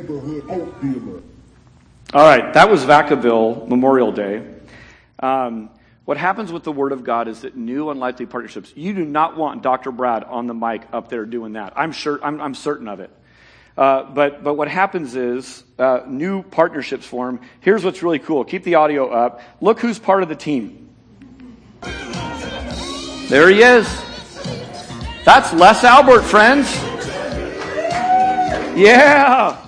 Neighborhood 0.00 0.80
dealer. 0.80 1.22
All 2.14 2.24
right, 2.24 2.54
that 2.54 2.70
was 2.70 2.84
Vacaville 2.84 3.68
Memorial 3.68 4.12
Day. 4.12 4.42
Um, 5.18 5.68
what 6.06 6.16
happens 6.16 6.50
with 6.50 6.64
the 6.64 6.72
Word 6.72 6.92
of 6.92 7.04
God 7.04 7.28
is 7.28 7.42
that 7.42 7.54
new 7.56 7.90
unlikely 7.90 8.26
partnerships. 8.26 8.72
You 8.74 8.94
do 8.94 9.04
not 9.04 9.36
want 9.36 9.62
Dr. 9.62 9.92
Brad 9.92 10.24
on 10.24 10.46
the 10.46 10.54
mic 10.54 10.82
up 10.92 11.08
there 11.08 11.26
doing 11.26 11.52
that. 11.52 11.74
I'm 11.76 11.92
sure. 11.92 12.18
I'm, 12.22 12.40
I'm 12.40 12.54
certain 12.54 12.88
of 12.88 13.00
it. 13.00 13.10
Uh, 13.76 14.04
but 14.04 14.42
but 14.42 14.54
what 14.54 14.68
happens 14.68 15.14
is 15.14 15.62
uh, 15.78 16.00
new 16.06 16.42
partnerships 16.42 17.06
form. 17.06 17.40
Here's 17.60 17.84
what's 17.84 18.02
really 18.02 18.18
cool. 18.18 18.44
Keep 18.44 18.64
the 18.64 18.76
audio 18.76 19.08
up. 19.08 19.42
Look 19.60 19.80
who's 19.80 19.98
part 19.98 20.22
of 20.22 20.28
the 20.28 20.34
team. 20.34 20.88
There 21.82 23.48
he 23.50 23.62
is. 23.62 23.86
That's 25.24 25.52
Les 25.52 25.84
Albert, 25.84 26.22
friends. 26.22 26.74
Yeah. 28.76 29.59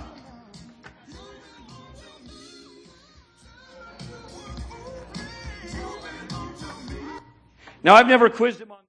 Now, 7.83 7.95
I've 7.95 8.07
never 8.07 8.29
quizzed 8.29 8.61
him 8.61 8.71
on 8.71 8.79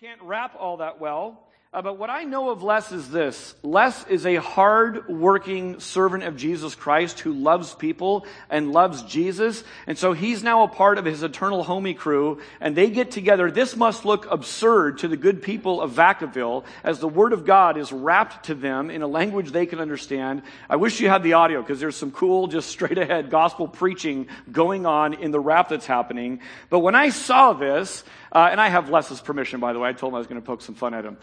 can't 0.00 0.22
rap 0.22 0.54
all 0.58 0.76
that 0.76 1.00
well. 1.00 1.45
Uh, 1.76 1.82
but 1.82 1.98
what 1.98 2.08
I 2.08 2.24
know 2.24 2.48
of 2.48 2.62
Les 2.62 2.90
is 2.90 3.10
this. 3.10 3.54
Les 3.62 4.06
is 4.06 4.24
a 4.24 4.36
hard-working 4.36 5.78
servant 5.78 6.24
of 6.24 6.34
Jesus 6.34 6.74
Christ 6.74 7.20
who 7.20 7.34
loves 7.34 7.74
people 7.74 8.24
and 8.48 8.72
loves 8.72 9.02
Jesus. 9.02 9.62
And 9.86 9.98
so 9.98 10.14
he's 10.14 10.42
now 10.42 10.62
a 10.62 10.68
part 10.68 10.96
of 10.96 11.04
his 11.04 11.22
eternal 11.22 11.62
homie 11.62 11.94
crew 11.94 12.40
and 12.62 12.74
they 12.74 12.88
get 12.88 13.10
together. 13.10 13.50
This 13.50 13.76
must 13.76 14.06
look 14.06 14.26
absurd 14.30 15.00
to 15.00 15.08
the 15.08 15.18
good 15.18 15.42
people 15.42 15.82
of 15.82 15.92
Vacaville 15.92 16.64
as 16.82 16.98
the 16.98 17.08
word 17.08 17.34
of 17.34 17.44
God 17.44 17.76
is 17.76 17.92
rapped 17.92 18.46
to 18.46 18.54
them 18.54 18.88
in 18.88 19.02
a 19.02 19.06
language 19.06 19.50
they 19.50 19.66
can 19.66 19.78
understand. 19.78 20.40
I 20.70 20.76
wish 20.76 20.98
you 21.00 21.10
had 21.10 21.22
the 21.22 21.34
audio 21.34 21.60
because 21.60 21.78
there's 21.78 21.94
some 21.94 22.10
cool, 22.10 22.46
just 22.46 22.70
straight 22.70 22.96
ahead 22.96 23.28
gospel 23.28 23.68
preaching 23.68 24.28
going 24.50 24.86
on 24.86 25.12
in 25.12 25.30
the 25.30 25.40
rap 25.40 25.68
that's 25.68 25.84
happening. 25.84 26.40
But 26.70 26.78
when 26.78 26.94
I 26.94 27.10
saw 27.10 27.52
this, 27.52 28.02
uh, 28.32 28.48
and 28.50 28.62
I 28.62 28.70
have 28.70 28.88
Les's 28.88 29.20
permission, 29.20 29.60
by 29.60 29.74
the 29.74 29.78
way, 29.78 29.90
I 29.90 29.92
told 29.92 30.12
him 30.12 30.14
I 30.14 30.18
was 30.18 30.26
going 30.26 30.40
to 30.40 30.46
poke 30.46 30.62
some 30.62 30.74
fun 30.74 30.94
at 30.94 31.04
him. 31.04 31.18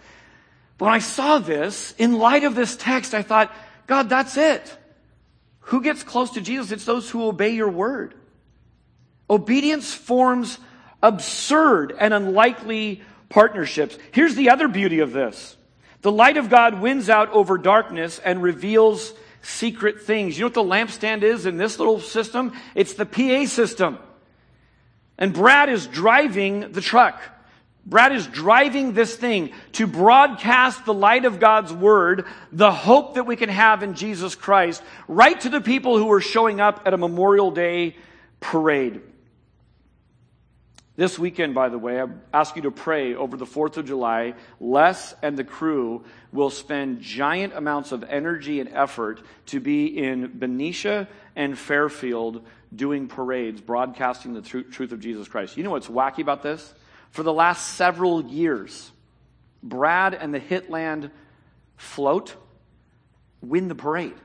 When 0.84 0.92
I 0.92 1.00
saw 1.00 1.40
this, 1.40 1.96
in 1.98 2.12
light 2.12 2.44
of 2.44 2.56
this 2.56 2.76
text, 2.76 3.14
I 3.14 3.22
thought, 3.22 3.56
God, 3.88 4.10
that's 4.10 4.36
it. 4.36 4.78
Who 5.62 5.82
gets 5.82 6.04
close 6.04 6.32
to 6.32 6.42
Jesus? 6.42 6.74
It's 6.74 6.84
those 6.84 7.10
who 7.10 7.26
obey 7.26 7.52
your 7.52 7.70
word. 7.70 8.14
Obedience 9.30 9.94
forms 9.94 10.58
absurd 11.02 11.96
and 11.98 12.14
unlikely 12.14 13.02
partnerships. 13.30 13.98
Here's 14.12 14.36
the 14.36 14.50
other 14.50 14.68
beauty 14.68 15.00
of 15.00 15.14
this. 15.14 15.56
The 16.02 16.12
light 16.12 16.36
of 16.36 16.50
God 16.50 16.82
wins 16.82 17.10
out 17.10 17.32
over 17.32 17.58
darkness 17.58 18.20
and 18.20 18.44
reveals 18.44 19.14
secret 19.42 20.02
things. 20.02 20.38
You 20.38 20.42
know 20.42 20.48
what 20.48 20.54
the 20.54 20.64
lampstand 20.64 21.22
is 21.22 21.46
in 21.46 21.56
this 21.56 21.80
little 21.80 22.02
system? 22.02 22.52
It's 22.76 22.96
the 22.96 23.06
PA 23.06 23.46
system. 23.46 24.00
And 25.18 25.34
Brad 25.34 25.70
is 25.70 25.88
driving 25.88 26.74
the 26.74 26.82
truck. 26.82 27.22
Brad 27.86 28.14
is 28.14 28.28
driving 28.28 28.94
this 28.94 29.16
thing 29.16 29.52
to 29.74 29.88
broadcast 29.88 30.86
the 30.86 30.94
light 30.94 31.26
of 31.26 31.40
God's 31.40 31.74
word, 31.74 32.26
the 32.52 32.72
hope 32.72 33.16
that 33.16 33.26
we 33.26 33.36
can 33.36 33.50
have 33.50 33.84
in 33.84 33.94
Jesus 33.94 34.36
Christ, 34.36 34.82
right 35.08 35.40
to 35.42 35.50
the 35.50 35.60
people 35.60 35.98
who 35.98 36.10
are 36.12 36.22
showing 36.22 36.62
up 36.62 36.84
at 36.86 36.94
a 36.94 36.98
Memorial 36.98 37.52
Day 37.52 37.98
parade. 38.40 39.02
This 40.96 41.18
weekend, 41.18 41.56
by 41.56 41.70
the 41.70 41.78
way, 41.80 42.00
I 42.00 42.06
ask 42.32 42.56
you 42.56 42.62
to 42.62 42.72
pray 42.72 43.16
over 43.16 43.36
the 43.36 43.48
4th 43.48 43.78
of 43.78 43.88
July. 43.88 44.36
Les 44.60 45.16
and 45.24 45.36
the 45.36 45.44
crew 45.44 46.06
will 46.32 46.52
spend 46.52 47.02
giant 47.02 47.54
amounts 47.54 47.92
of 47.92 48.04
energy 48.04 48.60
and 48.60 48.70
effort 48.70 49.20
to 49.48 49.60
be 49.60 49.88
in 49.88 50.38
Benicia 50.38 51.08
and 51.36 51.58
Fairfield 51.58 52.46
doing 52.74 53.08
parades, 53.08 53.60
broadcasting 53.60 54.36
the 54.36 54.42
truth 54.42 54.92
of 54.92 55.00
Jesus 55.00 55.28
Christ. 55.28 55.58
You 55.58 55.64
know 55.64 55.72
what's 55.72 55.88
wacky 55.88 56.20
about 56.20 56.44
this? 56.44 56.74
For 57.14 57.22
the 57.22 57.32
last 57.32 57.76
several 57.76 58.26
years, 58.26 58.92
Brad 59.62 60.16
and 60.16 60.34
the 60.34 60.40
Hitland 60.40 61.12
float 61.78 62.36
win 63.40 63.68
the 63.68 63.76
parade. 63.76 64.16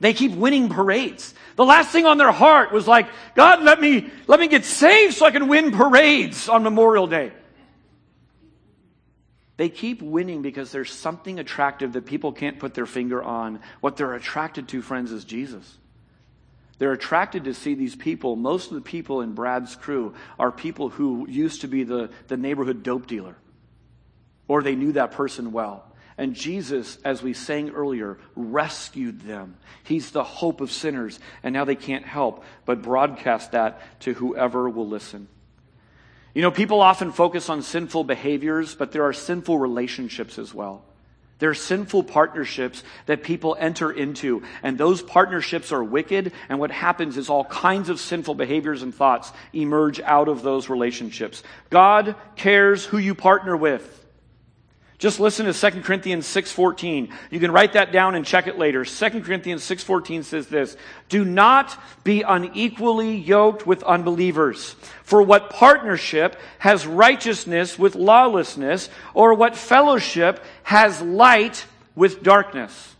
They 0.00 0.12
keep 0.12 0.32
winning 0.32 0.68
parades. 0.68 1.32
The 1.56 1.64
last 1.64 1.90
thing 1.92 2.04
on 2.04 2.18
their 2.18 2.30
heart 2.30 2.72
was 2.72 2.86
like, 2.86 3.06
God, 3.34 3.62
let 3.62 3.80
me, 3.80 4.10
let 4.26 4.38
me 4.38 4.48
get 4.48 4.66
saved 4.66 5.14
so 5.14 5.24
I 5.24 5.30
can 5.30 5.48
win 5.48 5.72
parades 5.72 6.46
on 6.46 6.62
Memorial 6.62 7.06
Day. 7.06 7.32
They 9.56 9.70
keep 9.70 10.02
winning 10.02 10.42
because 10.42 10.72
there's 10.72 10.92
something 10.92 11.38
attractive 11.38 11.94
that 11.94 12.04
people 12.04 12.32
can't 12.32 12.58
put 12.58 12.74
their 12.74 12.86
finger 12.86 13.22
on. 13.22 13.60
What 13.80 13.96
they're 13.96 14.14
attracted 14.14 14.68
to, 14.68 14.82
friends, 14.82 15.10
is 15.10 15.24
Jesus. 15.24 15.78
They're 16.80 16.92
attracted 16.92 17.44
to 17.44 17.52
see 17.52 17.74
these 17.74 17.94
people. 17.94 18.36
Most 18.36 18.68
of 18.68 18.74
the 18.74 18.80
people 18.80 19.20
in 19.20 19.34
Brad's 19.34 19.76
crew 19.76 20.14
are 20.38 20.50
people 20.50 20.88
who 20.88 21.28
used 21.28 21.60
to 21.60 21.68
be 21.68 21.84
the, 21.84 22.08
the 22.28 22.38
neighborhood 22.38 22.82
dope 22.82 23.06
dealer, 23.06 23.36
or 24.48 24.62
they 24.62 24.74
knew 24.74 24.92
that 24.92 25.12
person 25.12 25.52
well. 25.52 25.84
And 26.16 26.32
Jesus, 26.34 26.96
as 27.04 27.22
we 27.22 27.34
sang 27.34 27.68
earlier, 27.68 28.16
rescued 28.34 29.20
them. 29.20 29.58
He's 29.84 30.10
the 30.10 30.24
hope 30.24 30.62
of 30.62 30.72
sinners, 30.72 31.20
and 31.42 31.52
now 31.52 31.66
they 31.66 31.74
can't 31.74 32.06
help 32.06 32.44
but 32.64 32.80
broadcast 32.80 33.52
that 33.52 34.00
to 34.00 34.14
whoever 34.14 34.70
will 34.70 34.88
listen. 34.88 35.28
You 36.32 36.40
know, 36.40 36.50
people 36.50 36.80
often 36.80 37.12
focus 37.12 37.50
on 37.50 37.60
sinful 37.60 38.04
behaviors, 38.04 38.74
but 38.74 38.90
there 38.90 39.04
are 39.04 39.12
sinful 39.12 39.58
relationships 39.58 40.38
as 40.38 40.54
well. 40.54 40.82
They're 41.40 41.54
sinful 41.54 42.04
partnerships 42.04 42.84
that 43.06 43.24
people 43.24 43.56
enter 43.58 43.90
into, 43.90 44.44
and 44.62 44.78
those 44.78 45.02
partnerships 45.02 45.72
are 45.72 45.82
wicked, 45.82 46.32
and 46.48 46.60
what 46.60 46.70
happens 46.70 47.16
is 47.16 47.28
all 47.28 47.44
kinds 47.44 47.88
of 47.88 47.98
sinful 47.98 48.36
behaviors 48.36 48.82
and 48.82 48.94
thoughts 48.94 49.32
emerge 49.52 50.00
out 50.00 50.28
of 50.28 50.42
those 50.42 50.68
relationships. 50.68 51.42
God 51.68 52.14
cares 52.36 52.84
who 52.84 52.98
you 52.98 53.14
partner 53.14 53.56
with. 53.56 53.99
Just 55.00 55.18
listen 55.18 55.46
to 55.46 55.54
2 55.54 55.82
Corinthians 55.82 56.26
6:14. 56.26 57.08
You 57.30 57.40
can 57.40 57.50
write 57.50 57.72
that 57.72 57.90
down 57.90 58.14
and 58.14 58.24
check 58.24 58.46
it 58.46 58.58
later. 58.58 58.84
2 58.84 59.24
Corinthians 59.24 59.64
6:14 59.64 60.22
says 60.22 60.48
this, 60.48 60.76
"Do 61.08 61.24
not 61.24 61.76
be 62.04 62.20
unequally 62.20 63.16
yoked 63.16 63.66
with 63.66 63.82
unbelievers. 63.82 64.76
For 65.02 65.22
what 65.22 65.48
partnership 65.48 66.38
has 66.58 66.86
righteousness 66.86 67.78
with 67.78 67.94
lawlessness, 67.94 68.90
or 69.14 69.32
what 69.32 69.56
fellowship 69.56 70.44
has 70.64 71.00
light 71.00 71.64
with 71.96 72.22
darkness?" 72.22 72.94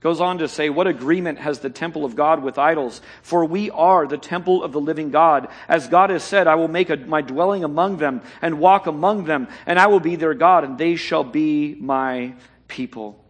Goes 0.00 0.20
on 0.20 0.38
to 0.38 0.48
say, 0.48 0.70
What 0.70 0.86
agreement 0.86 1.38
has 1.40 1.58
the 1.58 1.70
temple 1.70 2.04
of 2.04 2.14
God 2.14 2.42
with 2.42 2.56
idols? 2.56 3.00
For 3.22 3.44
we 3.44 3.70
are 3.70 4.06
the 4.06 4.18
temple 4.18 4.62
of 4.62 4.72
the 4.72 4.80
living 4.80 5.10
God. 5.10 5.48
As 5.66 5.88
God 5.88 6.10
has 6.10 6.22
said, 6.22 6.46
I 6.46 6.54
will 6.54 6.68
make 6.68 6.88
a, 6.88 6.96
my 6.96 7.20
dwelling 7.20 7.64
among 7.64 7.96
them 7.96 8.22
and 8.40 8.60
walk 8.60 8.86
among 8.86 9.24
them, 9.24 9.48
and 9.66 9.78
I 9.78 9.88
will 9.88 10.00
be 10.00 10.14
their 10.14 10.34
God, 10.34 10.62
and 10.62 10.78
they 10.78 10.94
shall 10.94 11.24
be 11.24 11.74
my 11.74 12.34
people. 12.68 13.24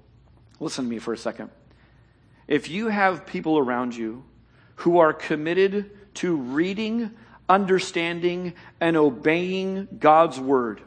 Listen 0.61 0.85
to 0.85 0.91
me 0.91 0.99
for 0.99 1.15
a 1.15 1.19
second. 1.19 1.51
If 2.47 2.69
you 2.69 2.89
have 2.89 3.25
people 3.25 3.59
around 3.59 3.97
you 3.97 4.25
who 4.77 4.99
are 4.99 5.15
committed 5.15 5.91
to 6.15 6.37
reading, 6.37 7.13
understanding, 7.49 8.53
and 8.79 8.97
obeying 8.97 9.89
God's 9.99 10.39
word, 10.39 10.83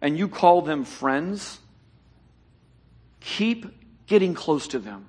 and 0.00 0.16
you 0.16 0.28
call 0.28 0.62
them 0.62 0.84
friends, 0.84 1.58
keep 3.20 3.66
getting 4.10 4.34
close 4.34 4.66
to 4.66 4.80
them. 4.80 5.06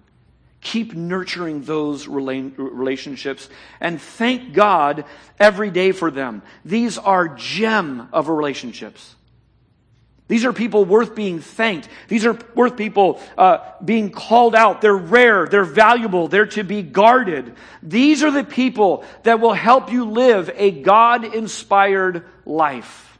Keep 0.61 0.93
nurturing 0.93 1.63
those 1.63 2.07
relationships 2.07 3.49
and 3.79 3.99
thank 3.99 4.53
God 4.53 5.05
every 5.39 5.71
day 5.71 5.91
for 5.91 6.11
them. 6.11 6.43
These 6.63 6.99
are 6.99 7.27
gem 7.29 8.07
of 8.13 8.29
relationships. 8.29 9.15
These 10.27 10.45
are 10.45 10.53
people 10.53 10.85
worth 10.85 11.15
being 11.15 11.39
thanked. 11.39 11.89
These 12.09 12.27
are 12.27 12.37
worth 12.53 12.77
people 12.77 13.19
uh, 13.39 13.57
being 13.83 14.11
called 14.11 14.53
out. 14.53 14.81
They're 14.81 14.95
rare. 14.95 15.47
They're 15.47 15.63
valuable. 15.63 16.27
They're 16.27 16.45
to 16.45 16.63
be 16.63 16.83
guarded. 16.83 17.55
These 17.81 18.21
are 18.21 18.31
the 18.31 18.43
people 18.43 19.03
that 19.23 19.39
will 19.41 19.53
help 19.53 19.91
you 19.91 20.05
live 20.05 20.51
a 20.55 20.69
God 20.69 21.25
inspired 21.25 22.23
life. 22.45 23.17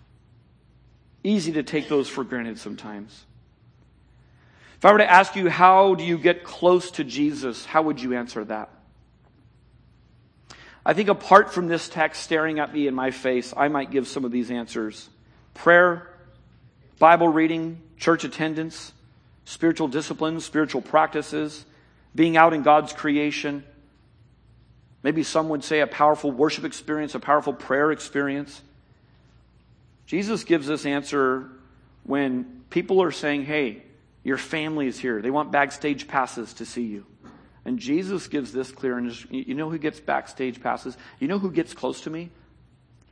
Easy 1.23 1.53
to 1.53 1.63
take 1.63 1.89
those 1.89 2.07
for 2.07 2.23
granted 2.23 2.59
sometimes. 2.59 3.25
If 4.81 4.85
I 4.85 4.93
were 4.93 4.97
to 4.97 5.11
ask 5.11 5.35
you, 5.35 5.47
how 5.47 5.93
do 5.93 6.03
you 6.03 6.17
get 6.17 6.43
close 6.43 6.89
to 6.93 7.03
Jesus, 7.03 7.65
how 7.65 7.83
would 7.83 8.01
you 8.01 8.15
answer 8.15 8.43
that? 8.45 8.71
I 10.83 10.93
think 10.93 11.07
apart 11.07 11.53
from 11.53 11.67
this 11.67 11.87
text 11.87 12.23
staring 12.23 12.57
at 12.57 12.73
me 12.73 12.87
in 12.87 12.95
my 12.95 13.11
face, 13.11 13.53
I 13.55 13.67
might 13.67 13.91
give 13.91 14.07
some 14.07 14.25
of 14.25 14.31
these 14.31 14.49
answers. 14.49 15.07
Prayer, 15.53 16.09
Bible 16.97 17.27
reading, 17.27 17.79
church 17.97 18.23
attendance, 18.23 18.91
spiritual 19.45 19.87
disciplines, 19.87 20.45
spiritual 20.45 20.81
practices, 20.81 21.63
being 22.15 22.35
out 22.35 22.51
in 22.51 22.63
God's 22.63 22.91
creation. 22.91 23.63
Maybe 25.03 25.21
some 25.21 25.49
would 25.49 25.63
say 25.63 25.81
a 25.81 25.87
powerful 25.87 26.31
worship 26.31 26.63
experience, 26.63 27.13
a 27.13 27.19
powerful 27.19 27.53
prayer 27.53 27.91
experience. 27.91 28.63
Jesus 30.07 30.43
gives 30.43 30.65
this 30.65 30.87
answer 30.87 31.51
when 32.01 32.63
people 32.71 33.03
are 33.03 33.11
saying, 33.11 33.45
Hey, 33.45 33.83
your 34.23 34.37
family 34.37 34.87
is 34.87 34.99
here. 34.99 35.21
They 35.21 35.31
want 35.31 35.51
backstage 35.51 36.07
passes 36.07 36.53
to 36.55 36.65
see 36.65 36.85
you. 36.85 37.05
And 37.65 37.77
Jesus 37.79 38.27
gives 38.27 38.51
this 38.51 38.71
clear, 38.71 38.97
and 38.97 39.15
you 39.29 39.53
know 39.53 39.69
who 39.69 39.77
gets 39.77 39.99
backstage 39.99 40.61
passes? 40.61 40.97
You 41.19 41.27
know 41.27 41.39
who 41.39 41.51
gets 41.51 41.73
close 41.73 42.01
to 42.01 42.09
me? 42.09 42.31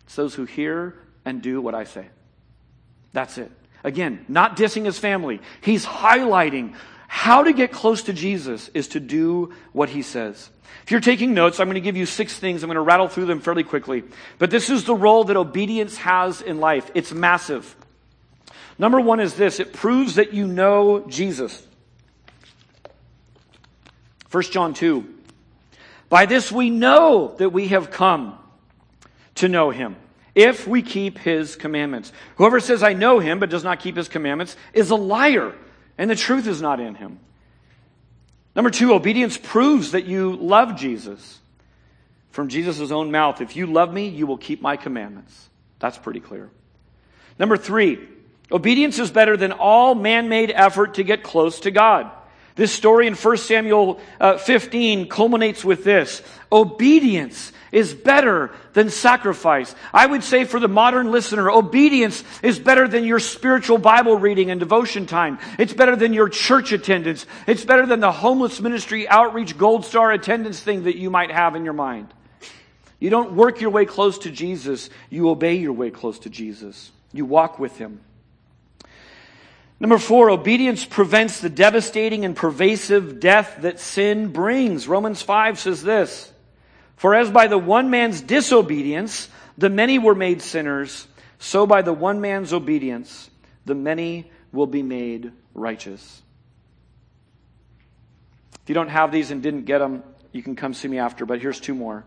It's 0.05 0.16
those 0.16 0.34
who 0.34 0.45
hear 0.45 0.99
and 1.26 1.41
do 1.41 1.62
what 1.62 1.76
I 1.76 1.84
say. 1.84 2.07
That's 3.14 3.38
it. 3.38 3.51
Again, 3.84 4.26
not 4.28 4.57
dissing 4.57 4.86
his 4.86 4.99
family. 4.99 5.39
He's 5.62 5.86
highlighting 5.86 6.76
how 7.07 7.43
to 7.43 7.53
get 7.53 7.72
close 7.72 8.03
to 8.03 8.14
Jesus 8.14 8.70
is 8.74 8.89
to 8.89 8.99
do 8.99 9.53
what 9.72 9.89
he 9.89 10.01
says. 10.01 10.49
If 10.84 10.91
you're 10.91 10.99
taking 10.99 11.34
notes, 11.34 11.60
I'm 11.60 11.68
going 11.68 11.76
to 11.76 11.82
give 11.82 11.97
you 11.97 12.05
six 12.05 12.38
things. 12.38 12.62
I'm 12.62 12.68
going 12.68 12.76
to 12.76 12.82
rattle 12.82 13.07
through 13.07 13.26
them 13.26 13.41
fairly 13.41 13.64
quickly. 13.64 14.03
But 14.38 14.51
this 14.51 14.70
is 14.70 14.84
the 14.84 14.95
role 14.95 15.24
that 15.26 15.38
obedience 15.38 15.97
has 15.97 16.41
in 16.41 16.60
life. 16.60 16.89
It's 16.93 17.12
massive. 17.12 17.76
Number 18.80 19.01
one 19.01 19.19
is 19.19 19.36
this 19.36 19.59
it 19.59 19.73
proves 19.73 20.15
that 20.15 20.34
you 20.34 20.47
know 20.47 21.05
Jesus. 21.07 21.67
1 24.32 24.43
John 24.43 24.73
2. 24.73 25.15
By 26.07 26.25
this 26.25 26.51
we 26.51 26.69
know 26.69 27.36
that 27.38 27.49
we 27.49 27.67
have 27.67 27.91
come 27.91 28.38
to 29.36 29.47
know 29.47 29.69
him 29.69 29.95
if 30.34 30.65
we 30.67 30.82
keep 30.82 31.17
his 31.17 31.55
commandments. 31.55 32.11
Whoever 32.38 32.59
says, 32.59 32.82
I 32.82 32.93
know 32.93 33.19
him, 33.19 33.39
but 33.39 33.49
does 33.49 33.63
not 33.63 33.82
keep 33.82 33.97
his 33.97 34.07
commandments, 34.07 34.55
is 34.73 34.89
a 34.89 34.95
liar, 34.95 35.53
and 35.97 36.09
the 36.09 36.15
truth 36.15 36.47
is 36.47 36.61
not 36.61 36.80
in 36.80 36.95
him. 36.95 37.19
Number 38.55 38.69
two, 38.69 38.93
obedience 38.93 39.38
proves 39.38 39.91
that 39.91 40.05
you 40.05 40.36
love 40.36 40.77
Jesus. 40.77 41.39
From 42.32 42.47
Jesus' 42.47 42.91
own 42.91 43.11
mouth, 43.11 43.41
if 43.41 43.55
you 43.55 43.65
love 43.65 43.93
me, 43.93 44.07
you 44.07 44.25
will 44.27 44.38
keep 44.38 44.61
my 44.61 44.77
commandments. 44.77 45.49
That's 45.80 45.97
pretty 45.97 46.19
clear. 46.19 46.49
Number 47.38 47.57
three, 47.57 48.07
obedience 48.51 48.99
is 48.99 49.11
better 49.11 49.37
than 49.37 49.51
all 49.51 49.95
man 49.95 50.29
made 50.29 50.51
effort 50.51 50.95
to 50.95 51.03
get 51.03 51.23
close 51.23 51.61
to 51.61 51.71
God. 51.71 52.11
This 52.55 52.73
story 52.73 53.07
in 53.07 53.13
1 53.13 53.37
Samuel 53.37 54.01
uh, 54.19 54.37
15 54.37 55.07
culminates 55.07 55.63
with 55.63 55.85
this. 55.85 56.21
Obedience 56.51 57.53
is 57.71 57.93
better 57.93 58.51
than 58.73 58.89
sacrifice. 58.89 59.73
I 59.93 60.05
would 60.05 60.25
say 60.25 60.43
for 60.43 60.59
the 60.59 60.67
modern 60.67 61.09
listener, 61.09 61.49
obedience 61.49 62.21
is 62.43 62.59
better 62.59 62.85
than 62.87 63.05
your 63.05 63.19
spiritual 63.19 63.77
Bible 63.77 64.17
reading 64.17 64.51
and 64.51 64.59
devotion 64.59 65.05
time. 65.05 65.39
It's 65.57 65.71
better 65.71 65.95
than 65.95 66.13
your 66.13 66.27
church 66.27 66.73
attendance. 66.73 67.25
It's 67.47 67.63
better 67.63 67.85
than 67.85 68.01
the 68.01 68.11
homeless 68.11 68.59
ministry 68.59 69.07
outreach 69.07 69.57
gold 69.57 69.85
star 69.85 70.11
attendance 70.11 70.59
thing 70.59 70.83
that 70.83 70.97
you 70.97 71.09
might 71.09 71.31
have 71.31 71.55
in 71.55 71.63
your 71.63 71.73
mind. 71.73 72.13
You 72.99 73.09
don't 73.09 73.33
work 73.33 73.61
your 73.61 73.69
way 73.69 73.85
close 73.85 74.17
to 74.19 74.31
Jesus. 74.31 74.89
You 75.09 75.29
obey 75.29 75.55
your 75.55 75.71
way 75.71 75.91
close 75.91 76.19
to 76.19 76.29
Jesus. 76.29 76.91
You 77.13 77.25
walk 77.25 77.57
with 77.57 77.77
him. 77.77 78.01
Number 79.80 79.97
four, 79.97 80.30
obedience 80.30 80.84
prevents 80.84 81.39
the 81.39 81.49
devastating 81.49 82.25
and 82.25 82.36
pervasive 82.36 83.19
death 83.19 83.59
that 83.61 83.80
sin 83.80 84.32
brings. 84.32 84.88
Romans 84.88 85.21
5 85.21 85.57
says 85.57 85.82
this 85.82 86.32
For 86.97 87.15
as 87.15 87.30
by 87.30 87.47
the 87.47 87.57
one 87.57 87.89
man's 87.89 88.21
disobedience 88.21 89.30
the 89.57 89.69
many 89.69 89.97
were 89.97 90.15
made 90.15 90.41
sinners, 90.41 91.07
so 91.38 91.65
by 91.65 91.82
the 91.82 91.93
one 91.93 92.19
man's 92.19 92.51
obedience 92.51 93.30
the 93.65 93.75
many 93.75 94.30
will 94.51 94.67
be 94.67 94.84
made 94.84 95.32
righteous. 95.53 96.21
If 98.63 98.69
you 98.69 98.75
don't 98.75 98.89
have 98.89 99.11
these 99.11 99.32
and 99.32 99.41
didn't 99.41 99.63
get 99.63 99.80
them, 99.80 100.03
you 100.32 100.43
can 100.43 100.55
come 100.55 100.73
see 100.73 100.88
me 100.88 100.99
after, 100.99 101.25
but 101.25 101.39
here's 101.39 101.59
two 101.59 101.73
more. 101.73 102.03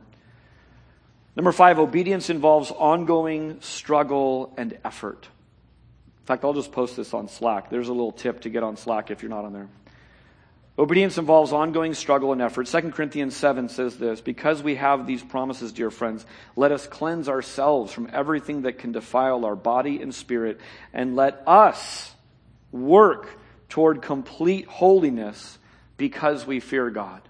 Number 1.35 1.53
five, 1.53 1.79
obedience 1.79 2.29
involves 2.29 2.71
ongoing 2.71 3.61
struggle 3.63 4.53
and 4.59 4.79
effort. 4.85 5.27
In 6.23 6.27
fact, 6.27 6.45
I'll 6.45 6.55
just 6.55 6.71
post 6.71 6.97
this 6.97 7.15
on 7.15 7.27
Slack. 7.27 7.69
There's 7.69 7.89
a 7.89 7.93
little 7.93 8.13
tip 8.13 8.43
to 8.43 8.49
get 8.49 8.63
on 8.63 8.77
Slack 8.77 9.11
if 9.11 9.23
you're 9.23 9.31
not 9.31 9.45
on 9.45 9.53
there. 9.53 9.69
Obedience 10.79 11.19
involves 11.19 11.53
ongoing 11.53 11.95
struggle 11.95 12.33
and 12.33 12.41
effort. 12.41 12.69
2 12.69 12.93
Corinthians 12.93 13.37
7 13.37 13.69
says 13.69 13.99
this 13.99 14.21
Because 14.21 14.63
we 14.63 14.77
have 14.77 15.05
these 15.05 15.23
promises, 15.23 15.73
dear 15.73 15.91
friends, 15.91 16.25
let 16.55 16.71
us 16.71 16.87
cleanse 16.87 17.29
ourselves 17.29 17.93
from 17.93 18.09
everything 18.13 18.63
that 18.63 18.79
can 18.79 18.93
defile 18.93 19.45
our 19.45 19.57
body 19.57 20.01
and 20.01 20.15
spirit, 20.15 20.61
and 20.93 21.17
let 21.17 21.43
us 21.45 22.15
work 22.71 23.29
toward 23.69 24.01
complete 24.01 24.67
holiness 24.67 25.59
because 25.97 26.47
we 26.47 26.61
fear 26.61 26.89
God. 26.89 27.21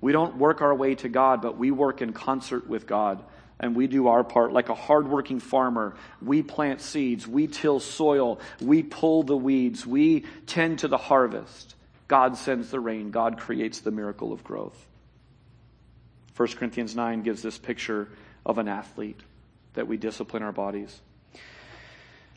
We 0.00 0.12
don't 0.12 0.36
work 0.36 0.62
our 0.62 0.74
way 0.74 0.94
to 0.94 1.08
God, 1.08 1.42
but 1.42 1.58
we 1.58 1.72
work 1.72 2.02
in 2.02 2.12
concert 2.12 2.68
with 2.68 2.86
God 2.86 3.20
and 3.60 3.76
we 3.76 3.86
do 3.86 4.08
our 4.08 4.24
part 4.24 4.52
like 4.52 4.70
a 4.70 4.74
hardworking 4.74 5.38
farmer. 5.38 5.94
We 6.20 6.42
plant 6.42 6.80
seeds, 6.80 7.28
we 7.28 7.46
till 7.46 7.78
soil, 7.78 8.40
we 8.60 8.82
pull 8.82 9.22
the 9.22 9.36
weeds, 9.36 9.86
we 9.86 10.24
tend 10.46 10.80
to 10.80 10.88
the 10.88 10.96
harvest. 10.96 11.74
God 12.08 12.36
sends 12.36 12.70
the 12.70 12.80
rain, 12.80 13.10
God 13.10 13.38
creates 13.38 13.80
the 13.80 13.90
miracle 13.90 14.32
of 14.32 14.42
growth. 14.42 14.86
1 16.36 16.48
Corinthians 16.52 16.96
9 16.96 17.22
gives 17.22 17.42
this 17.42 17.58
picture 17.58 18.08
of 18.46 18.58
an 18.58 18.66
athlete 18.66 19.20
that 19.74 19.86
we 19.86 19.98
discipline 19.98 20.42
our 20.42 20.52
bodies. 20.52 21.00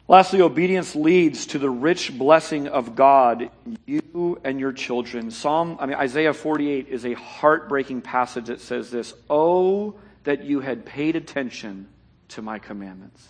Lastly, 0.09 0.41
obedience 0.41 0.95
leads 0.97 1.45
to 1.47 1.59
the 1.59 1.69
rich 1.69 2.15
blessing 2.17 2.67
of 2.67 2.93
God, 2.93 3.49
you 3.85 4.41
and 4.43 4.59
your 4.59 4.73
children. 4.73 5.31
Psalm, 5.31 5.77
I 5.79 5.85
mean, 5.85 5.95
Isaiah 5.95 6.33
48 6.33 6.89
is 6.89 7.05
a 7.05 7.13
heartbreaking 7.13 8.01
passage 8.01 8.47
that 8.47 8.59
says 8.59 8.91
this, 8.91 9.13
Oh, 9.29 9.95
that 10.23 10.43
you 10.43 10.59
had 10.59 10.85
paid 10.85 11.15
attention 11.15 11.87
to 12.29 12.41
my 12.41 12.59
commandments. 12.59 13.27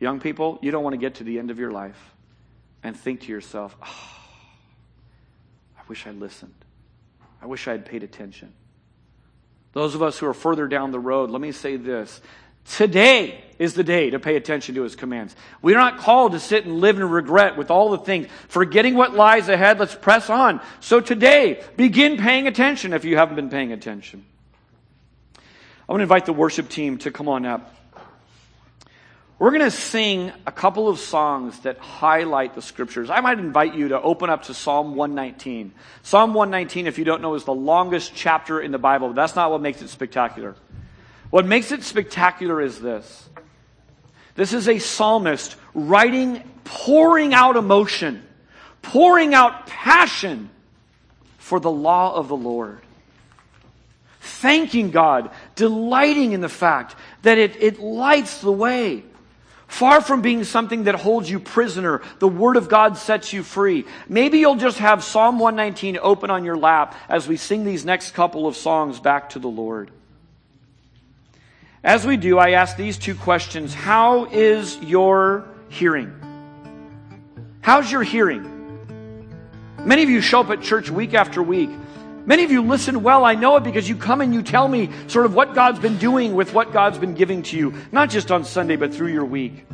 Young 0.00 0.20
people, 0.20 0.58
you 0.62 0.70
don't 0.70 0.82
want 0.82 0.94
to 0.94 0.98
get 0.98 1.16
to 1.16 1.24
the 1.24 1.38
end 1.38 1.50
of 1.50 1.58
your 1.58 1.70
life 1.70 2.12
and 2.82 2.96
think 2.96 3.22
to 3.22 3.28
yourself, 3.28 3.76
oh, 3.80 4.18
I 5.78 5.82
wish 5.88 6.06
I 6.06 6.10
listened. 6.10 6.54
I 7.40 7.46
wish 7.46 7.68
I 7.68 7.72
had 7.72 7.86
paid 7.86 8.02
attention. 8.02 8.52
Those 9.72 9.94
of 9.94 10.02
us 10.02 10.18
who 10.18 10.26
are 10.26 10.34
further 10.34 10.66
down 10.66 10.90
the 10.90 11.00
road, 11.00 11.30
let 11.30 11.40
me 11.40 11.52
say 11.52 11.76
this. 11.76 12.20
Today 12.64 13.42
is 13.58 13.74
the 13.74 13.82
day 13.82 14.10
to 14.10 14.20
pay 14.20 14.36
attention 14.36 14.74
to 14.76 14.82
his 14.82 14.94
commands. 14.94 15.34
We're 15.62 15.78
not 15.78 15.98
called 15.98 16.32
to 16.32 16.40
sit 16.40 16.64
and 16.64 16.80
live 16.80 16.96
in 16.96 17.08
regret 17.08 17.56
with 17.56 17.70
all 17.70 17.90
the 17.90 17.98
things. 17.98 18.28
Forgetting 18.48 18.94
what 18.94 19.14
lies 19.14 19.48
ahead, 19.48 19.80
let's 19.80 19.94
press 19.94 20.30
on. 20.30 20.60
So 20.80 21.00
today, 21.00 21.62
begin 21.76 22.18
paying 22.18 22.46
attention 22.46 22.92
if 22.92 23.04
you 23.04 23.16
haven't 23.16 23.36
been 23.36 23.50
paying 23.50 23.72
attention. 23.72 24.24
I 25.92 25.94
want 25.94 26.00
to 26.00 26.04
invite 26.04 26.24
the 26.24 26.32
worship 26.32 26.70
team 26.70 26.96
to 27.00 27.10
come 27.10 27.28
on 27.28 27.44
up. 27.44 27.74
We're 29.38 29.50
going 29.50 29.60
to 29.60 29.70
sing 29.70 30.32
a 30.46 30.50
couple 30.50 30.88
of 30.88 30.98
songs 30.98 31.60
that 31.64 31.76
highlight 31.76 32.54
the 32.54 32.62
scriptures. 32.62 33.10
I 33.10 33.20
might 33.20 33.38
invite 33.38 33.74
you 33.74 33.88
to 33.88 34.00
open 34.00 34.30
up 34.30 34.44
to 34.44 34.54
Psalm 34.54 34.94
119. 34.94 35.70
Psalm 36.02 36.32
119, 36.32 36.86
if 36.86 36.96
you 36.96 37.04
don't 37.04 37.20
know, 37.20 37.34
is 37.34 37.44
the 37.44 37.52
longest 37.52 38.12
chapter 38.14 38.58
in 38.58 38.72
the 38.72 38.78
Bible, 38.78 39.08
but 39.08 39.16
that's 39.16 39.36
not 39.36 39.50
what 39.50 39.60
makes 39.60 39.82
it 39.82 39.88
spectacular. 39.88 40.56
What 41.28 41.44
makes 41.44 41.72
it 41.72 41.82
spectacular 41.82 42.62
is 42.62 42.80
this. 42.80 43.28
This 44.34 44.54
is 44.54 44.70
a 44.70 44.78
psalmist 44.78 45.56
writing, 45.74 46.42
pouring 46.64 47.34
out 47.34 47.56
emotion, 47.56 48.26
pouring 48.80 49.34
out 49.34 49.66
passion 49.66 50.48
for 51.36 51.60
the 51.60 51.70
law 51.70 52.14
of 52.14 52.28
the 52.28 52.36
Lord 52.36 52.80
thanking 54.22 54.90
God, 54.90 55.30
delighting 55.54 56.32
in 56.32 56.40
the 56.40 56.48
fact 56.48 56.96
that 57.22 57.38
it, 57.38 57.62
it 57.62 57.80
lights 57.80 58.40
the 58.40 58.52
way. 58.52 59.04
Far 59.72 60.02
from 60.02 60.20
being 60.20 60.44
something 60.44 60.84
that 60.84 60.96
holds 60.96 61.30
you 61.30 61.40
prisoner, 61.40 62.02
the 62.18 62.28
Word 62.28 62.56
of 62.56 62.68
God 62.68 62.98
sets 62.98 63.32
you 63.32 63.42
free. 63.42 63.86
Maybe 64.06 64.38
you'll 64.38 64.56
just 64.56 64.78
have 64.78 65.02
Psalm 65.02 65.38
119 65.38 65.98
open 66.02 66.30
on 66.30 66.44
your 66.44 66.58
lap 66.58 66.94
as 67.08 67.26
we 67.26 67.38
sing 67.38 67.64
these 67.64 67.82
next 67.82 68.10
couple 68.10 68.46
of 68.46 68.54
songs 68.54 69.00
back 69.00 69.30
to 69.30 69.38
the 69.38 69.48
Lord. 69.48 69.90
As 71.82 72.06
we 72.06 72.18
do, 72.18 72.38
I 72.38 72.50
ask 72.50 72.76
these 72.76 72.98
two 72.98 73.14
questions 73.14 73.72
How 73.72 74.26
is 74.26 74.76
your 74.82 75.48
hearing? 75.70 76.12
How's 77.62 77.90
your 77.90 78.02
hearing? 78.02 78.52
Many 79.84 80.02
of 80.02 80.10
you 80.10 80.20
show 80.20 80.40
up 80.40 80.50
at 80.50 80.60
church 80.60 80.90
week 80.90 81.14
after 81.14 81.42
week 81.42 81.70
Many 82.24 82.44
of 82.44 82.50
you 82.50 82.62
listen 82.62 83.02
well. 83.02 83.24
I 83.24 83.34
know 83.34 83.56
it 83.56 83.64
because 83.64 83.88
you 83.88 83.96
come 83.96 84.20
and 84.20 84.32
you 84.32 84.42
tell 84.42 84.68
me 84.68 84.90
sort 85.08 85.26
of 85.26 85.34
what 85.34 85.54
God's 85.54 85.80
been 85.80 85.98
doing 85.98 86.34
with 86.34 86.54
what 86.54 86.72
God's 86.72 86.98
been 86.98 87.14
giving 87.14 87.42
to 87.44 87.56
you, 87.56 87.74
not 87.90 88.10
just 88.10 88.30
on 88.30 88.44
Sunday, 88.44 88.76
but 88.76 88.94
through 88.94 89.12
your 89.12 89.24
week. 89.24 89.66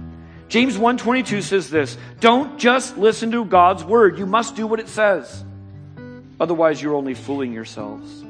James 0.48 0.78
1:22 0.78 1.42
says 1.42 1.68
this, 1.68 1.98
don't 2.20 2.58
just 2.58 2.96
listen 2.96 3.30
to 3.32 3.44
God's 3.44 3.84
word, 3.84 4.18
you 4.18 4.24
must 4.24 4.56
do 4.56 4.66
what 4.66 4.80
it 4.80 4.88
says. 4.88 5.44
Otherwise 6.40 6.80
you're 6.80 6.94
only 6.94 7.14
fooling 7.14 7.52
yourselves. 7.52 8.24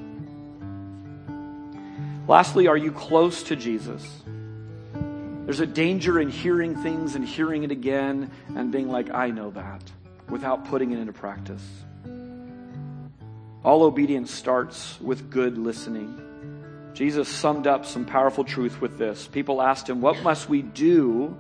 Lastly, 2.27 2.67
are 2.67 2.77
you 2.77 2.93
close 2.93 3.45
to 3.45 3.57
Jesus? 3.57 4.05
There's 5.45 5.61
a 5.61 5.67
danger 5.67 6.21
in 6.21 6.29
hearing 6.29 6.77
things 6.77 7.15
and 7.15 7.25
hearing 7.25 7.63
it 7.63 7.71
again 7.71 8.31
and 8.55 8.71
being 8.71 8.91
like, 8.91 9.15
I 9.15 9.31
know 9.31 9.51
that, 9.53 9.83
without 10.29 10.67
putting 10.67 10.91
it 10.91 10.99
into 10.99 11.15
practice. 11.15 11.63
All 13.69 13.83
obedience 13.83 14.31
starts 14.31 14.99
with 14.99 15.29
good 15.29 15.59
listening. 15.59 16.91
Jesus 16.95 17.29
summed 17.29 17.67
up 17.67 17.85
some 17.85 18.07
powerful 18.07 18.43
truth 18.43 18.81
with 18.81 18.97
this. 18.97 19.27
People 19.27 19.61
asked 19.61 19.91
him, 19.91 20.01
What 20.01 20.23
must 20.23 20.49
we 20.49 20.63
do 20.63 21.37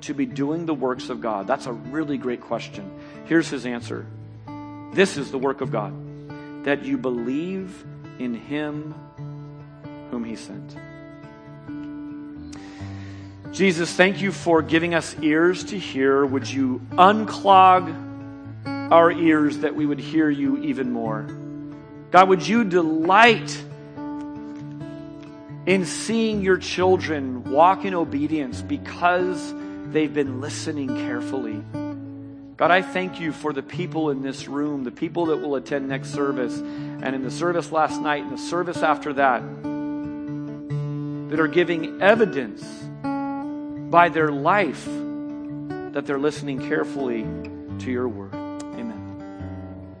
to 0.00 0.12
be 0.12 0.26
doing 0.26 0.66
the 0.66 0.74
works 0.74 1.08
of 1.08 1.20
God? 1.20 1.46
That's 1.46 1.66
a 1.66 1.72
really 1.72 2.18
great 2.18 2.40
question. 2.40 2.90
Here's 3.26 3.48
his 3.48 3.64
answer 3.64 4.04
This 4.92 5.16
is 5.16 5.30
the 5.30 5.38
work 5.38 5.60
of 5.60 5.70
God, 5.70 5.94
that 6.64 6.84
you 6.84 6.98
believe 6.98 7.86
in 8.18 8.34
him 8.34 8.92
whom 10.10 10.24
he 10.24 10.34
sent. 10.34 10.76
Jesus, 13.54 13.92
thank 13.92 14.20
you 14.20 14.32
for 14.32 14.62
giving 14.62 14.96
us 14.96 15.14
ears 15.22 15.62
to 15.66 15.78
hear. 15.78 16.26
Would 16.26 16.50
you 16.50 16.80
unclog 16.90 17.94
our 18.66 19.12
ears 19.12 19.58
that 19.58 19.76
we 19.76 19.86
would 19.86 20.00
hear 20.00 20.28
you 20.28 20.56
even 20.64 20.90
more? 20.90 21.37
God, 22.10 22.28
would 22.28 22.46
you 22.46 22.64
delight 22.64 23.64
in 25.66 25.84
seeing 25.84 26.40
your 26.40 26.56
children 26.56 27.44
walk 27.44 27.84
in 27.84 27.92
obedience 27.94 28.62
because 28.62 29.54
they've 29.92 30.12
been 30.12 30.40
listening 30.40 30.88
carefully? 30.88 31.62
God, 32.56 32.70
I 32.70 32.82
thank 32.82 33.20
you 33.20 33.32
for 33.32 33.52
the 33.52 33.62
people 33.62 34.10
in 34.10 34.22
this 34.22 34.48
room, 34.48 34.84
the 34.84 34.90
people 34.90 35.26
that 35.26 35.36
will 35.36 35.54
attend 35.54 35.88
next 35.88 36.12
service, 36.12 36.56
and 36.58 37.14
in 37.14 37.22
the 37.22 37.30
service 37.30 37.70
last 37.70 38.00
night, 38.00 38.24
and 38.24 38.32
the 38.32 38.38
service 38.38 38.82
after 38.82 39.12
that, 39.12 39.42
that 41.30 41.38
are 41.38 41.46
giving 41.46 42.00
evidence 42.00 42.64
by 43.90 44.08
their 44.08 44.32
life 44.32 44.86
that 45.92 46.06
they're 46.06 46.18
listening 46.18 46.58
carefully 46.68 47.22
to 47.80 47.90
your 47.90 48.08
word. 48.08 48.37